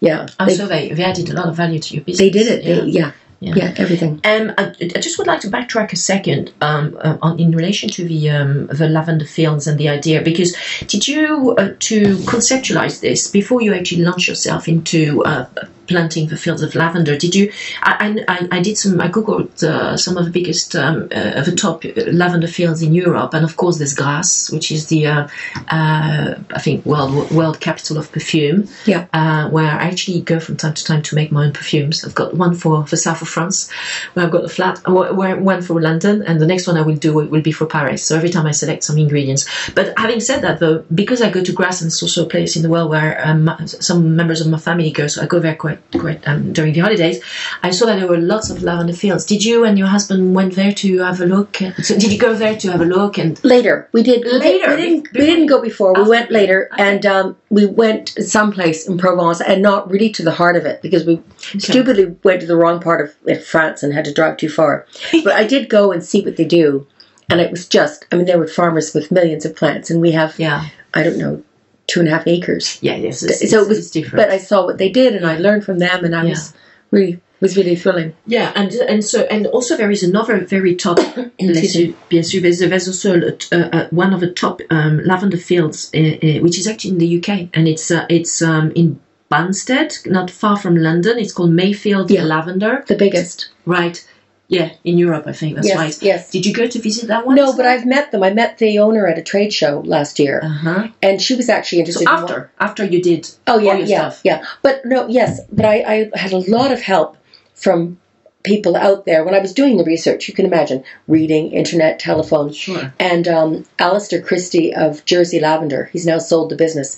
yeah, 0.00 0.26
Oh, 0.38 0.46
they, 0.46 0.54
so 0.54 0.66
they, 0.66 0.90
they 0.92 1.04
added 1.04 1.30
a 1.30 1.34
lot 1.34 1.48
of 1.48 1.56
value 1.56 1.78
to 1.78 1.94
your 1.94 2.04
business. 2.04 2.18
they 2.20 2.30
did 2.30 2.46
it. 2.48 2.64
Yeah. 2.64 2.74
They- 2.80 2.86
yeah, 2.98 3.10
Yeah. 3.46 3.54
yeah, 3.56 3.74
everything. 3.76 4.20
Um, 4.24 4.52
I, 4.58 4.74
I 4.80 5.00
just 5.00 5.18
would 5.18 5.28
like 5.28 5.38
to 5.42 5.48
backtrack 5.48 5.92
a 5.92 5.96
second 5.96 6.52
um, 6.60 6.98
uh, 7.00 7.16
on, 7.22 7.38
in 7.38 7.52
relation 7.52 7.88
to 7.90 8.04
the 8.04 8.30
um, 8.30 8.66
the 8.66 8.88
lavender 8.88 9.24
fields 9.24 9.68
and 9.68 9.78
the 9.78 9.88
idea, 9.88 10.20
because 10.20 10.56
did 10.88 11.06
you 11.06 11.54
uh, 11.56 11.74
to 11.78 12.16
conceptualize 12.32 13.00
this 13.00 13.30
before 13.30 13.62
you 13.62 13.72
actually 13.72 14.02
launch 14.02 14.26
yourself 14.26 14.66
into 14.66 15.22
uh, 15.24 15.46
planting 15.86 16.28
the 16.28 16.36
fields 16.36 16.62
of 16.62 16.74
lavender? 16.74 17.16
Did 17.16 17.34
you? 17.34 17.52
I, 17.82 18.24
I, 18.28 18.48
I- 18.52 18.60
did 18.60 18.76
some. 18.78 19.00
I 19.00 19.08
googled 19.08 19.62
uh, 19.62 19.96
some 19.96 20.16
of 20.16 20.24
the 20.24 20.30
biggest, 20.30 20.74
um, 20.74 21.08
uh, 21.14 21.42
the 21.42 21.54
top 21.54 21.84
uh, 21.84 21.90
lavender 22.10 22.48
fields 22.48 22.82
in 22.82 22.94
Europe, 22.94 23.32
and 23.34 23.44
of 23.44 23.56
course 23.56 23.78
there's 23.78 23.94
Grasse, 23.94 24.50
which 24.50 24.72
is 24.72 24.86
the 24.88 25.06
uh, 25.06 25.28
uh, 25.68 26.34
I 26.50 26.58
think 26.58 26.84
world 26.86 27.30
world 27.30 27.60
capital 27.60 27.98
of 27.98 28.10
perfume. 28.12 28.68
Yeah. 28.86 29.06
Uh, 29.12 29.48
where 29.50 29.70
I 29.70 29.84
actually 29.88 30.20
go 30.22 30.40
from 30.40 30.56
time 30.56 30.74
to 30.74 30.84
time 30.84 31.02
to 31.02 31.14
make 31.14 31.30
my 31.32 31.44
own 31.44 31.52
perfumes. 31.52 32.04
I've 32.04 32.14
got 32.14 32.34
one 32.34 32.54
for 32.54 32.82
the 32.84 32.96
south 32.96 33.22
of 33.22 33.28
France, 33.28 33.70
where 34.14 34.26
I've 34.26 34.32
got 34.32 34.44
a 34.44 34.48
flat, 34.48 34.78
wh- 34.84 35.16
where- 35.16 35.36
one 35.40 35.62
for 35.62 35.80
London, 35.80 36.22
and 36.22 36.40
the 36.40 36.46
next 36.46 36.66
one 36.66 36.76
I 36.76 36.82
will 36.82 36.96
do 36.96 37.14
will 37.14 37.40
be 37.42 37.52
for 37.52 37.66
Paris. 37.66 38.04
So 38.04 38.16
every 38.16 38.30
time 38.30 38.46
I 38.46 38.52
select 38.52 38.84
some 38.84 38.98
ingredients. 38.98 39.46
But 39.74 39.92
having 39.98 40.20
said 40.20 40.42
that, 40.42 40.58
though, 40.60 40.84
because 40.94 41.22
I 41.22 41.30
go 41.30 41.42
to 41.44 41.52
Grasse, 41.52 41.80
and 41.82 41.88
it's 41.88 42.02
also 42.02 42.24
a 42.24 42.28
place 42.28 42.56
in 42.56 42.62
the 42.62 42.68
world 42.70 42.90
where 42.90 43.20
um, 43.26 43.50
some 43.66 44.16
members 44.16 44.40
of 44.40 44.48
my 44.48 44.58
family 44.58 44.90
go, 44.90 45.06
so 45.06 45.22
I 45.22 45.26
go 45.26 45.38
there 45.38 45.54
quite 45.56 45.75
quite 45.98 46.26
um, 46.28 46.52
during 46.52 46.72
the 46.72 46.80
holidays. 46.80 47.22
I 47.62 47.70
saw 47.70 47.86
that 47.86 47.96
there 47.98 48.08
were 48.08 48.18
lots 48.18 48.50
of 48.50 48.62
lavender 48.62 48.92
fields. 48.92 49.24
Did 49.24 49.44
you 49.44 49.64
and 49.64 49.78
your 49.78 49.86
husband 49.88 50.34
went 50.34 50.54
there 50.54 50.72
to 50.72 50.98
have 50.98 51.20
a 51.20 51.26
look? 51.26 51.56
So 51.82 51.98
did 51.98 52.12
you 52.12 52.18
go 52.18 52.34
there 52.34 52.56
to 52.56 52.70
have 52.72 52.80
a 52.80 52.84
look? 52.84 53.18
And 53.18 53.42
Later, 53.44 53.88
we 53.92 54.02
did. 54.02 54.24
we 54.24 54.30
did- 54.32 54.40
Later, 54.40 54.70
we 54.76 54.82
didn't. 54.82 55.12
We 55.12 55.20
didn't 55.20 55.46
go 55.46 55.60
before. 55.62 55.94
We 55.94 56.08
went 56.08 56.30
later, 56.30 56.68
Okay. 56.72 56.82
and 56.82 57.06
um, 57.06 57.36
we 57.50 57.66
went 57.66 58.10
someplace 58.20 58.88
in 58.88 58.98
Provence, 58.98 59.40
and 59.40 59.62
not 59.62 59.90
really 59.90 60.10
to 60.10 60.22
the 60.22 60.32
heart 60.32 60.56
of 60.56 60.64
it 60.66 60.82
because 60.82 61.04
we 61.04 61.20
stupidly 61.58 62.16
went 62.24 62.40
to 62.40 62.46
the 62.46 62.56
wrong 62.56 62.80
part 62.80 63.00
of 63.08 63.14
of 63.28 63.44
France 63.44 63.82
and 63.82 63.92
had 63.92 64.04
to 64.06 64.12
drive 64.12 64.36
too 64.36 64.48
far. 64.48 64.86
but 65.24 65.32
I 65.34 65.44
did 65.46 65.68
go 65.68 65.92
and 65.92 66.02
see 66.04 66.22
what 66.22 66.36
they 66.36 66.44
do, 66.44 66.86
and 67.30 67.40
it 67.40 67.50
was 67.50 67.66
just. 67.68 68.06
I 68.10 68.16
mean, 68.16 68.26
there 68.26 68.38
were 68.38 68.48
farmers 68.48 68.94
with 68.94 69.10
millions 69.10 69.44
of 69.44 69.54
plants, 69.56 69.90
and 69.90 70.00
we 70.00 70.12
have. 70.12 70.38
yeah, 70.38 70.66
I 70.94 71.02
don't 71.02 71.18
know, 71.18 71.42
two 71.86 72.00
and 72.00 72.08
a 72.08 72.12
half 72.12 72.26
acres. 72.26 72.78
yeah, 72.82 72.96
yes, 72.96 73.22
it's, 73.22 73.50
So 73.50 73.62
it 73.62 73.68
was- 73.68 73.90
different. 73.90 74.16
But 74.26 74.30
I 74.34 74.38
saw 74.38 74.64
what 74.64 74.78
they 74.78 74.88
did, 74.90 75.14
and 75.14 75.24
I 75.26 75.38
learned 75.38 75.64
from 75.64 75.78
them, 75.78 76.04
and 76.04 76.14
I 76.14 76.22
Yeah. 76.24 76.30
was 76.30 76.52
really 76.90 77.20
was 77.40 77.54
really 77.56 77.76
thrilling. 77.76 78.12
Yeah, 78.26 78.50
and 78.56 78.72
and 78.88 79.04
so 79.04 79.22
and 79.30 79.46
also 79.48 79.76
there 79.76 79.90
is 79.90 80.02
another 80.02 80.38
very 80.40 80.74
top. 80.74 80.98
bien 81.38 82.22
sûr, 82.22 82.40
there's, 82.42 82.58
there's 82.60 82.88
also 82.88 83.20
uh, 83.52 83.56
uh, 83.76 83.88
one 83.90 84.14
of 84.14 84.20
the 84.20 84.30
top 84.32 84.60
um, 84.70 85.02
lavender 85.04 85.36
fields, 85.36 85.90
uh, 85.94 85.98
uh, 85.98 86.40
which 86.40 86.58
is 86.58 86.66
actually 86.66 86.92
in 86.92 86.98
the 86.98 87.18
UK, 87.18 87.48
and 87.52 87.68
it's 87.68 87.90
uh, 87.90 88.06
it's 88.08 88.40
um, 88.42 88.72
in 88.74 88.98
Banstead, 89.30 89.92
not 90.06 90.30
far 90.30 90.56
from 90.56 90.76
London. 90.76 91.18
It's 91.18 91.32
called 91.32 91.50
Mayfield 91.50 92.10
Yeah. 92.10 92.22
Lavender. 92.24 92.84
The 92.86 92.94
biggest. 92.96 93.48
Right. 93.66 94.02
Yeah, 94.48 94.70
in 94.84 94.96
Europe, 94.96 95.24
I 95.26 95.32
think 95.32 95.56
that's 95.56 95.66
yes, 95.66 95.76
right. 95.76 96.02
yes. 96.02 96.30
Did 96.30 96.46
you 96.46 96.54
go 96.54 96.68
to 96.68 96.78
visit 96.80 97.08
that 97.08 97.26
one? 97.26 97.34
No, 97.34 97.56
but 97.56 97.66
I've 97.66 97.84
met 97.84 98.12
them. 98.12 98.22
I 98.22 98.32
met 98.32 98.58
the 98.58 98.78
owner 98.78 99.06
at 99.08 99.18
a 99.18 99.22
trade 99.22 99.52
show 99.52 99.80
last 99.84 100.20
year, 100.20 100.40
Uh 100.42 100.48
huh. 100.48 100.88
and 101.02 101.20
she 101.20 101.34
was 101.34 101.48
actually 101.48 101.78
So 101.78 101.80
interested. 101.80 102.02
in 102.02 102.08
after 102.08 102.50
after 102.60 102.84
you 102.84 103.02
did. 103.02 103.28
Oh 103.48 103.58
yeah, 103.58 103.72
all 103.72 103.78
your 103.78 103.86
yeah, 103.88 104.08
stuff. 104.10 104.20
yeah. 104.24 104.44
But 104.62 104.84
no, 104.84 105.08
yes, 105.08 105.40
but 105.50 105.64
I, 105.64 106.10
I 106.14 106.18
had 106.18 106.32
a 106.32 106.38
lot 106.50 106.70
of 106.70 106.80
help 106.80 107.16
from 107.54 107.98
people 108.44 108.76
out 108.76 109.04
there 109.06 109.24
when 109.24 109.34
I 109.34 109.40
was 109.40 109.52
doing 109.52 109.76
the 109.78 109.84
research. 109.84 110.28
You 110.28 110.34
can 110.34 110.46
imagine 110.46 110.84
reading, 111.08 111.50
internet, 111.50 111.98
telephone, 111.98 112.52
Sure. 112.52 112.92
and 113.00 113.26
um, 113.26 113.64
Alistair 113.80 114.22
Christie 114.22 114.72
of 114.72 115.04
Jersey 115.04 115.40
Lavender. 115.40 115.90
He's 115.92 116.06
now 116.06 116.18
sold 116.18 116.50
the 116.50 116.56
business. 116.56 116.96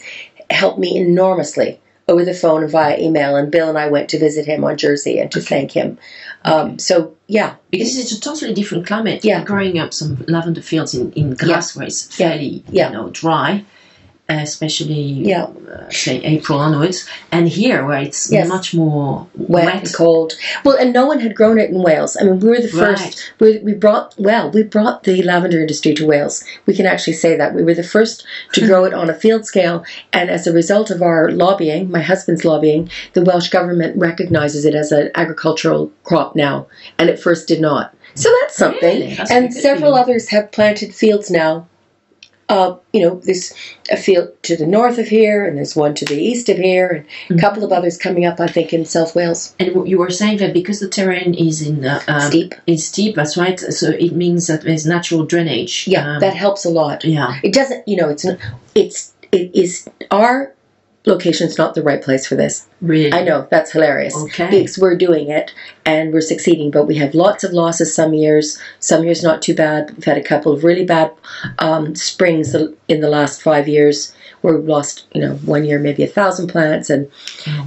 Helped 0.50 0.78
me 0.78 0.98
enormously 0.98 1.80
over 2.06 2.24
the 2.24 2.34
phone 2.34 2.62
and 2.62 2.72
via 2.72 2.98
email. 2.98 3.36
And 3.36 3.50
Bill 3.50 3.68
and 3.68 3.78
I 3.78 3.88
went 3.88 4.08
to 4.10 4.18
visit 4.18 4.46
him 4.46 4.64
on 4.64 4.76
Jersey 4.78 5.18
and 5.18 5.30
to 5.32 5.40
thank 5.40 5.72
him. 5.72 5.98
Um, 6.52 6.78
so 6.78 7.14
yeah, 7.26 7.56
Because 7.70 7.98
it's 7.98 8.12
a 8.12 8.20
totally 8.20 8.54
different 8.54 8.86
climate. 8.86 9.24
Yeah. 9.24 9.44
Growing 9.44 9.78
up 9.78 9.92
some 9.92 10.24
lavender 10.28 10.62
fields 10.62 10.94
in, 10.94 11.12
in 11.12 11.34
Grasse 11.34 11.76
where 11.76 11.86
it's 11.86 12.14
fairly, 12.16 12.64
Yeah. 12.70 12.88
you 12.88 12.94
know, 12.94 13.10
dry. 13.10 13.64
Especially 14.28 15.00
Yeah. 15.24 15.44
uh, 15.44 15.90
say 15.90 16.18
April 16.22 16.58
onwards, 16.58 17.06
and 17.32 17.48
here 17.48 17.84
where 17.86 17.98
it's 17.98 18.30
Yes. 18.30 18.46
much 18.48 18.74
more 18.74 19.26
wet, 19.36 19.64
wet. 19.66 19.74
and 19.84 19.94
cold. 19.94 20.34
Well, 20.64 20.76
and 20.76 20.92
no 20.92 21.06
one 21.06 21.20
had 21.20 21.34
grown 21.34 21.58
it 21.58 21.70
in 21.70 21.82
Wales. 21.82 22.16
I 22.20 22.24
mean, 22.24 22.38
we 22.40 22.48
were 22.50 22.60
the 22.60 22.68
first. 22.68 23.02
Right. 23.02 23.32
We, 23.38 23.58
we 23.58 23.74
brought 23.74 24.14
well, 24.18 24.50
we 24.50 24.62
brought 24.64 25.04
the 25.04 25.22
lavender 25.22 25.60
industry 25.60 25.94
to 25.94 26.06
Wales. 26.06 26.44
We 26.66 26.74
can 26.74 26.84
actually 26.86 27.14
say 27.14 27.36
that 27.36 27.54
we 27.54 27.62
were 27.62 27.74
the 27.74 27.82
first 27.82 28.24
to 28.52 28.66
grow 28.66 28.84
it 28.84 28.92
on 28.94 29.08
a 29.08 29.14
field 29.14 29.46
scale, 29.46 29.84
and 30.12 30.28
as 30.30 30.46
a 30.46 30.52
result 30.52 30.90
of 30.90 31.00
our 31.02 31.30
lobbying, 31.30 31.90
my 31.90 32.02
husband's 32.02 32.44
lobbying, 32.44 32.90
the 33.14 33.22
Welsh 33.22 33.48
government 33.48 33.96
recognizes 33.96 34.64
it 34.66 34.74
as 34.74 34.92
an 34.92 35.10
agricultural 35.14 35.90
crop 36.04 36.36
now, 36.36 36.66
and 36.98 37.08
at 37.08 37.18
first 37.20 37.48
did 37.48 37.60
not. 37.60 37.94
So 38.14 38.28
that's 38.40 38.56
something. 38.56 39.00
Really? 39.00 39.14
That's 39.14 39.30
and 39.30 39.54
several 39.54 39.92
you. 39.94 39.98
others 40.00 40.28
have 40.30 40.50
planted 40.50 40.92
fields 40.94 41.30
now. 41.30 41.67
Uh, 42.48 42.76
you 42.94 43.02
know, 43.02 43.20
there's 43.24 43.52
a 43.90 43.96
field 43.96 44.30
to 44.42 44.56
the 44.56 44.66
north 44.66 44.96
of 44.98 45.06
here, 45.06 45.44
and 45.46 45.58
there's 45.58 45.76
one 45.76 45.94
to 45.94 46.04
the 46.06 46.16
east 46.20 46.48
of 46.48 46.56
here, 46.56 46.88
and 46.88 47.04
Mm-hmm. 47.06 47.38
a 47.38 47.40
couple 47.40 47.62
of 47.64 47.72
others 47.72 47.98
coming 47.98 48.24
up, 48.24 48.40
I 48.40 48.46
think, 48.46 48.72
in 48.72 48.84
South 48.86 49.14
Wales. 49.14 49.54
And 49.60 49.74
what 49.74 49.86
you 49.88 49.98
were 49.98 50.10
saying 50.10 50.38
that 50.38 50.54
because 50.54 50.80
the 50.80 50.88
terrain 50.88 51.34
is 51.34 51.66
in 51.66 51.84
uh, 51.84 52.00
um, 52.08 52.20
Steep. 52.30 52.54
it's 52.66 52.84
steep. 52.86 53.16
That's 53.16 53.36
right. 53.36 53.58
So 53.60 53.90
it 53.90 54.12
means 54.14 54.46
that 54.46 54.62
there's 54.62 54.86
natural 54.86 55.24
drainage. 55.26 55.86
Yeah, 55.86 56.14
Um, 56.14 56.20
that 56.20 56.34
helps 56.34 56.64
a 56.64 56.70
lot. 56.70 57.04
yeah. 57.04 57.38
It 57.42 57.52
doesn't, 57.52 57.86
you 57.86 57.96
know, 57.96 58.08
it's 58.08 58.24
it's 58.74 59.12
it 59.32 59.50
is 59.54 59.86
our 60.10 60.54
location's 61.06 61.56
not 61.56 61.74
the 61.74 61.82
right 61.82 62.02
place 62.02 62.26
for 62.26 62.34
this. 62.34 62.66
Really. 62.82 63.12
I 63.12 63.22
know 63.22 63.46
that's 63.50 63.72
hilarious 63.72 64.14
Okay. 64.16 64.50
because 64.50 64.78
we're 64.78 64.96
doing 64.96 65.30
it 65.30 65.54
and 65.86 66.12
we're 66.12 66.20
succeeding, 66.20 66.70
but 66.70 66.84
we 66.86 66.96
have 66.96 67.14
lots 67.14 67.44
of 67.44 67.52
losses 67.52 67.94
some 67.94 68.12
years. 68.14 68.58
Some 68.80 69.04
years 69.04 69.22
not 69.22 69.40
too 69.40 69.54
bad. 69.54 69.90
We've 69.96 70.04
had 70.04 70.18
a 70.18 70.22
couple 70.22 70.52
of 70.52 70.64
really 70.64 70.84
bad 70.84 71.12
um, 71.60 71.94
springs 71.94 72.54
in 72.88 73.00
the 73.00 73.08
last 73.08 73.40
five 73.42 73.68
years 73.68 74.14
where 74.42 74.56
we've 74.56 74.68
lost, 74.68 75.06
you 75.14 75.20
know, 75.20 75.34
one 75.36 75.64
year 75.64 75.78
maybe 75.78 76.02
a 76.04 76.06
thousand 76.08 76.48
plants, 76.48 76.90
and 76.90 77.10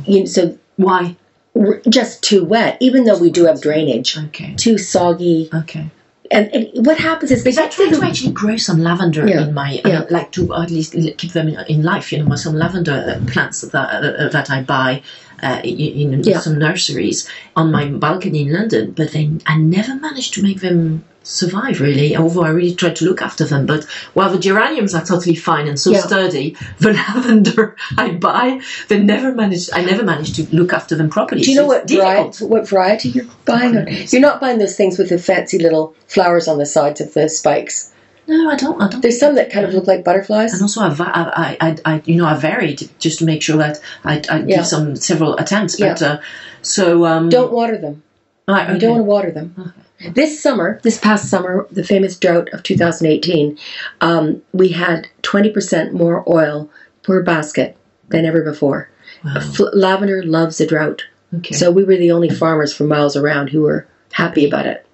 you 0.06 0.20
know, 0.22 0.26
so 0.26 0.58
Why? 0.78 1.16
we're 1.54 1.82
just 1.90 2.24
too 2.24 2.46
wet. 2.46 2.78
Even 2.80 3.04
though 3.04 3.18
we 3.18 3.30
do 3.30 3.46
have 3.46 3.62
drainage, 3.62 4.18
Okay. 4.18 4.54
too 4.56 4.78
soggy. 4.78 5.50
Okay. 5.54 5.90
And, 6.32 6.50
and 6.56 6.86
what 6.86 6.98
happens 6.98 7.32
is 7.32 7.46
I 7.58 7.68
try 7.68 7.90
to 7.90 8.02
actually 8.04 8.32
grow 8.32 8.56
some 8.58 8.80
lavender 8.80 9.28
Yeah. 9.28 9.44
in 9.44 9.54
my, 9.54 9.82
Yeah. 9.86 10.00
uh, 10.00 10.06
like 10.10 10.32
to 10.34 10.54
at 10.56 10.72
least 10.72 10.94
keep 11.18 11.34
them 11.34 11.48
in, 11.50 11.60
in 11.68 11.84
life. 11.84 12.12
You 12.12 12.24
know, 12.24 12.36
some 12.36 12.56
lavender 12.56 12.98
uh, 13.22 13.32
plants 13.32 13.62
that 13.62 13.76
uh, 13.76 14.30
that 14.30 14.50
I 14.50 14.62
buy 14.64 15.02
uh, 15.44 15.60
in, 15.64 16.14
in 16.14 16.24
Yeah. 16.24 16.40
some 16.40 16.58
nurseries 16.58 17.28
on 17.56 17.72
my 17.72 17.86
balcony 17.86 18.42
in 18.42 18.54
London, 18.54 18.92
but 18.92 19.12
then 19.12 19.42
I 19.46 19.58
never 19.58 19.94
managed 19.96 20.34
to 20.36 20.42
make 20.42 20.62
them 20.62 21.04
survive 21.24 21.80
really. 21.80 22.16
Although 22.16 22.44
I 22.44 22.50
really 22.50 22.74
tried 22.76 22.96
to 22.98 23.06
look 23.06 23.22
after 23.22 23.46
them, 23.46 23.66
but 23.66 23.84
while 24.14 24.30
the 24.32 24.40
geraniums 24.40 24.96
are 24.96 25.06
totally 25.06 25.36
fine 25.36 25.68
and 25.68 25.80
so 25.80 25.92
Yeah. 25.92 26.00
sturdy, 26.00 26.56
the 26.80 26.94
lavender 27.00 27.76
I 27.98 28.12
buy, 28.12 28.62
they 28.88 29.00
never 29.00 29.34
managed. 29.34 29.70
I 29.74 29.84
never 29.84 30.04
managed 30.04 30.36
to 30.36 30.56
look 30.56 30.74
after 30.74 30.96
them 30.96 31.10
properly. 31.10 31.42
Do 31.44 31.50
you 31.52 31.56
So 31.58 31.62
know 31.64 31.68
what 31.68 31.90
variety, 31.90 32.46
what 32.46 32.68
variety 32.68 33.10
you're 33.10 33.26
buying? 33.46 33.88
You're 34.10 34.22
not 34.22 34.42
buying 34.42 34.60
those 34.60 34.76
things 34.76 34.98
with 34.98 35.10
the 35.10 35.18
fancy 35.20 35.60
little 35.60 35.94
flowers 36.08 36.48
on 36.48 36.58
the 36.58 36.66
sides 36.66 37.02
of 37.02 37.14
the 37.14 37.30
spikes. 37.30 37.92
No, 38.28 38.50
I 38.50 38.56
don't. 38.56 38.82
I 38.82 38.88
don't. 38.88 39.02
There's 39.02 39.20
some 39.20 39.36
that 39.36 39.52
kind 39.52 39.66
of 39.66 39.74
look 39.74 39.88
like 39.88 40.04
butterflies. 40.04 40.54
And 40.54 40.62
also, 40.62 40.82
I, 40.82 40.94
I, 41.00 41.58
I, 41.60 41.78
I, 41.86 42.02
you 42.06 42.16
know, 42.18 42.26
I 42.26 42.36
varied 42.36 42.88
just 43.00 43.20
to 43.20 43.26
make 43.26 43.42
sure 43.42 43.58
that 43.58 43.80
I, 44.06 44.22
I 44.30 44.38
Yeah. 44.40 44.58
give 44.58 44.68
some 44.68 44.96
several 44.96 45.36
attempts. 45.38 45.76
But 45.78 46.02
uh, 46.02 46.20
so 46.62 47.06
um, 47.06 47.30
Don't 47.30 47.52
water 47.52 47.78
them. 47.78 48.04
Right, 48.52 48.74
You 48.74 48.80
don't 48.80 48.92
want 48.92 49.00
to 49.02 49.04
water 49.04 49.32
them. 49.32 49.74
This 50.14 50.42
summer, 50.42 50.80
this 50.84 51.00
past 51.00 51.30
summer, 51.30 51.68
the 51.72 51.84
famous 51.84 52.18
drought 52.18 52.50
of 52.54 52.64
2018, 52.64 53.58
um, 54.02 54.42
we 54.52 54.70
had 54.70 55.08
20% 55.22 55.92
more 55.92 56.24
oil 56.28 56.70
per 57.04 57.22
basket 57.22 57.78
than 58.10 58.26
ever 58.26 58.44
before. 58.44 58.90
Wow. 59.24 59.34
F- 59.38 59.60
lavender 59.74 60.24
loves 60.24 60.60
a 60.60 60.66
drought. 60.66 61.04
Okay. 61.38 61.54
So 61.54 61.72
we 61.72 61.84
were 61.84 61.98
the 61.98 62.12
only 62.12 62.30
farmers 62.30 62.74
for 62.74 62.84
miles 62.84 63.16
around 63.16 63.50
who 63.50 63.62
were 63.62 63.88
happy 64.12 64.48
about 64.48 64.66
it. 64.66 64.86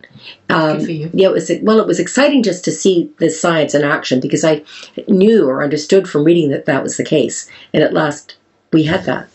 Um, 0.49 0.77
Good 0.77 0.85
for 0.85 0.91
you. 0.91 1.09
Yeah, 1.13 1.29
it 1.29 1.33
was 1.33 1.51
well. 1.61 1.79
It 1.79 1.87
was 1.87 1.99
exciting 1.99 2.43
just 2.43 2.65
to 2.65 2.71
see 2.71 3.11
the 3.19 3.29
science 3.29 3.73
in 3.75 3.83
action 3.83 4.19
because 4.19 4.43
I 4.43 4.63
knew 5.07 5.47
or 5.47 5.63
understood 5.63 6.07
from 6.07 6.23
reading 6.23 6.49
that 6.49 6.65
that 6.65 6.83
was 6.83 6.97
the 6.97 7.03
case, 7.03 7.49
and 7.73 7.83
at 7.83 7.93
last 7.93 8.35
we 8.73 8.83
had 8.83 9.05
that. 9.05 9.29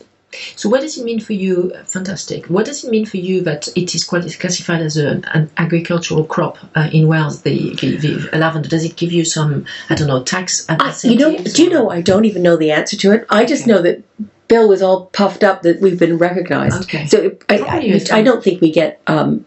So, 0.57 0.69
what 0.69 0.81
does 0.81 0.99
it 0.99 1.05
mean 1.05 1.21
for 1.21 1.33
you? 1.33 1.73
Fantastic. 1.87 2.47
What 2.47 2.67
does 2.67 2.85
it 2.85 2.91
mean 2.91 3.07
for 3.07 3.19
you 3.19 3.43
that 3.43 3.69
it 3.77 3.95
is 3.95 4.05
classified 4.05 4.81
as 4.81 4.97
a, 4.97 5.21
an 5.35 5.51
agricultural 5.57 6.25
crop 6.25 6.59
uh, 6.75 6.89
in 6.93 7.09
Wales? 7.09 7.43
The, 7.43 7.75
the, 7.77 7.97
the 7.97 8.39
lavender. 8.39 8.69
Does 8.69 8.85
it 8.85 8.97
give 8.97 9.13
you 9.13 9.25
some, 9.25 9.67
I 9.91 9.95
don't 9.95 10.09
know, 10.09 10.23
tax? 10.23 10.67
I, 10.69 10.95
you 11.05 11.17
know, 11.17 11.37
do 11.37 11.63
you 11.63 11.71
know? 11.71 11.91
I 11.91 12.01
don't 12.01 12.25
even 12.25 12.43
know 12.43 12.57
the 12.57 12.71
answer 12.73 12.97
to 12.97 13.13
it. 13.13 13.27
I 13.31 13.45
just 13.45 13.63
Okay. 13.63 13.73
know 13.73 13.83
that 13.83 14.03
Bill 14.49 14.69
was 14.69 14.83
all 14.83 15.07
puffed 15.07 15.45
up 15.45 15.63
that 15.63 15.81
we've 15.81 15.99
been 15.99 16.19
recognized. 16.19 16.83
Okay. 16.83 17.07
So 17.07 17.19
it, 17.19 17.45
I, 17.49 17.59
I. 17.59 18.19
I 18.19 18.23
don't 18.23 18.43
think 18.43 18.61
we 18.61 18.71
get. 18.71 19.01
Um, 19.07 19.47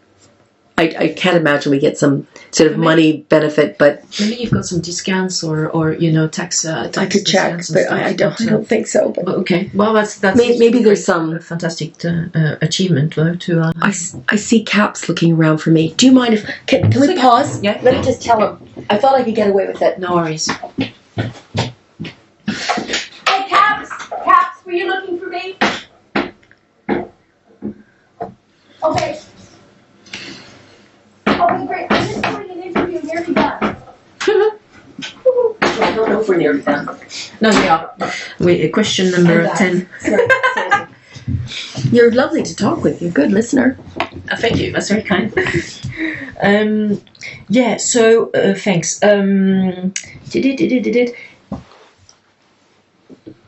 I, 0.78 0.94
I 0.98 1.08
can't 1.08 1.36
imagine 1.38 1.70
we 1.72 1.78
get 1.78 1.96
some 1.96 2.26
sort 2.50 2.70
of 2.70 2.76
Maybe- 2.76 2.84
money 2.84 3.16
benefit, 3.30 3.78
but 3.78 4.04
Maybe 4.20 4.36
you've 4.42 4.50
got 4.52 4.66
some 4.66 4.80
discounts 4.82 5.42
or, 5.42 5.70
or 5.70 5.92
you 5.92 6.12
know, 6.12 6.28
tax. 6.28 6.64
Uh, 6.66 6.84
tax 6.88 6.98
I 6.98 7.06
could 7.06 7.24
check. 7.26 7.60
But 7.72 7.90
I, 7.90 8.08
I 8.08 8.12
don't. 8.12 8.38
I 8.40 8.44
uh, 8.44 8.50
don't 8.50 8.68
think 8.68 8.86
so. 8.86 9.08
But 9.10 9.24
but 9.24 9.34
okay. 9.36 9.70
Well, 9.74 9.94
that's 9.94 10.18
that's 10.18 10.36
May- 10.36 10.58
maybe 10.58 10.82
there's 10.82 11.04
some- 11.04 11.32
a 11.34 11.40
fantastic 11.40 12.04
uh, 12.04 12.26
uh, 12.34 12.56
achievement 12.60 13.14
though 13.14 13.34
to. 13.36 13.60
Uh, 13.62 13.72
I, 13.80 13.88
s- 13.88 14.16
I 14.28 14.36
see 14.36 14.62
Caps 14.64 15.08
looking 15.08 15.32
around 15.32 15.58
for 15.58 15.70
me. 15.70 15.94
Do 15.94 16.04
you 16.06 16.12
mind 16.12 16.34
if 16.34 16.44
can, 16.66 16.90
can 16.92 17.00
we 17.00 17.16
pause? 17.16 17.62
Yeah. 17.62 17.80
Let 17.82 17.94
me 17.94 18.02
just 18.02 18.20
tell 18.22 18.40
him. 18.56 18.84
I 18.90 18.98
thought 18.98 19.14
I 19.14 19.22
could 19.24 19.34
get 19.34 19.48
away 19.48 19.66
with 19.66 19.80
it. 19.80 19.98
no 19.98 20.14
worries. 20.14 20.46
Hey, 20.76 20.92
Caps! 23.48 23.90
Caps, 24.24 24.64
were 24.64 24.72
you 24.72 24.86
looking 24.88 25.18
for 25.18 25.28
me? 25.28 25.56
Okay. 28.82 29.20
Okay, 31.48 31.66
great. 31.66 31.86
I'm 31.90 32.08
just 32.08 32.22
doing 32.22 32.50
an 32.50 32.62
interview. 32.62 33.02
Nearly 33.02 33.34
done. 33.34 33.76
I 35.78 35.92
don't 35.94 36.08
know 36.08 36.20
if 36.20 36.28
we're 36.28 36.38
nearly 36.38 36.62
done. 36.62 36.86
No, 37.40 37.50
we 37.50 37.68
are. 37.68 37.94
Wait, 38.40 38.72
question 38.72 39.12
number 39.12 39.46
I'm 39.46 39.56
ten. 39.56 39.88
Sorry, 40.00 40.28
sorry. 40.54 40.86
You're 41.92 42.10
lovely 42.10 42.42
to 42.42 42.56
talk 42.56 42.82
with. 42.82 43.00
You're 43.00 43.10
a 43.10 43.14
good 43.14 43.30
listener. 43.30 43.78
Uh, 44.00 44.36
thank 44.36 44.56
you. 44.56 44.72
That's 44.72 44.88
very 44.88 45.04
kind. 45.04 45.32
um, 46.42 47.00
yeah. 47.48 47.76
So 47.76 48.30
uh, 48.32 48.54
thanks. 48.54 49.00
Um, 49.04 49.94
did 50.30 50.46
it? 50.46 50.56
Did 50.56 50.72
it? 50.72 50.82
Did 50.82 50.96
it? 50.96 51.14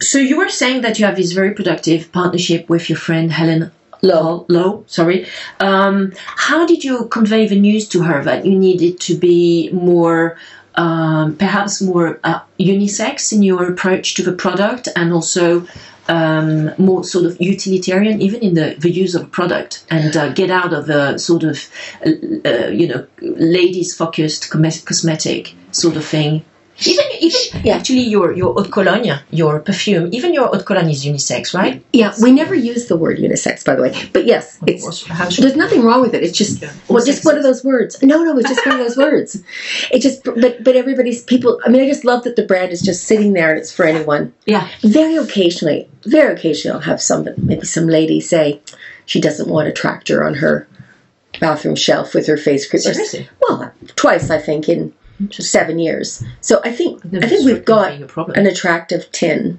So 0.01 0.19
you 0.19 0.39
were 0.39 0.49
saying 0.49 0.83
that 0.83 1.01
you 1.01 1.07
have 1.07 1.17
this 1.17 1.33
very 1.33 1.53
productive 1.53 2.13
partnership 2.13 2.69
with 2.69 2.89
your 2.89 2.99
friend 2.99 3.33
Helen 3.33 3.73
Lowe. 4.03 4.47
Lowe. 4.49 4.85
Sorry. 4.87 5.27
Um, 5.61 6.13
how 6.17 6.67
did 6.67 6.85
you 6.85 7.07
convey 7.07 7.47
the 7.47 7.59
news 7.59 7.89
to 7.89 8.03
her 8.03 8.23
that 8.25 8.47
you 8.47 8.59
needed 8.59 9.01
to 9.01 9.17
be 9.17 9.71
more? 9.73 10.39
Um, 10.75 11.35
perhaps 11.35 11.83
more 11.83 12.21
uh, 12.23 12.39
unisex 12.61 13.33
in 13.33 13.43
your 13.43 13.69
approach 13.69 14.15
to 14.15 14.23
the 14.23 14.33
product 14.33 14.89
and 14.95 15.13
also 15.13 15.67
um, 16.09 16.73
more 16.79 17.05
sort 17.05 17.27
of 17.27 17.41
utilitarian 17.41 18.21
even 18.23 18.41
in 18.41 18.55
the, 18.55 18.77
the 18.79 18.91
use 18.91 19.15
of 19.15 19.31
product 19.31 19.85
and 19.91 20.17
uh, 20.17 20.33
get 20.33 20.51
out 20.51 20.73
of 20.73 20.89
a 20.89 21.19
sort 21.19 21.45
of 21.45 21.69
uh, 22.07 22.69
you 22.69 22.89
know 22.89 23.07
ladies 23.21 23.95
focused 23.95 24.51
cosmetic 24.51 25.55
sort 25.73 25.97
of 25.97 26.05
thing 26.05 26.45
even 26.87 27.05
even 27.21 27.41
Yeah. 27.65 27.77
actually 27.77 28.03
your 28.15 28.33
your 28.33 28.51
eau 28.57 28.63
de 28.63 28.69
cologne 28.71 29.19
your 29.31 29.59
perfume 29.61 30.09
even 30.13 30.33
your 30.33 30.49
eau 30.49 30.59
de 30.59 30.65
cologne 30.65 30.91
is 30.91 31.05
unisex 31.05 31.53
right 31.55 31.83
Yeah, 31.93 32.13
we 32.23 32.31
never 32.31 32.55
use 32.55 32.87
the 32.87 32.97
word 32.97 33.19
unisex, 33.19 33.65
by 33.65 33.75
the 33.75 33.83
way. 33.83 33.93
But 34.13 34.25
yes. 34.27 34.59
There's 34.63 35.57
nothing 35.57 35.83
wrong 35.83 36.01
with 36.03 36.15
it. 36.15 36.23
It's 36.23 36.37
just 36.39 36.63
Yeah. 36.63 36.71
well, 36.89 37.05
just 37.05 37.25
one 37.25 37.37
of 37.37 37.43
those 37.43 37.65
words. 37.65 38.01
No, 38.03 38.23
no, 38.23 38.39
it's 38.39 38.49
just 38.49 38.65
one 38.67 38.79
of 38.79 38.83
those 38.87 38.97
words. 39.07 39.43
It 39.91 40.01
just 40.01 40.23
but 40.25 40.63
but 40.67 40.75
everybody's 40.77 41.23
people. 41.23 41.53
I 41.65 41.69
mean, 41.71 41.83
I 41.83 41.89
just 41.89 42.05
love 42.05 42.23
that 42.25 42.37
the 42.37 42.47
brand 42.51 42.71
is 42.73 42.81
just 42.83 43.05
sitting 43.11 43.33
there 43.33 43.51
and 43.51 43.59
it's 43.59 43.73
for 43.73 43.85
anyone. 43.85 44.33
yeah 44.47 44.69
Very 44.83 45.17
occasionally, 45.17 45.89
very 46.05 46.33
occasionally, 46.37 46.75
I'll 46.75 46.89
have 46.93 47.01
some 47.11 47.27
maybe 47.39 47.67
some 47.67 47.87
lady 47.89 48.21
say 48.21 48.61
she 49.07 49.21
doesn't 49.21 49.49
want 49.55 49.67
a 49.69 49.73
tractor 49.83 50.17
on 50.29 50.35
her 50.35 50.67
bathroom 51.41 51.77
shelf 51.77 52.15
with 52.15 52.27
her 52.27 52.37
face 52.37 52.69
cream. 52.69 52.83
seriously 52.83 53.29
Well, 53.43 53.73
twice 53.97 54.31
I 54.31 54.39
think 54.39 54.69
in 54.69 54.93
seven 55.31 55.79
years. 55.79 56.23
So 56.41 56.61
I 56.65 56.73
think 56.73 57.03
I 57.15 57.27
think 57.29 57.45
we've 57.45 57.65
got 57.65 57.91
being 57.91 58.03
a 58.03 58.07
problem. 58.07 58.39
an 58.39 58.47
attractive 58.47 59.11
tin 59.13 59.59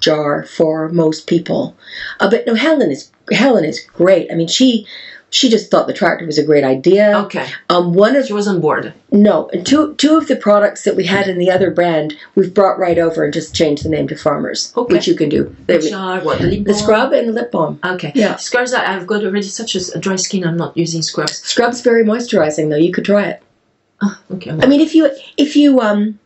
jar 0.00 0.44
for 0.44 0.88
most 0.88 1.26
people. 1.26 1.76
Uh, 2.20 2.30
but 2.30 2.46
no, 2.46 2.54
Helen 2.54 2.90
is 2.90 3.10
Helen 3.30 3.64
is 3.64 3.80
great. 3.80 4.30
I 4.32 4.34
mean, 4.34 4.48
she 4.48 4.86
she 5.32 5.48
just 5.48 5.70
thought 5.70 5.86
the 5.86 5.92
tractor 5.92 6.26
was 6.26 6.38
a 6.38 6.44
great 6.44 6.64
idea. 6.64 7.16
okay 7.18 7.46
Um, 7.68 7.94
one 7.94 8.16
of 8.16 8.26
she 8.26 8.32
was 8.32 8.48
on 8.48 8.60
board 8.60 8.92
no, 9.12 9.48
and 9.52 9.64
two 9.64 9.94
two 9.94 10.16
of 10.16 10.26
the 10.26 10.34
products 10.34 10.82
that 10.84 10.96
we 10.96 11.04
had 11.06 11.28
in 11.28 11.38
the 11.38 11.50
other 11.50 11.70
brand, 11.70 12.16
we've 12.34 12.52
brought 12.52 12.80
right 12.80 12.98
over 12.98 13.22
and 13.24 13.32
just 13.32 13.54
changed 13.54 13.84
the 13.84 13.88
name 13.90 14.08
to 14.08 14.16
Farmers, 14.16 14.72
Okay. 14.76 14.92
which 14.94 15.06
you 15.06 15.14
can 15.14 15.28
do. 15.28 15.54
They- 15.66 15.76
which 15.76 15.92
are 15.92 16.18
what 16.20 16.40
the 16.40 16.46
lip 16.48 16.64
the 16.64 16.74
scrub 16.74 17.12
and 17.12 17.28
the 17.28 17.32
lip 17.32 17.52
balm. 17.52 17.78
okay 17.84 18.10
Yeah. 18.16 18.36
scrubs 18.36 18.72
i've 18.74 19.06
got 19.06 19.22
already 19.22 19.42
such 19.46 19.76
a 19.76 19.98
dry 20.00 20.16
skin 20.16 20.44
i'm 20.44 20.56
not 20.56 20.76
using 20.76 21.02
scrubs 21.02 21.36
Scrub's 21.44 21.80
very 21.82 22.04
moisturizing, 22.04 22.70
though. 22.70 22.76
You 22.86 22.92
could 22.92 23.04
try 23.04 23.24
it. 23.26 23.42
Oh, 24.02 24.18
okay 24.34 24.50
I 24.50 24.66
mean, 24.66 24.80
if 24.80 24.94
you 24.94 25.10
if 25.36 25.56
you 25.56 25.80
um 25.80 26.18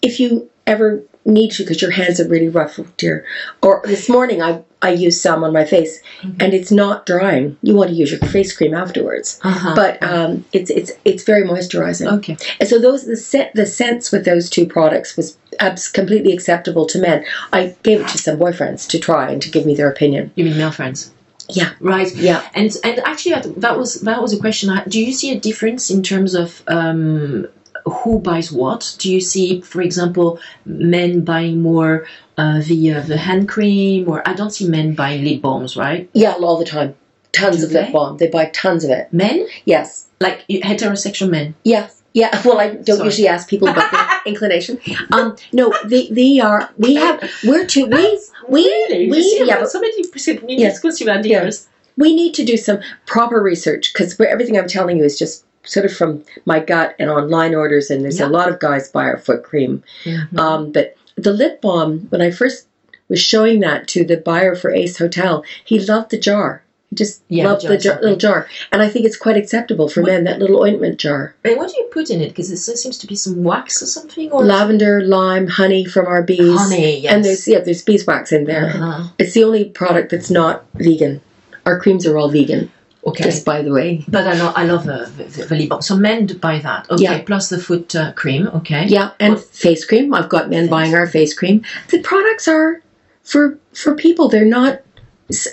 if 0.00 0.18
you 0.20 0.50
ever 0.66 1.02
need 1.24 1.52
to 1.52 1.62
because 1.62 1.80
your 1.80 1.92
hands 1.92 2.18
are 2.20 2.26
really 2.28 2.48
rough, 2.48 2.80
dear. 2.96 3.24
Or 3.62 3.82
this 3.84 4.08
morning 4.08 4.42
I 4.42 4.62
I 4.80 4.90
used 4.90 5.20
some 5.20 5.44
on 5.44 5.52
my 5.52 5.64
face, 5.64 6.00
and 6.40 6.52
it's 6.52 6.72
not 6.72 7.06
drying. 7.06 7.56
You 7.62 7.76
want 7.76 7.90
to 7.90 7.94
use 7.96 8.10
your 8.10 8.18
face 8.30 8.52
cream 8.56 8.74
afterwards, 8.74 9.38
Uh-huh. 9.44 9.74
but 9.76 10.02
um, 10.02 10.44
it's 10.52 10.70
it's 10.70 10.90
it's 11.04 11.22
very 11.22 11.44
moisturizing. 11.44 12.10
okay. 12.18 12.36
And 12.58 12.68
so 12.68 12.80
those 12.80 13.06
the 13.06 13.16
scent 13.16 13.54
the 13.54 13.66
scents 13.66 14.10
with 14.10 14.24
those 14.24 14.50
two 14.50 14.66
products 14.66 15.16
was 15.16 15.36
abs- 15.60 15.86
completely 15.88 16.32
acceptable 16.32 16.86
to 16.86 16.98
men. 16.98 17.24
I 17.52 17.76
gave 17.84 18.00
it 18.00 18.08
to 18.08 18.18
some 18.18 18.36
boyfriends 18.38 18.88
to 18.88 18.98
try 18.98 19.30
and 19.30 19.40
to 19.42 19.50
give 19.50 19.64
me 19.64 19.76
their 19.76 19.88
opinion. 19.90 20.32
You 20.34 20.44
mean 20.46 20.56
male 20.58 20.72
friends? 20.72 21.12
Yeah. 21.56 21.72
Right. 21.80 22.14
Yeah. 22.14 22.48
And 22.54 22.70
and 22.84 22.98
actually 23.00 23.32
that, 23.56 23.78
was 23.78 24.00
that 24.02 24.20
was 24.22 24.32
a 24.32 24.38
question. 24.40 24.70
Do 24.88 25.00
you 25.00 25.12
see 25.12 25.30
a 25.32 25.38
difference 25.40 25.90
in 25.90 26.02
terms 26.02 26.34
of 26.34 26.62
um, 26.68 27.46
who 27.84 28.18
buys 28.20 28.52
what? 28.52 28.94
Do 28.98 29.12
you 29.12 29.20
see, 29.20 29.60
for 29.60 29.82
example, 29.82 30.38
men 30.64 31.24
buying 31.24 31.62
more 31.62 32.06
uh, 32.38 32.60
the 32.62 32.92
uh, 32.92 33.00
the 33.02 33.16
hand 33.16 33.48
cream, 33.48 34.08
or 34.08 34.26
I 34.28 34.34
don't 34.34 34.50
see 34.50 34.68
men 34.68 34.94
buying 34.94 35.24
lip 35.24 35.42
balms, 35.42 35.76
right? 35.76 36.08
Yeah, 36.12 36.32
all 36.32 36.58
the 36.58 36.64
time. 36.64 36.94
Tons 37.32 37.58
Do 37.60 37.66
of 37.66 37.72
lip 37.72 37.86
they? 37.86 37.92
balm. 37.92 38.16
They 38.18 38.28
buy 38.28 38.46
tons 38.46 38.84
of 38.84 38.90
it. 38.90 39.12
Men, 39.12 39.46
Yes. 39.64 40.06
like 40.20 40.46
heterosexual 40.48 41.30
men. 41.30 41.54
Yeah. 41.64 41.88
Yeah. 42.14 42.30
Well, 42.44 42.58
I 42.58 42.68
don't 42.74 42.96
Sorry. 42.98 43.04
usually 43.08 43.28
ask 43.28 43.48
people 43.48 43.68
about 43.68 43.90
their 43.90 44.20
inclination. 44.26 44.78
Um, 45.12 45.36
no, 45.52 45.72
they 45.84 46.08
they 46.08 46.40
are. 46.40 46.70
We 46.76 46.94
have. 46.96 47.22
We're 47.44 47.64
two. 47.66 47.86
We 47.86 48.20
we 48.48 48.62
we 49.10 49.42
yeah. 49.46 49.60
But 49.60 49.72
present 50.12 50.44
me 50.44 50.56
Yeah. 50.58 50.68
exclusive 50.68 51.08
ideas. 51.08 51.68
we 51.96 52.14
need 52.14 52.32
to 52.34 52.44
do 52.44 52.56
some 52.56 52.80
proper 53.06 53.40
research 53.42 53.92
because 53.92 54.18
everything 54.20 54.58
I'm 54.58 54.66
telling 54.68 54.96
you 54.98 55.04
is 55.04 55.18
just 55.18 55.44
sort 55.64 55.84
of 55.86 55.92
from 55.92 56.24
my 56.46 56.58
gut 56.58 56.94
and 56.98 57.10
online 57.10 57.54
orders. 57.54 57.90
And 57.90 58.02
there's 58.02 58.18
Yeah. 58.18 58.26
a 58.28 58.30
lot 58.30 58.48
of 58.48 58.58
guys 58.60 58.88
buy 58.88 59.04
our 59.04 59.18
foot 59.18 59.42
cream. 59.42 59.82
Mhm. 60.04 60.38
Um, 60.38 60.72
but 60.72 60.96
the 61.16 61.32
lip 61.32 61.60
balm, 61.60 62.06
when 62.10 62.22
I 62.22 62.30
first 62.30 62.66
was 63.08 63.20
showing 63.20 63.60
that 63.60 63.86
to 63.88 64.04
the 64.04 64.16
buyer 64.16 64.54
for 64.54 64.70
Ace 64.70 64.96
Hotel, 64.98 65.44
he 65.64 65.78
loved 65.78 66.10
the 66.10 66.16
jar. 66.18 66.61
Just 66.94 67.22
Yeah, 67.28 67.48
the 67.48 67.58
jar 67.58 67.70
the 67.72 67.78
jar, 67.78 67.98
little 68.02 68.16
jar. 68.16 68.46
And 68.70 68.82
I 68.82 68.88
think 68.88 69.06
it's 69.06 69.16
quite 69.16 69.36
acceptable 69.36 69.88
for 69.88 70.02
What- 70.02 70.10
men, 70.12 70.24
that 70.24 70.38
little 70.40 70.60
ointment 70.62 70.98
jar. 70.98 71.34
And 71.44 71.56
what 71.56 71.70
do 71.70 71.76
you 71.78 71.84
put 71.90 72.10
in 72.10 72.20
it? 72.20 72.28
Because 72.28 72.48
there 72.66 72.76
seems 72.76 72.98
to 72.98 73.06
be 73.06 73.14
some 73.16 73.42
wax 73.44 73.82
or 73.82 73.86
something, 73.86 74.30
or 74.30 74.44
Lavender, 74.44 75.02
lime, 75.02 75.46
honey 75.46 75.84
from 75.86 76.06
our 76.06 76.22
bees. 76.22 76.58
honey. 76.58 77.00
Yes. 77.00 77.12
And 77.12 77.24
there's 77.24 77.48
yeah, 77.48 77.60
there's 77.60 77.82
beeswax 77.82 78.30
in 78.32 78.44
there. 78.44 78.66
Uh-huh. 78.74 79.08
It's 79.18 79.32
the 79.32 79.44
only 79.44 79.64
product 79.66 80.10
that's 80.10 80.30
not 80.30 80.64
vegan. 80.74 81.20
Our 81.64 81.78
creams 81.80 82.04
are 82.06 82.18
all 82.18 82.28
vegan, 82.28 82.70
Okay. 83.06 83.24
just 83.24 83.44
by 83.46 83.62
the 83.62 83.72
way. 83.72 84.04
But 84.08 84.26
I 84.26 84.34
know 84.36 84.52
I 84.54 84.64
love 84.64 84.86
uh, 84.88 85.06
the, 85.16 85.24
the, 85.24 85.44
the 85.46 85.56
lip 85.56 85.68
balm. 85.70 85.80
So 85.82 85.96
men 85.96 86.26
buy 86.40 86.58
that. 86.58 86.90
Okay. 86.90 87.04
Yeah. 87.04 87.22
Plus 87.22 87.48
the 87.48 87.58
foot 87.58 87.94
uh, 87.96 88.12
cream. 88.12 88.48
Okay. 88.48 88.84
Yeah, 88.88 89.10
and 89.18 89.34
What- 89.34 89.44
face 89.44 89.84
cream. 89.84 90.12
I've 90.12 90.28
got 90.28 90.50
men 90.50 90.64
Face 90.64 90.70
buying 90.70 90.94
our 90.94 91.06
face 91.06 91.32
cream. 91.32 91.62
The 91.88 92.00
products 92.00 92.48
are 92.48 92.82
for 93.22 93.58
for 93.72 93.94
people. 93.94 94.28
They're 94.28 94.44
not 94.44 94.80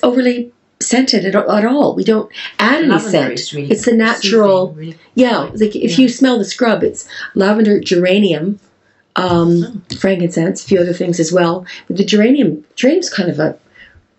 overly 0.04 0.52
scented 0.90 1.24
at, 1.26 1.36
at 1.36 1.66
all. 1.66 1.96
We 1.96 2.04
don't 2.04 2.32
add 2.58 2.80
any 2.80 2.88
Lavender 2.88 3.38
scent. 3.38 3.54
really 3.54 3.72
it's 3.72 3.86
the 3.86 3.94
natural. 3.94 4.72
really. 4.74 4.98
Yeah, 5.16 5.50
like 5.62 5.76
if 5.76 5.92
Yeah. 5.92 6.04
you 6.04 6.10
smell 6.10 6.38
the 6.40 6.46
scrub, 6.46 6.84
it's 6.84 7.08
lavender, 7.36 7.80
geranium, 7.80 8.60
um, 9.16 9.84
frankincense, 10.00 10.64
a 10.64 10.68
few 10.68 10.80
other 10.80 10.94
things 10.94 11.20
as 11.20 11.32
well. 11.32 11.66
But 11.88 11.98
the 11.98 12.06
geranium, 12.06 12.66
geranium's 12.76 13.10
kind 13.10 13.30
of 13.30 13.40
a, 13.40 13.58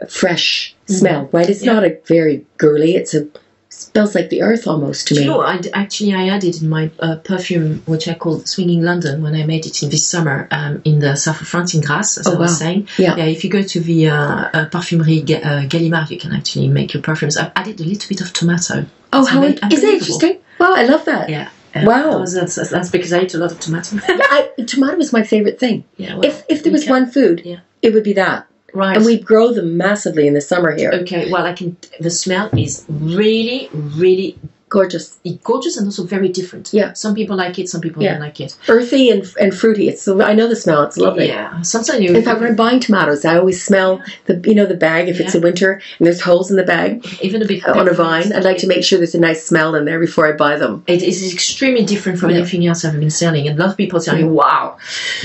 a 0.01 0.07
fresh 0.07 0.75
smell, 0.87 1.29
right? 1.33 1.49
It's 1.49 1.61
Mm-hmm. 1.61 1.67
Yeah. 1.69 1.73
not 1.75 1.85
a 1.85 1.99
very 2.07 2.47
girly. 2.59 2.95
It's 2.97 3.15
a 3.15 3.27
smells 3.71 4.15
like 4.15 4.29
the 4.31 4.43
earth 4.43 4.67
almost 4.67 5.09
to 5.09 5.15
me. 5.15 5.25
know, 5.27 5.41
I 5.41 5.61
actually 5.73 6.13
I 6.13 6.29
added 6.29 6.61
in 6.61 6.69
my 6.69 6.91
uh, 7.01 7.17
perfume, 7.17 7.83
which 7.87 8.09
I 8.09 8.15
called 8.15 8.49
Swinging 8.49 8.83
London, 8.83 9.23
when 9.23 9.35
I 9.35 9.45
made 9.47 9.65
it 9.67 9.83
in 9.83 9.91
this 9.91 10.07
summer 10.07 10.49
um, 10.51 10.83
in 10.85 10.99
the 10.99 11.17
south 11.17 11.41
of 11.41 11.49
France, 11.49 11.75
in 11.75 11.81
Grasse, 11.81 12.19
as 12.19 12.27
Oh, 12.27 12.35
I 12.35 12.39
was 12.39 12.51
wow. 12.53 12.57
saying. 12.57 12.89
Yeah. 12.99 13.17
if 13.17 13.45
you 13.45 13.51
go 13.51 13.63
to 13.63 13.81
the 13.81 14.09
uh, 14.09 14.15
uh, 14.17 14.69
Parfumerie 14.71 15.25
Ga- 15.25 15.43
uh, 15.43 15.63
Galimard, 15.69 16.11
you 16.11 16.19
can 16.19 16.33
actually 16.33 16.69
make 16.69 16.93
your 16.95 17.03
perfumes. 17.03 17.37
I've 17.37 17.53
added 17.57 17.81
a 17.81 17.85
little 17.85 18.09
bit 18.09 18.21
of 18.21 18.33
tomato. 18.33 18.87
oh, 19.13 19.25
how 19.25 19.43
is 19.43 19.61
that 19.61 19.73
interesting? 19.73 20.39
Wow, 20.59 20.75
I 20.77 20.85
love 20.85 21.05
that. 21.07 21.29
Yeah. 21.31 21.49
Wow. 21.77 22.11
That 22.11 22.21
was- 22.21 22.35
that's, 22.35 22.57
that's 22.71 22.91
because 22.91 23.13
I 23.13 23.23
eat 23.23 23.35
a 23.35 23.39
lot 23.39 23.53
of 23.53 23.61
tomato. 23.61 23.97
I, 24.03 24.51
tomato 24.67 24.99
is 24.99 25.13
my 25.13 25.23
favorite 25.23 25.61
thing. 25.61 25.85
yeah, 25.97 26.15
well, 26.15 26.25
if 26.25 26.43
if 26.49 26.65
there 26.65 26.73
was 26.73 26.83
can- 26.85 26.91
one 26.93 27.11
food, 27.11 27.43
Yeah. 27.45 27.61
it 27.83 27.95
would 27.95 28.03
be 28.05 28.15
that. 28.15 28.47
Right. 28.75 28.97
And 28.97 29.05
we 29.07 29.19
grow 29.19 29.53
them 29.53 29.77
massively 29.77 30.27
in 30.27 30.35
the 30.35 30.41
summer 30.41 30.75
here. 30.77 30.91
Okay, 30.93 31.31
well, 31.31 31.45
I 31.47 31.53
can. 31.53 31.77
The 32.01 32.11
smell 32.11 32.49
is 32.57 32.85
really, 32.89 33.69
really 33.73 34.39
Gorgeous, 34.73 35.19
gorgeous 35.43 35.77
and 35.77 35.85
also 35.89 36.05
very 36.05 36.29
different. 36.29 36.73
Yeah. 36.73 36.93
Some 36.93 37.13
people 37.17 37.35
like 37.37 37.59
it, 37.59 37.69
some 37.69 37.81
people 37.81 38.05
Yeah. 38.05 38.13
don't 38.13 38.21
like 38.21 38.39
it. 38.41 38.55
earthy 38.69 39.11
and 39.11 39.25
and 39.41 39.53
fruity. 39.53 39.89
It's 39.89 40.07
I 40.07 40.33
know 40.33 40.47
the 40.47 40.55
smell. 40.55 40.85
It's 40.85 40.97
lovely. 40.97 41.27
Yeah. 41.27 41.61
Sometimes 41.63 42.01
you. 42.05 42.15
In 42.15 42.23
fact, 42.23 42.39
when 42.41 42.51
I'm 42.51 42.55
buying 42.55 42.79
tomatoes, 42.79 43.25
I 43.25 43.37
always 43.37 43.61
smell 43.65 44.01
the 44.27 44.41
you 44.45 44.55
know 44.55 44.67
the 44.67 44.77
bag 44.77 45.09
if 45.09 45.19
it's 45.19 45.35
Yeah. 45.35 45.41
a 45.41 45.43
winter 45.43 45.73
and 45.99 46.07
there's 46.07 46.21
holes 46.21 46.53
in 46.53 46.57
the 46.57 46.63
bag 46.63 47.05
even 47.21 47.43
a 47.43 47.47
bit 47.47 47.67
on 47.67 47.89
a 47.89 47.93
vine. 47.93 48.33
I'd 48.33 48.45
like 48.45 48.59
to 48.59 48.69
make 48.69 48.85
sure 48.85 48.97
there's 48.99 49.17
a 49.17 49.19
nice 49.19 49.45
smell 49.45 49.75
in 49.75 49.87
there 49.87 49.99
before 49.99 50.29
I 50.33 50.37
buy 50.37 50.55
them. 50.57 50.85
It 50.87 51.03
is 51.03 51.33
extremely 51.35 51.85
different 51.85 52.21
from 52.21 52.31
Yeah. 52.31 52.37
anything 52.37 52.65
else 52.65 52.85
I've 52.85 53.01
been 53.01 53.11
selling, 53.11 53.49
and 53.49 53.59
a 53.59 53.63
lot 53.63 53.71
of 53.73 53.77
people 53.77 53.99
tell 53.99 54.15
me, 54.15 54.23
"Wow." 54.23 54.77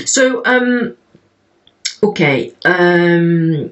So, 0.05 0.41
um, 0.45 0.95
okay, 2.09 2.53
um, 2.65 3.71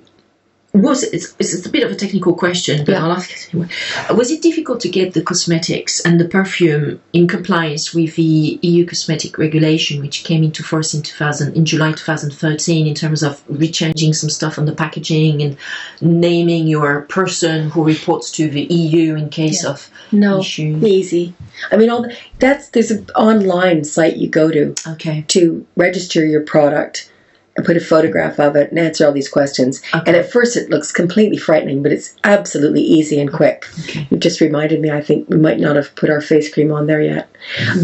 was 0.73 1.03
it, 1.03 1.13
it's, 1.13 1.35
it's 1.39 1.67
a 1.67 1.69
bit 1.69 1.83
of 1.83 1.91
a 1.91 1.95
technical 1.95 2.33
question, 2.33 2.83
but 2.83 2.93
Yeah. 2.93 3.03
I'll 3.03 3.11
ask 3.11 3.29
it 3.31 3.47
anyway. 3.53 3.69
Was 4.15 4.31
it 4.31 4.41
difficult 4.41 4.79
to 4.81 4.89
get 4.89 5.13
the 5.13 5.21
cosmetics 5.21 5.99
and 6.03 6.19
the 6.19 6.27
perfume 6.27 6.99
in 7.13 7.27
compliance 7.27 7.93
with 7.93 8.15
the 8.15 8.57
EU 8.63 8.83
cosmetic 8.83 9.37
regulation, 9.37 10.01
which 10.01 10.23
came 10.23 10.43
into 10.43 10.63
force 10.63 10.95
in 10.95 11.03
2000 11.03 11.55
in 11.55 11.63
July 11.65 11.91
2013, 11.91 12.87
in 12.87 12.95
terms 12.95 13.21
of 13.21 13.45
rechanging 13.49 14.15
some 14.15 14.31
stuff 14.31 14.57
on 14.57 14.65
the 14.65 14.73
packaging 14.73 15.43
and 15.43 15.57
naming 16.01 16.65
your 16.67 17.01
person 17.01 17.69
who 17.69 17.83
reports 17.85 18.31
to 18.31 18.49
the 18.49 18.63
EU 18.63 19.13
in 19.15 19.29
case 19.29 19.63
of 19.63 19.91
No, 20.11 20.39
issues? 20.39 20.83
easy. 20.83 21.35
I 21.71 21.77
mean, 21.77 21.91
all 21.91 22.01
the, 22.01 22.17
that's 22.39 22.69
there's 22.69 22.89
an 22.89 23.05
online 23.15 23.83
site 23.83 24.17
you 24.17 24.27
go 24.27 24.49
to 24.49 24.73
Okay. 24.93 25.23
to 25.27 25.67
register 25.75 26.25
your 26.25 26.41
product 26.41 27.11
and 27.55 27.65
put 27.65 27.77
a 27.77 27.79
photograph 27.79 28.39
of 28.39 28.55
it 28.55 28.71
and 28.71 28.79
answer 28.79 29.05
all 29.05 29.11
these 29.11 29.29
questions. 29.29 29.81
Okay. 29.93 30.03
And 30.07 30.15
at 30.15 30.31
first, 30.31 30.57
it 30.57 30.69
looks 30.69 30.91
completely 30.91 31.37
frightening, 31.37 31.83
but 31.83 31.91
it's 31.91 32.15
absolutely 32.23 32.81
easy 32.81 33.19
and 33.19 33.31
quick. 33.31 33.67
Okay. 33.83 34.07
You've 34.09 34.21
just 34.21 34.41
reminded 34.41 34.81
me. 34.81 34.89
I 34.91 35.01
think 35.01 35.29
we 35.29 35.37
might 35.37 35.59
not 35.59 35.75
have 35.75 35.93
put 35.95 36.09
our 36.09 36.21
face 36.21 36.51
cream 36.53 36.71
on 36.71 36.87
there 36.87 37.01
yet. 37.01 37.29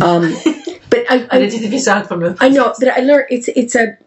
Um, 0.01 0.33
but 0.89 1.05
I, 1.09 1.27
I, 1.31 1.37
it 1.39 1.53
is 1.53 1.87
out 1.87 2.07
from 2.07 2.23
a. 2.23 2.35
I 2.39 2.49
know, 2.49 2.73
but 2.79 2.89
I 2.89 3.01
learned 3.01 3.27
it's 3.29 3.47
it's 3.49 3.75
a 3.75 3.97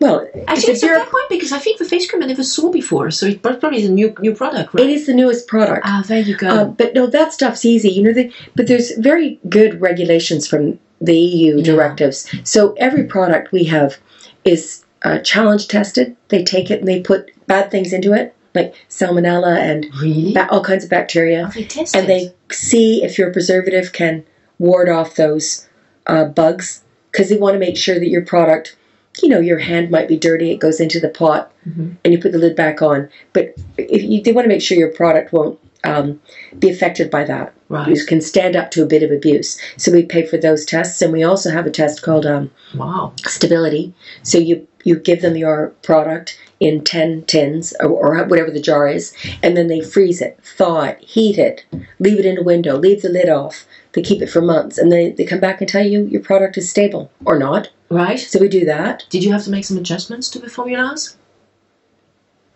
well, 0.00 0.28
Actually, 0.46 0.52
it's 0.52 0.68
it's 0.68 0.82
a 0.84 0.86
fair 0.86 1.04
point 1.06 1.28
because 1.28 1.50
I 1.50 1.58
think 1.58 1.78
the 1.78 1.84
face 1.84 2.08
cream 2.08 2.22
I 2.22 2.26
never 2.26 2.44
saw 2.44 2.70
before, 2.70 3.10
so 3.10 3.26
it 3.26 3.42
probably 3.42 3.82
is 3.82 3.88
a 3.88 3.92
new 3.92 4.14
new 4.20 4.34
product, 4.34 4.74
right? 4.74 4.84
it 4.84 4.90
is 4.90 5.06
the 5.06 5.14
newest 5.14 5.48
product. 5.48 5.82
Ah, 5.84 6.04
there 6.06 6.20
you 6.20 6.36
go. 6.36 6.48
Uh, 6.48 6.64
but 6.66 6.94
no, 6.94 7.06
that 7.08 7.32
stuff's 7.32 7.64
easy. 7.64 7.88
You 7.88 8.04
know, 8.04 8.12
the, 8.12 8.32
but 8.54 8.68
there's 8.68 8.92
very 8.98 9.40
good 9.48 9.80
regulations 9.80 10.46
from 10.46 10.78
the 11.00 11.16
EU 11.16 11.56
Yeah. 11.56 11.64
directives. 11.64 12.28
So 12.44 12.74
every 12.74 13.04
product 13.04 13.50
we 13.50 13.64
have 13.64 13.98
is 14.44 14.84
uh, 15.02 15.18
challenge 15.20 15.68
tested. 15.68 16.16
They 16.28 16.42
take 16.44 16.70
it 16.70 16.80
and 16.80 16.88
they 16.88 17.00
put 17.00 17.30
bad 17.46 17.70
things 17.70 17.92
into 17.92 18.12
it, 18.12 18.34
like 18.54 18.74
salmonella 18.88 19.56
and 19.58 19.86
really? 20.00 20.32
ba- 20.34 20.48
all 20.50 20.62
kinds 20.64 20.84
of 20.84 20.90
bacteria, 20.90 21.46
Oh, 21.48 21.50
they 21.60 21.84
and 21.94 22.08
they 22.08 22.34
see 22.50 23.02
if 23.04 23.18
your 23.18 23.32
preservative 23.32 23.92
can 23.92 24.24
ward 24.58 24.88
off 24.88 25.14
those 25.16 25.68
uh, 26.06 26.24
bugs 26.24 26.82
because 27.12 27.28
they 27.28 27.36
want 27.36 27.54
to 27.54 27.58
make 27.60 27.76
sure 27.76 27.98
that 27.98 28.08
your 28.08 28.22
product. 28.24 28.76
You 29.22 29.30
know, 29.30 29.40
your 29.40 29.58
hand 29.58 29.90
might 29.90 30.06
be 30.06 30.16
dirty. 30.16 30.52
It 30.52 30.60
goes 30.60 30.78
into 30.80 31.00
the 31.00 31.08
pot, 31.08 31.50
Mhm. 31.68 31.96
and 32.04 32.12
you 32.14 32.20
put 32.20 32.30
the 32.30 32.38
lid 32.38 32.54
back 32.54 32.82
on. 32.82 33.08
But 33.32 33.52
if 33.76 34.00
you, 34.04 34.22
they 34.22 34.30
want 34.30 34.44
to 34.44 34.48
make 34.48 34.62
sure 34.62 34.78
your 34.78 34.92
product 34.92 35.32
won't 35.32 35.58
um, 35.82 36.20
be 36.58 36.70
affected 36.70 37.10
by 37.10 37.24
that 37.24 37.52
right. 37.68 37.88
you 37.88 38.04
can 38.04 38.20
stand 38.20 38.54
up 38.56 38.70
to 38.72 38.82
a 38.82 38.86
bit 38.86 39.02
of 39.02 39.10
abuse. 39.10 39.58
So 39.76 39.90
we 39.90 40.04
pay 40.04 40.24
for 40.24 40.36
those 40.36 40.64
tests, 40.64 41.02
and 41.02 41.12
we 41.12 41.24
also 41.24 41.50
have 41.50 41.66
a 41.66 41.70
test 41.70 42.02
called 42.02 42.26
um, 42.26 42.50
Wow. 42.76 43.12
stability. 43.26 43.92
So 44.22 44.38
you 44.38 44.68
you 44.88 44.98
give 44.98 45.20
them 45.22 45.36
your 45.36 45.68
product 45.82 46.40
in 46.58 46.82
ten 46.82 47.22
tins 47.26 47.72
or, 47.80 47.88
or 47.90 48.24
whatever 48.26 48.50
the 48.50 48.60
jar 48.60 48.88
is, 48.88 49.14
and 49.42 49.56
then 49.56 49.68
they 49.68 49.80
freeze 49.80 50.20
it, 50.20 50.38
thaw 50.42 50.82
it, 50.82 50.98
heat 51.00 51.38
it, 51.38 51.64
leave 52.00 52.18
it 52.18 52.26
in 52.26 52.38
a 52.38 52.42
window, 52.42 52.76
leave 52.76 53.02
the 53.02 53.08
lid 53.08 53.28
off. 53.28 53.64
They 53.92 54.02
keep 54.02 54.20
it 54.22 54.30
for 54.30 54.40
months, 54.40 54.78
and 54.78 54.90
they 54.90 55.12
they 55.12 55.24
come 55.24 55.40
back 55.40 55.60
and 55.60 55.68
tell 55.68 55.86
you 55.86 56.04
your 56.04 56.22
product 56.22 56.58
is 56.58 56.68
stable 56.68 57.10
or 57.24 57.38
not. 57.38 57.70
Right. 57.90 58.18
So 58.18 58.38
we 58.40 58.48
do 58.48 58.64
that. 58.66 59.04
Did 59.10 59.24
you 59.24 59.32
have 59.32 59.44
to 59.44 59.50
make 59.50 59.64
some 59.64 59.78
adjustments 59.78 60.28
to 60.30 60.38
the 60.38 60.50
formulas? 60.50 61.16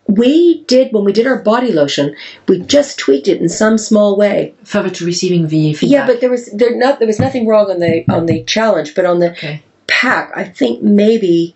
We 0.07 0.63
did 0.65 0.93
when 0.93 1.05
we 1.05 1.13
did 1.13 1.25
our 1.27 1.41
body 1.41 1.71
lotion. 1.71 2.15
We 2.47 2.59
just 2.59 2.99
tweaked 2.99 3.27
it 3.29 3.41
in 3.41 3.49
some 3.49 3.77
small 3.77 4.17
way. 4.17 4.53
Further 4.65 4.89
to 4.89 5.05
receiving 5.05 5.47
the 5.47 5.73
feedback. 5.73 5.91
Yeah, 5.91 6.05
but 6.05 6.19
there 6.21 6.29
was 6.29 6.51
there 6.51 6.75
not 6.77 6.99
there 6.99 7.07
was 7.07 7.19
nothing 7.19 7.47
wrong 7.47 7.71
on 7.71 7.79
the 7.79 8.03
on 8.09 8.25
the 8.25 8.43
challenge, 8.43 8.95
but 8.95 9.05
on 9.05 9.19
the 9.19 9.31
Okay. 9.31 9.63
pack, 9.87 10.31
I 10.35 10.43
think 10.43 10.83
maybe 10.83 11.55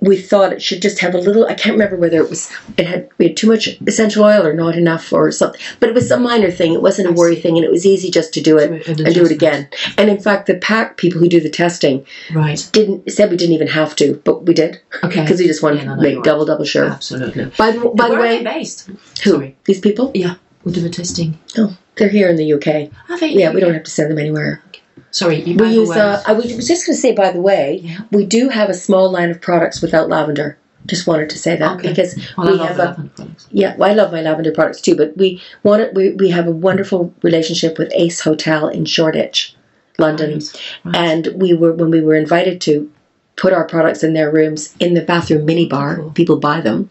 we 0.00 0.16
thought 0.20 0.52
it 0.52 0.60
should 0.62 0.82
just 0.82 0.98
have 1.00 1.14
a 1.14 1.18
little. 1.18 1.46
I 1.46 1.54
can't 1.54 1.72
remember 1.74 1.96
whether 1.96 2.18
it 2.18 2.28
was 2.28 2.52
it 2.76 2.86
had 2.86 3.08
we 3.18 3.28
had 3.28 3.36
too 3.36 3.46
much 3.46 3.68
essential 3.86 4.24
oil 4.24 4.46
or 4.46 4.52
not 4.52 4.76
enough 4.76 5.12
or 5.12 5.32
something. 5.32 5.60
But 5.80 5.88
it 5.88 5.94
was 5.94 6.10
a 6.10 6.18
minor 6.18 6.50
thing. 6.50 6.74
It 6.74 6.82
wasn't 6.82 7.08
a 7.08 7.12
worry 7.12 7.36
thing, 7.36 7.56
and 7.56 7.64
it 7.64 7.70
was 7.70 7.86
easy 7.86 8.10
just 8.10 8.34
to 8.34 8.40
do 8.42 8.58
it 8.58 8.86
and 8.86 8.96
do 9.14 9.24
it 9.24 9.30
again. 9.32 9.68
And 9.96 10.10
in 10.10 10.20
fact, 10.20 10.46
the 10.46 10.56
pack 10.58 10.96
people 10.98 11.18
who 11.20 11.28
do 11.28 11.40
the 11.40 11.48
testing 11.48 12.04
Right. 12.34 12.68
didn't 12.72 13.10
said 13.10 13.30
we 13.30 13.36
didn't 13.38 13.54
even 13.54 13.68
have 13.68 13.96
to, 13.96 14.20
but 14.24 14.44
we 14.44 14.52
did 14.54 14.80
Okay. 15.02 15.22
because 15.22 15.40
we 15.40 15.46
just 15.46 15.62
wanted 15.62 15.78
Yeah, 15.78 15.94
no, 15.94 15.96
to 15.96 16.02
make 16.02 16.22
double 16.22 16.44
double 16.44 16.64
sure. 16.66 16.84
Absolutely. 16.84 17.46
By 17.56 17.70
the 17.72 17.88
by 17.94 18.08
the 18.10 18.16
way, 18.16 18.42
based? 18.44 18.88
who 19.24 19.30
Sorry. 19.32 19.56
these 19.64 19.80
people? 19.80 20.10
Yeah. 20.14 20.34
we 20.64 20.72
do 20.72 20.80
the 20.80 20.90
testing? 20.90 21.38
Oh, 21.56 21.76
they're 21.96 22.08
here 22.10 22.28
in 22.28 22.36
the 22.36 22.52
UK. 22.52 22.90
Are 23.08 23.18
they? 23.18 23.28
Yeah, 23.28 23.50
we 23.52 23.60
don't 23.60 23.72
have 23.72 23.84
to 23.84 23.90
send 23.90 24.10
them 24.10 24.18
anywhere. 24.18 24.62
Sorry. 25.10 25.42
You 25.42 25.56
We 25.56 25.74
use. 25.74 25.90
Uh, 25.90 26.22
I 26.26 26.32
was 26.32 26.46
just 26.46 26.86
going 26.86 26.94
to 26.96 27.00
say, 27.00 27.12
by 27.14 27.30
the 27.32 27.40
way, 27.40 27.80
Yeah. 27.82 27.98
we 28.10 28.24
do 28.26 28.48
have 28.48 28.68
a 28.68 28.74
small 28.74 29.10
line 29.10 29.30
of 29.30 29.40
products 29.40 29.80
without 29.80 30.08
lavender. 30.08 30.58
Just 30.86 31.06
wanted 31.06 31.30
to 31.30 31.38
say 31.38 31.56
that 31.56 31.78
Okay. 31.78 31.88
because 31.88 32.16
Well, 32.38 32.52
we 32.52 32.58
have 32.58 32.78
a 32.78 33.10
yeah. 33.50 33.74
Well, 33.76 33.90
I 33.90 33.94
love 33.94 34.12
my 34.12 34.20
lavender 34.22 34.52
products 34.52 34.80
too, 34.80 34.94
but 34.94 35.16
we 35.16 35.42
want 35.62 35.82
it. 35.82 35.94
We, 35.94 36.10
we 36.12 36.30
have 36.30 36.46
a 36.46 36.52
wonderful 36.52 37.12
relationship 37.22 37.76
with 37.78 37.90
Ace 37.94 38.20
Hotel 38.20 38.68
in 38.68 38.84
Shoreditch, 38.84 39.56
London, 39.98 40.40
and 40.94 41.28
we 41.34 41.54
were 41.54 41.72
when 41.72 41.90
we 41.90 42.02
were 42.02 42.14
invited 42.14 42.60
to 42.62 42.90
put 43.34 43.52
our 43.52 43.66
products 43.66 44.02
in 44.04 44.12
their 44.14 44.30
rooms 44.30 44.74
in 44.78 44.94
the 44.94 45.02
bathroom 45.02 45.44
mini 45.44 45.66
bar. 45.66 45.96
Cool. 45.96 46.10
People 46.12 46.36
buy 46.38 46.60
them. 46.60 46.88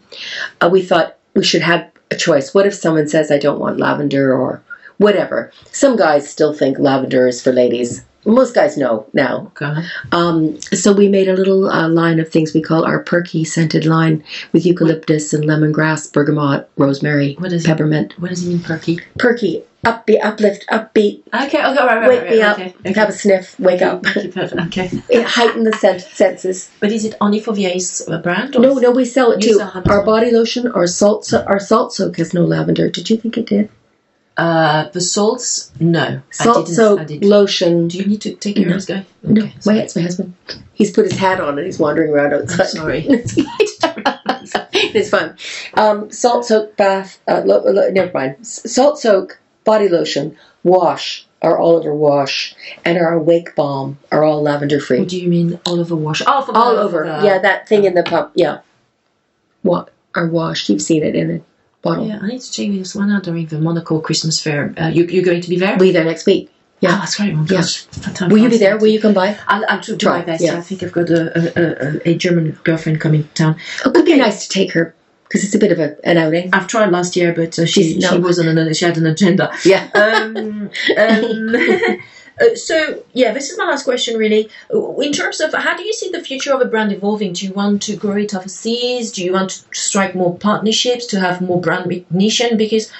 Uh, 0.60 0.68
we 0.70 0.82
thought 0.82 1.16
we 1.34 1.42
should 1.42 1.62
have 1.62 1.90
a 2.10 2.16
choice. 2.16 2.52
What 2.52 2.66
if 2.66 2.74
someone 2.74 3.08
says 3.08 3.30
I 3.30 3.38
don't 3.38 3.58
want 3.58 3.78
lavender 3.78 4.34
or 4.36 4.62
whatever? 4.98 5.52
Some 5.72 5.96
guys 5.96 6.28
still 6.30 6.52
think 6.52 6.78
lavender 6.78 7.26
is 7.26 7.42
for 7.42 7.52
ladies. 7.52 8.04
Most 8.24 8.56
guys 8.56 8.76
know 8.76 9.06
now. 9.12 9.52
Okay. 9.62 9.86
Um, 10.10 10.60
so 10.60 10.92
we 10.92 11.08
made 11.08 11.28
a 11.28 11.34
little 11.34 11.70
uh, 11.70 11.88
line 11.88 12.18
of 12.18 12.28
things 12.28 12.52
we 12.52 12.60
call 12.60 12.84
our 12.84 13.00
perky 13.04 13.44
scented 13.44 13.84
line 13.86 14.24
with 14.52 14.66
eucalyptus 14.66 15.32
and 15.32 15.44
lemongrass, 15.44 16.12
bergamot, 16.12 16.68
rosemary, 16.76 17.36
What 17.38 17.52
is 17.52 17.64
it? 17.64 17.68
peppermint. 17.68 18.18
What 18.18 18.30
does 18.30 18.44
it 18.44 18.48
mean, 18.48 18.58
perky? 18.58 18.98
Perky, 19.20 19.62
upbeat, 19.84 20.18
uplift, 20.24 20.66
upbeat, 20.72 21.22
Okay. 21.32 21.64
Okay. 21.64 21.64
Right. 21.64 21.78
Right. 22.00 22.08
wake 22.08 22.22
right, 22.22 22.30
me 22.30 22.42
right, 22.42 22.48
up, 22.48 22.58
Okay. 22.58 22.74
okay. 22.80 22.92
have 22.98 23.08
a 23.10 23.12
sniff, 23.12 23.60
wake 23.60 23.82
up. 23.82 24.04
Okay. 24.16 24.90
It 25.08 25.22
heighten 25.24 25.62
the 25.62 25.72
sen- 25.74 26.00
senses. 26.00 26.68
But 26.80 26.90
is 26.90 27.04
it 27.04 27.14
only 27.20 27.38
Ace 27.66 28.08
uh, 28.08 28.18
brand? 28.18 28.56
Or 28.56 28.60
No, 28.60 28.74
no, 28.74 28.90
we 28.90 29.04
sell 29.04 29.30
it 29.30 29.40
too. 29.40 29.60
Our 29.60 30.02
body 30.02 30.32
lotion, 30.32 30.66
our 30.72 30.88
salt, 30.88 31.32
our 31.32 31.60
salt 31.60 31.92
soak 31.92 32.16
has 32.16 32.34
no 32.34 32.44
lavender. 32.44 32.90
Did 32.90 33.08
you 33.08 33.18
think 33.18 33.38
it 33.38 33.46
did? 33.46 33.68
Uh, 34.36 34.88
the 34.90 35.00
salts? 35.00 35.70
No. 35.80 36.20
Salt. 36.30 36.68
Soak 36.68 37.08
lotion. 37.22 37.88
Do 37.88 37.96
you 37.98 38.04
need 38.04 38.20
to 38.22 38.34
take 38.34 38.56
care 38.56 38.66
No. 38.66 38.74
of 38.74 38.76
this 38.76 38.86
guy? 38.86 39.06
No, 39.22 39.42
Okay, 39.44 39.54
my 39.64 39.78
it's 39.78 39.96
my 39.96 40.02
husband. 40.02 40.34
He's 40.74 40.90
put 40.90 41.06
his 41.06 41.16
hat 41.18 41.40
on 41.40 41.56
and 41.58 41.64
he's 41.66 41.78
wandering 41.78 42.12
around 42.12 42.34
outside. 42.34 42.60
I'm 42.60 42.66
sorry. 42.68 43.06
it's 44.72 45.08
fun. 45.10 45.36
Um, 45.74 46.10
salt 46.10 46.44
soak 46.44 46.76
bath. 46.76 47.18
Uh, 47.26 47.42
lo, 47.44 47.62
lo, 47.64 47.88
never 47.90 48.10
mind. 48.12 48.36
S- 48.40 48.70
Salt 48.70 48.98
soak 48.98 49.38
body 49.64 49.88
lotion, 49.88 50.36
wash, 50.64 51.26
our 51.42 51.58
All 51.58 51.76
Over 51.76 51.94
wash, 51.94 52.54
and 52.84 52.98
our 52.98 53.14
Awake 53.14 53.54
balm 53.54 53.98
are 54.12 54.22
all 54.22 54.42
lavender 54.42 54.80
free. 54.80 54.98
What 55.00 55.08
do 55.08 55.20
you 55.20 55.28
mean 55.28 55.58
all 55.66 55.80
over 55.80 55.96
wash? 55.96 56.22
Oh, 56.26 56.50
all 56.54 56.76
over. 56.76 57.04
the- 57.06 57.24
yeah, 57.26 57.38
that 57.38 57.68
thing 57.68 57.84
in 57.84 57.94
the 57.94 58.02
pump. 58.02 58.32
Yeah. 58.34 58.58
What? 59.62 59.90
Our 60.14 60.26
wash. 60.28 60.68
You've 60.68 60.82
seen 60.82 61.02
it 61.02 61.14
in 61.16 61.30
a 61.30 61.40
bottle. 61.86 62.06
Yeah, 62.08 62.18
I 62.22 62.26
need 62.32 62.40
to 62.48 62.52
check 62.56 62.68
this 62.72 62.94
one 63.00 63.10
out 63.14 63.22
during 63.24 63.46
the 63.46 63.58
Monaco 63.66 64.00
Christmas 64.00 64.36
fair. 64.46 64.60
Uh, 64.80 64.88
you, 64.96 65.04
you're 65.04 65.24
going 65.30 65.40
to 65.46 65.50
be 65.54 65.58
there? 65.62 65.74
We'll 65.76 65.88
be 65.90 65.92
there 65.92 66.04
next 66.12 66.26
week. 66.26 66.44
Oh, 66.50 66.78
Yeah. 66.80 66.96
that's 67.00 67.16
great. 67.16 67.34
Oh, 67.34 67.46
Yeah. 67.48 67.56
gosh, 67.60 67.74
fantastic. 68.04 68.28
Will 68.30 68.42
you 68.44 68.50
be 68.50 68.58
there? 68.58 68.76
Will 68.78 68.92
you 68.96 69.00
come 69.00 69.14
by? 69.14 69.28
I'll, 69.48 69.64
I'll 69.70 69.80
do, 69.80 69.96
Try, 69.96 70.18
my 70.18 70.24
best. 70.30 70.42
yeah. 70.44 70.58
I 70.58 70.60
think 70.60 70.82
I've 70.82 70.92
got 70.92 71.08
a, 71.10 71.22
a, 71.40 71.42
a, 71.64 72.10
a 72.10 72.14
German 72.24 72.46
girlfriend 72.64 73.00
coming 73.00 73.22
to 73.24 73.34
town. 73.34 73.56
It 73.84 73.92
would 73.94 74.04
be 74.04 74.16
nice 74.16 74.46
to 74.46 74.52
take 74.58 74.72
her 74.72 74.94
because 75.24 75.42
it's 75.44 75.54
a 75.54 75.58
bit 75.58 75.72
of 75.72 75.78
a, 75.80 75.96
an 76.06 76.16
outing. 76.18 76.50
I've 76.52 76.68
tried 76.68 76.90
last 76.92 77.16
year, 77.16 77.32
but 77.32 77.58
uh, 77.58 77.66
she 77.66 77.98
no. 77.98 78.10
she 78.10 78.18
was 78.18 78.38
on 78.38 78.46
an 78.48 78.72
she 78.74 78.84
had 78.84 78.96
an 78.98 79.06
agenda. 79.06 79.50
Yeah. 79.64 79.88
um, 79.94 80.70
um, 80.98 81.56
uh, 82.40 82.54
so 82.54 83.02
yeah, 83.12 83.32
this 83.32 83.50
is 83.50 83.58
my 83.58 83.64
last 83.64 83.84
question. 83.84 84.18
Really, 84.18 84.48
Uh, 84.72 84.96
in 84.98 85.12
terms 85.12 85.40
of 85.40 85.52
how 85.54 85.76
do 85.76 85.82
you 85.82 85.92
see 85.92 86.10
the 86.10 86.22
future 86.22 86.52
of 86.52 86.60
a 86.60 86.64
brand 86.64 86.92
evolving? 86.92 87.32
Do 87.32 87.46
you 87.46 87.52
want 87.52 87.82
to 87.82 87.96
grow 87.96 88.16
it 88.16 88.34
overseas? 88.34 89.12
Do 89.12 89.24
you 89.24 89.32
want 89.32 89.50
to 89.50 89.58
strike 89.72 90.14
more 90.14 90.36
partnerships 90.36 91.06
to 91.06 91.20
have 91.20 91.40
more 91.40 91.60
brand 91.60 91.86
recognition? 91.86 92.56
Because 92.56 92.90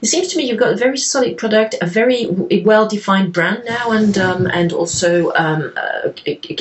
it 0.00 0.06
seems 0.06 0.28
to 0.28 0.36
me 0.36 0.44
you've 0.44 0.60
got 0.60 0.72
a 0.72 0.76
very 0.76 0.96
solid 0.96 1.36
product, 1.36 1.74
a 1.82 1.86
very 1.86 2.26
well 2.64 2.86
defined 2.88 3.32
brand 3.32 3.64
now, 3.66 3.90
and 3.90 4.16
um, 4.16 4.46
and 4.46 4.72
also 4.72 5.32
um, 5.34 5.72
uh, 5.76 6.10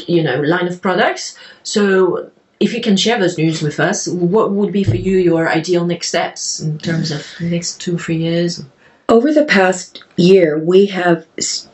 you 0.08 0.24
know 0.24 0.42
line 0.42 0.68
of 0.68 0.82
products. 0.82 1.38
So. 1.64 2.32
If 2.60 2.74
you 2.74 2.82
can 2.82 2.98
share 2.98 3.20
those 3.20 3.38
news 3.38 3.62
with 3.62 3.80
us, 3.80 4.08
what 4.08 4.50
would 4.52 4.74
be 4.74 4.84
for 4.84 4.96
you 4.96 5.20
your 5.20 5.48
ideal 5.48 5.86
next 5.86 6.08
steps 6.08 6.60
in 6.60 6.80
terms 6.80 7.12
of 7.12 7.24
next 7.40 7.80
two 7.80 8.00
three 8.00 8.18
years? 8.18 8.64
Over 9.10 9.34
the 9.34 9.46
past 9.46 10.04
year, 10.18 10.58
we 10.58 10.88
have 10.88 11.26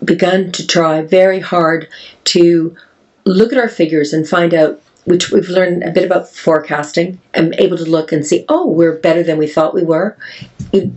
begun 0.03 0.51
to 0.51 0.67
try 0.67 1.01
very 1.01 1.39
hard 1.39 1.89
to 2.25 2.75
look 3.25 3.51
at 3.51 3.57
our 3.57 3.69
figures 3.69 4.13
and 4.13 4.27
find 4.27 4.53
out 4.53 4.81
which 5.05 5.31
we've 5.31 5.49
learned 5.49 5.83
a 5.83 5.91
bit 5.91 6.05
about 6.05 6.29
forecasting 6.29 7.19
and 7.33 7.53
able 7.59 7.77
to 7.77 7.83
look 7.85 8.11
and 8.11 8.25
see, 8.25 8.45
oh, 8.49 8.67
we're 8.67 8.97
better 8.99 9.23
than 9.23 9.37
we 9.37 9.47
thought 9.47 9.73
we 9.73 9.83
were. 9.83 10.17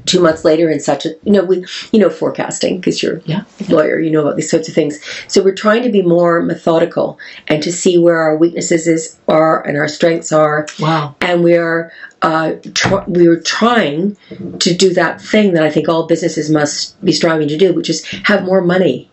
Two 0.07 0.21
months 0.21 0.45
later, 0.45 0.71
in 0.71 0.81
such 0.81 1.05
a 1.05 1.11
you 1.25 1.33
know 1.33 1.45
we 1.45 1.67
you 1.93 1.99
know 1.99 2.09
forecasting 2.09 2.79
because 2.79 3.03
you're 3.03 3.21
Yeah. 3.27 3.43
a 3.69 3.73
lawyer, 3.73 3.99
you 4.01 4.11
know 4.11 4.23
about 4.23 4.37
these 4.37 4.51
sorts 4.51 4.69
of 4.69 4.75
things. 4.75 4.99
So 5.29 5.43
we're 5.43 5.55
trying 5.55 5.83
to 5.83 5.91
be 5.91 6.01
more 6.01 6.41
methodical 6.43 7.19
and 7.49 7.63
to 7.63 7.71
see 7.71 7.99
where 7.99 8.17
our 8.19 8.39
weaknesses 8.39 8.87
is 8.87 9.19
are 9.29 9.67
and 9.67 9.77
our 9.77 9.89
strengths 9.89 10.33
are 10.33 10.67
Wow. 10.81 11.15
and 11.21 11.45
we 11.45 11.57
are 11.57 11.93
uh, 12.23 12.55
tr- 12.75 13.05
we 13.07 13.27
are 13.27 13.39
trying 13.41 14.17
to 14.61 14.75
do 14.75 14.95
that 14.95 15.21
thing 15.21 15.53
that 15.53 15.63
I 15.63 15.71
think 15.71 15.89
all 15.91 16.07
businesses 16.07 16.49
must 16.51 16.99
be 17.05 17.13
striving 17.13 17.49
to 17.49 17.59
do, 17.59 17.75
which 17.75 17.91
is 17.91 18.03
have 18.25 18.45
more 18.45 18.63
money 18.63 19.11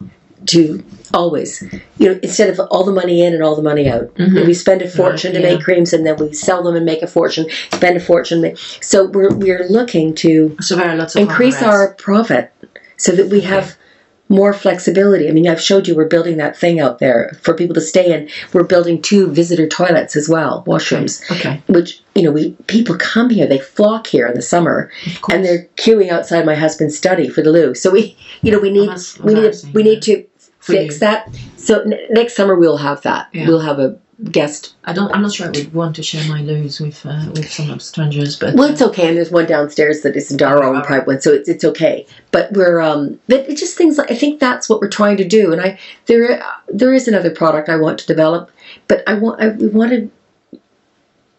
to 0.48 0.84
always, 1.14 1.62
you 1.98 2.10
know, 2.10 2.20
instead 2.24 2.50
of 2.50 2.60
all 2.72 2.84
the 2.84 2.92
money 2.92 3.24
in 3.24 3.34
and 3.34 3.44
all 3.44 3.56
the 3.56 3.62
money 3.62 3.88
out. 3.90 4.14
Mhm. 4.16 4.46
We 4.46 4.54
spend 4.54 4.82
a 4.82 4.90
fortune 4.90 5.34
to 5.34 5.42
yeah. 5.42 5.54
make 5.54 5.62
creams, 5.62 5.94
and 5.94 6.06
then 6.06 6.16
we 6.18 6.34
sell 6.34 6.64
them 6.64 6.76
and 6.76 6.86
make 6.86 7.02
a 7.02 7.08
fortune. 7.08 7.46
Spend 7.74 7.98
a 7.98 8.00
fortune. 8.00 8.56
So 8.82 9.06
we're 9.06 9.34
we're 9.34 9.68
looking 9.70 10.14
to 10.16 10.56
So 10.62 10.76
there 10.76 10.90
are 10.90 10.96
lots 10.96 11.16
of 11.16 11.22
increase 11.22 11.62
our 11.62 11.94
profit 11.96 12.52
so 12.98 13.12
that 13.14 13.30
we 13.30 13.42
have 13.42 13.76
more 14.30 14.54
flexibility. 14.54 15.28
I 15.28 15.32
mean, 15.32 15.48
I've 15.48 15.62
showed 15.62 15.88
you 15.88 15.96
we're 15.96 16.08
building 16.08 16.38
that 16.38 16.58
thing 16.58 16.80
out 16.80 17.00
there 17.00 17.38
for 17.42 17.54
people 17.54 17.76
to 17.76 17.82
stay 17.82 18.12
in. 18.12 18.30
We're 18.54 18.64
building 18.64 19.02
two 19.02 19.28
visitor 19.28 19.68
toilets 19.68 20.16
as 20.16 20.28
well, 20.30 20.64
washrooms 20.66 21.22
Okay. 21.30 21.62
which 21.68 22.02
you 22.16 22.24
know 22.24 22.32
we 22.32 22.52
people 22.68 22.96
come 22.98 23.30
here 23.30 23.48
they 23.48 23.58
flock 23.60 24.08
here 24.08 24.28
in 24.28 24.36
the 24.36 24.42
summer 24.42 24.92
and 25.32 25.44
they're 25.44 25.68
queuing 25.78 26.10
outside 26.10 26.46
my 26.46 26.56
husband's 26.56 26.96
study 26.96 27.28
for 27.28 27.42
the 27.42 27.52
loo 27.52 27.74
so 27.74 27.90
we 27.90 28.16
you 28.44 28.52
know 28.52 28.60
we 28.60 28.72
need 28.72 28.90
that's 28.90 29.18
we 29.20 29.34
need 29.34 29.56
we 29.74 29.84
need 29.84 30.02
to 30.04 30.24
fix 30.66 30.96
you. 30.96 31.00
that 31.02 31.30
so 31.58 31.82
n- 31.82 31.94
next 32.12 32.36
summer 32.36 32.56
we'll 32.56 32.78
have 32.78 33.02
that 33.02 33.28
Yeah. 33.34 33.48
we'll 33.48 33.60
have 33.60 33.80
a 33.80 33.98
guest 34.32 34.76
I 34.86 34.94
don't. 34.94 35.12
I'm 35.14 35.22
not 35.24 35.34
sure 35.34 35.48
I 35.48 35.50
would 35.50 35.74
want 35.74 35.96
to 35.98 36.04
share 36.04 36.26
my 36.30 36.42
loos 36.42 36.80
with 36.80 37.06
uh, 37.06 37.26
with 37.34 37.52
some 37.52 37.80
strangers, 37.80 38.38
but 38.40 38.54
well 38.56 38.70
it's 38.70 38.82
okay 38.82 39.08
and 39.08 39.18
there's 39.18 39.32
one 39.32 39.48
downstairs 39.48 40.02
that 40.02 40.16
isn't 40.16 40.42
our 40.42 40.64
own 40.64 40.82
private 40.84 41.08
one 41.08 41.20
so 41.20 41.34
it's, 41.34 41.50
it's 41.50 41.64
okay 41.66 42.06
but 42.32 42.52
we're 42.54 42.80
um 42.80 43.20
but 43.28 43.40
it's 43.50 43.60
just 43.60 43.76
things 43.78 43.98
like 43.98 44.12
i 44.12 44.16
think 44.16 44.40
that's 44.40 44.70
what 44.70 44.80
we're 44.80 44.88
trying 44.90 45.18
to 45.18 45.28
do 45.28 45.52
and 45.52 45.60
i 45.62 45.78
there 46.06 46.42
there 46.70 46.94
is 46.94 47.08
another 47.08 47.32
product 47.32 47.68
i 47.70 47.76
want 47.76 47.98
to 48.00 48.06
develop 48.06 48.50
but 48.88 49.04
i 49.08 49.14
want 49.14 49.42
i 49.42 49.50
we 49.50 49.68
want 49.68 49.92
to 49.92 50.10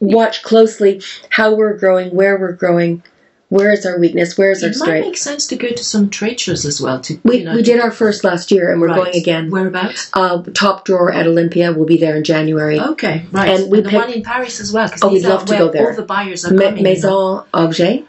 watch 0.01 0.43
closely 0.43 1.01
how 1.31 1.55
we're 1.55 1.79
growing 1.79 2.15
where 2.15 2.39
we're 2.39 2.53
growing 2.53 3.03
where 3.51 3.71
is 3.73 3.85
our 3.87 3.99
weakness 3.99 4.37
where 4.39 4.51
is 4.51 4.65
our 4.65 4.73
strength? 4.73 4.89
it 4.89 5.01
might 5.03 5.07
make 5.09 5.17
sense 5.17 5.47
to 5.47 5.57
go 5.57 5.69
to 5.69 5.85
some 5.85 6.11
trade 6.11 6.41
shows 6.41 6.65
as 6.65 6.81
well. 6.81 7.01
To 7.01 7.21
we, 7.25 7.39
you 7.39 7.45
know, 7.45 7.55
we 7.55 7.63
did 7.63 7.79
our 7.81 7.91
first 7.91 8.25
last 8.25 8.51
year 8.51 8.73
and 8.73 8.81
we're 8.81 8.89
Right. 8.89 8.97
going 9.05 9.17
again 9.17 9.51
Whereabouts? 9.51 10.11
uh, 10.15 10.43
top 10.55 10.85
drawer 10.85 11.13
at 11.13 11.27
olympia 11.27 11.73
we'll 11.73 11.87
be 11.87 11.99
there 11.99 12.17
in 12.17 12.25
january 12.25 12.81
Okay, 12.81 13.27
right. 13.33 13.49
And 13.61 13.71
we 13.71 13.79
the 13.81 13.91
picked- 13.91 13.95
one 14.05 14.13
in 14.13 14.23
Paris 14.23 14.61
as 14.61 14.73
well. 14.73 14.91
Oh, 15.03 15.13
we'd 15.13 15.25
love 15.25 15.45
to 15.47 15.57
go 15.59 15.69
there. 15.71 15.91
All 15.91 15.97
the 15.97 16.03
buyers 16.03 16.45
are 16.45 16.55
Ma- 16.55 16.63
coming. 16.65 16.83
maison 16.83 17.43
objet 17.53 18.05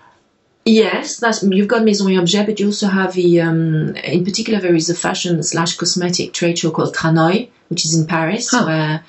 Yes, 0.68 1.18
that's 1.18 1.44
you've 1.44 1.68
got 1.68 1.84
Maison 1.84 2.12
et 2.12 2.18
Objet, 2.18 2.48
but 2.48 2.60
you 2.60 2.66
also 2.68 2.88
have 2.88 3.14
the. 3.14 3.40
Um, 3.40 3.96
in 3.98 4.26
particular, 4.26 4.60
there 4.60 4.74
is 4.74 4.90
a 4.90 4.96
fashion 4.96 5.44
slash 5.44 5.78
cosmetic 5.78 6.34
trade 6.34 6.58
show 6.58 6.72
called 6.72 6.96
Tranoï, 6.96 7.50
which 7.70 7.86
is 7.86 7.96
in 7.96 8.08
Paris, 8.08 8.50
Huh. 8.50 8.66
where 8.66 9.04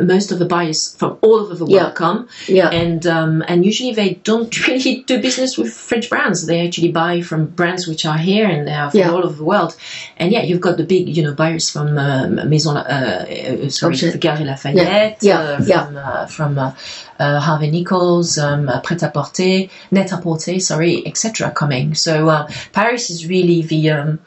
most 0.00 0.32
of 0.32 0.38
the 0.38 0.46
buyers 0.46 0.94
from 0.96 1.18
all 1.20 1.40
over 1.40 1.54
the 1.54 1.64
world 1.64 1.72
Yeah. 1.72 1.90
come. 1.90 2.28
yeah 2.48 2.70
and 2.70 3.06
um, 3.06 3.42
and 3.48 3.64
usually 3.64 3.92
they 3.92 4.14
don't 4.24 4.66
really 4.68 5.02
do 5.06 5.20
business 5.20 5.58
with 5.58 5.72
French 5.72 6.08
brands. 6.08 6.46
They 6.46 6.66
actually 6.66 6.92
buy 6.92 7.20
from 7.22 7.46
brands 7.46 7.86
which 7.86 8.06
are 8.06 8.16
here 8.18 8.46
and 8.48 8.66
they 8.66 8.72
are 8.72 8.90
from 8.90 9.00
Yeah. 9.00 9.10
all 9.10 9.24
over 9.24 9.34
the 9.36 9.44
world. 9.44 9.76
And 10.16 10.32
yeah, 10.32 10.42
you've 10.42 10.60
got 10.60 10.76
the 10.76 10.84
big 10.84 11.14
you 11.16 11.22
know 11.22 11.34
buyers 11.34 11.68
from 11.70 11.98
uh, 11.98 12.26
Maison, 12.46 12.76
uh, 12.76 12.80
uh, 12.80 13.68
sorry, 13.68 13.94
Objet. 13.94 14.20
Galeries 14.20 14.46
Lafayette, 14.46 15.18
Yeah, 15.22 15.40
uh, 15.40 15.64
yeah. 15.66 15.84
from 15.86 15.96
uh, 15.96 16.26
from 16.26 16.58
uh, 16.58 16.72
uh, 17.18 17.40
Harvey 17.40 17.70
Nichols, 17.70 18.38
um, 18.38 18.68
uh, 18.68 18.80
Pret 18.80 19.02
à 19.02 19.12
Porter, 19.12 19.68
Net 19.90 20.10
à 20.12 20.20
Porter, 20.22 20.58
sorry, 20.60 21.06
etc. 21.06 21.50
Coming. 21.50 21.94
So 21.94 22.28
uh, 22.28 22.48
Paris 22.72 23.10
is 23.10 23.26
really 23.26 23.62
the 23.62 23.90
um, 23.90 24.18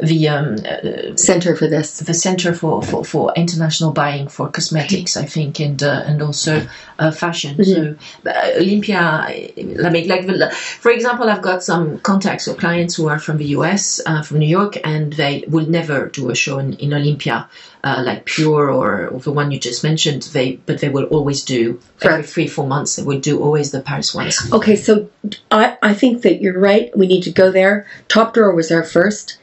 the 0.00 0.28
um, 0.28 0.56
uh, 0.64 1.16
center 1.16 1.56
for 1.56 1.68
this 1.68 1.98
the 2.00 2.14
center 2.14 2.52
for, 2.54 2.82
for, 2.82 3.04
for 3.04 3.32
international 3.36 3.92
buying 3.92 4.28
for 4.28 4.48
cosmetics 4.48 4.95
I 5.16 5.26
think, 5.26 5.60
and 5.60 5.82
uh, 5.82 6.02
and 6.06 6.22
also 6.22 6.66
uh, 6.98 7.10
fashion. 7.10 7.62
So 7.64 7.96
uh, 8.26 8.50
Olympia, 8.56 9.26
like, 9.56 10.06
like 10.26 10.52
for 10.52 10.90
example, 10.90 11.28
I've 11.28 11.42
got 11.42 11.62
some 11.62 11.98
contacts 12.00 12.48
or 12.48 12.54
clients 12.54 12.96
who 12.96 13.08
are 13.08 13.18
from 13.18 13.36
the 13.38 13.46
US, 13.58 14.00
uh, 14.06 14.22
from 14.22 14.38
New 14.38 14.48
York, 14.48 14.78
and 14.84 15.12
they 15.12 15.44
will 15.48 15.68
never 15.68 16.06
do 16.06 16.30
a 16.30 16.34
show 16.34 16.58
in, 16.58 16.74
in 16.74 16.92
Olympia. 16.94 17.48
Uh, 17.84 18.02
like 18.04 18.24
Pure 18.24 18.70
or, 18.72 19.06
or 19.08 19.20
the 19.20 19.30
one 19.30 19.52
you 19.52 19.60
just 19.60 19.84
mentioned, 19.84 20.22
they 20.32 20.56
but 20.66 20.80
they 20.80 20.88
will 20.88 21.04
always 21.04 21.44
do 21.44 21.78
every 22.02 22.24
three 22.24 22.48
four 22.48 22.66
months. 22.66 22.96
They 22.96 23.04
will 23.04 23.20
do 23.20 23.40
always 23.40 23.70
the 23.70 23.80
Paris 23.80 24.12
ones. 24.12 24.36
Okay, 24.52 24.74
so 24.74 25.08
I, 25.52 25.78
I 25.82 25.94
think 25.94 26.22
that 26.22 26.40
you're 26.42 26.58
right. 26.58 26.90
We 26.96 27.06
need 27.06 27.22
to 27.24 27.30
go 27.30 27.52
there. 27.52 27.86
Top 28.08 28.34
Drawer 28.34 28.54
was 28.56 28.72
our 28.72 28.82
first. 28.82 29.38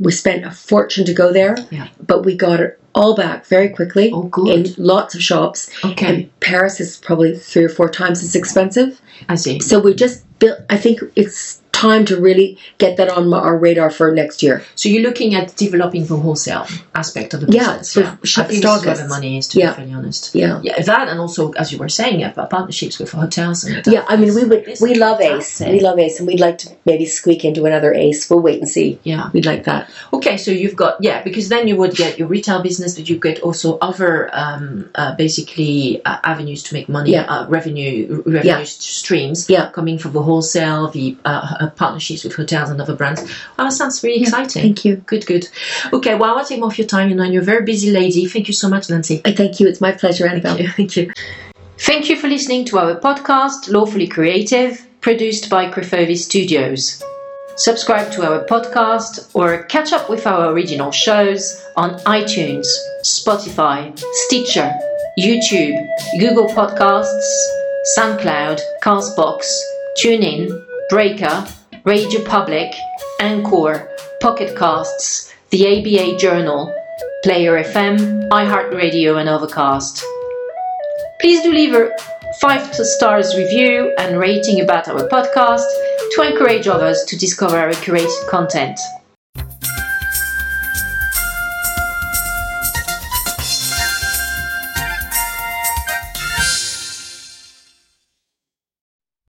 We 0.00 0.10
spent 0.10 0.44
a 0.44 0.50
fortune 0.50 1.04
to 1.06 1.14
go 1.14 1.32
there, 1.32 1.56
Yeah. 1.70 1.86
but 2.04 2.24
we 2.24 2.36
got 2.36 2.58
it 2.58 2.80
all 2.94 3.14
back 3.14 3.44
very 3.46 3.68
quickly 3.68 4.10
Oh, 4.12 4.30
in 4.46 4.66
lots 4.76 5.14
of 5.14 5.22
shops. 5.22 5.70
Okay, 5.84 6.06
And 6.06 6.40
Paris 6.40 6.80
is 6.80 6.96
probably 6.98 7.36
three 7.36 7.64
or 7.64 7.68
four 7.68 7.88
times 7.88 8.22
as 8.22 8.34
expensive. 8.34 9.00
I 9.28 9.34
see. 9.34 9.60
So 9.60 9.78
we 9.80 9.94
just 9.94 10.24
built. 10.38 10.60
I 10.70 10.76
think 10.76 11.00
it's 11.16 11.60
time 11.74 12.04
to 12.06 12.14
really 12.20 12.56
get 12.78 12.96
that 12.98 13.08
on 13.10 13.32
our 13.34 13.56
radar 13.58 13.90
for 13.90 14.12
next 14.12 14.42
year. 14.42 14.62
So 14.76 14.88
you're 14.88 15.02
looking 15.02 15.34
at 15.34 15.56
developing 15.56 16.06
the 16.06 16.16
wholesale 16.16 16.66
aspect 16.94 17.34
of 17.34 17.40
the 17.42 17.48
Yeah, 17.52 17.78
business. 17.78 17.96
Yeah, 17.96 18.16
sh- 18.22 18.38
I 18.38 18.44
think 18.44 18.62
this 18.62 18.84
where 18.86 18.96
the 18.96 19.08
money 19.08 19.38
is. 19.38 19.48
To 19.48 19.58
Yeah. 19.58 19.70
be 19.70 19.76
fairly 19.76 19.94
honest. 19.94 20.34
Yeah. 20.34 20.60
Yeah, 20.62 20.80
that 20.82 21.08
and 21.08 21.18
also, 21.24 21.42
as 21.62 21.72
you 21.72 21.78
were 21.78 21.88
saying, 22.00 22.20
yeah, 22.20 22.30
partnerships 22.30 22.98
with 23.00 23.10
hotels 23.12 23.64
and. 23.64 23.86
uh, 23.86 23.90
Yeah, 23.94 24.04
I 24.08 24.14
mean, 24.16 24.32
we 24.34 24.44
would. 24.44 24.62
We 24.80 24.94
love 25.06 25.20
Ace. 25.20 25.60
We 25.60 25.80
love 25.88 25.98
Ace, 25.98 26.16
and 26.18 26.26
we'd 26.28 26.40
like 26.48 26.58
to 26.58 26.68
maybe 26.90 27.06
squeak 27.06 27.44
into 27.44 27.64
another 27.70 27.92
Ace. 27.94 28.20
We'll 28.30 28.40
wait 28.48 28.58
and 28.62 28.68
see. 28.68 28.98
Yeah. 29.04 29.30
We'd 29.34 29.46
like 29.52 29.64
that. 29.64 29.90
Okay, 30.12 30.36
so 30.44 30.50
you've 30.50 30.76
got 30.84 30.92
yeah, 31.08 31.22
because 31.28 31.48
then 31.48 31.66
you 31.68 31.76
would 31.76 31.94
get 32.04 32.18
your 32.18 32.28
retail 32.28 32.62
business, 32.62 32.94
but 32.96 33.08
you 33.10 33.16
get 33.18 33.40
also 33.40 33.78
other 33.88 34.30
um, 34.32 34.88
uh, 34.94 35.14
basically 35.16 36.00
uh, 36.04 36.18
avenues 36.32 36.62
to 36.66 36.74
make 36.74 36.88
money, 36.88 37.12
Yeah. 37.12 37.24
uh, 37.32 37.46
revenue 37.48 38.22
revenue 38.26 38.42
Yeah. 38.44 38.64
streams 38.64 39.38
Yeah. 39.48 39.70
coming 39.78 39.98
from 39.98 40.12
the 40.12 40.22
wholesale, 40.22 40.88
the 40.88 41.16
uh, 41.64 41.70
partnerships 41.70 42.24
with 42.24 42.34
hotels 42.34 42.70
and 42.70 42.80
other 42.80 42.94
brands. 42.94 43.22
That 43.56 43.72
sounds 43.72 44.02
really 44.02 44.22
exciting. 44.22 44.62
Thank 44.62 44.84
you. 44.84 44.96
Good, 44.96 45.26
good. 45.26 45.48
Okay, 45.92 46.14
well, 46.14 46.30
I 46.30 46.34
won't 46.34 46.48
take 46.48 46.60
more 46.60 46.68
of 46.68 46.78
your 46.78 46.86
time. 46.86 47.08
You 47.08 47.16
know, 47.16 47.24
you're 47.24 47.42
a 47.42 47.44
very 47.44 47.64
busy 47.64 47.90
lady. 47.90 48.26
Thank 48.26 48.48
you 48.48 48.54
so 48.54 48.68
much, 48.68 48.90
Nancy. 48.90 49.20
I 49.24 49.32
thank 49.32 49.60
you. 49.60 49.66
It's 49.66 49.80
my 49.80 49.92
pleasure, 49.92 50.26
Annabelle. 50.26 50.56
Thank 50.56 50.66
you. 50.66 50.72
Thank 50.72 50.96
you. 50.96 51.12
Thank 51.78 52.08
you 52.08 52.16
for 52.16 52.28
listening 52.28 52.64
to 52.66 52.78
our 52.78 53.00
podcast, 53.00 53.68
Lawfully 53.68 54.06
Creative, 54.06 54.86
produced 55.00 55.50
by 55.50 55.70
Crefovi 55.70 56.16
Studios. 56.16 57.02
Subscribe 57.56 58.10
to 58.12 58.28
our 58.28 58.44
podcast 58.46 59.30
or 59.34 59.64
catch 59.64 59.92
up 59.92 60.08
with 60.08 60.26
our 60.26 60.52
original 60.52 60.90
shows 60.90 61.62
on 61.76 61.98
iTunes, 62.00 62.66
Spotify, 63.04 63.96
Stitcher, 64.26 64.72
YouTube, 65.18 65.76
Google 66.18 66.46
Podcasts, 66.46 67.30
SoundCloud, 67.96 68.60
Castbox, 68.82 69.44
TuneIn, 69.98 70.63
Breaker, 70.90 71.46
Radio 71.84 72.22
Public, 72.24 72.74
Anchor, 73.20 73.88
Pocket 74.20 74.56
Casts, 74.56 75.32
the 75.50 75.66
ABA 75.66 76.18
Journal, 76.18 76.74
Player 77.22 77.62
FM, 77.62 78.28
iHeartRadio, 78.28 79.18
and 79.18 79.28
Overcast. 79.28 80.04
Please 81.20 81.42
do 81.42 81.52
leave 81.52 81.74
a 81.74 81.90
five 82.40 82.74
stars 82.74 83.34
review 83.36 83.94
and 83.98 84.18
rating 84.18 84.60
about 84.60 84.88
our 84.88 85.08
podcast 85.08 85.64
to 86.12 86.22
encourage 86.22 86.66
others 86.66 87.02
to 87.04 87.16
discover 87.16 87.56
our 87.56 87.70
curated 87.70 88.28
content. 88.28 88.78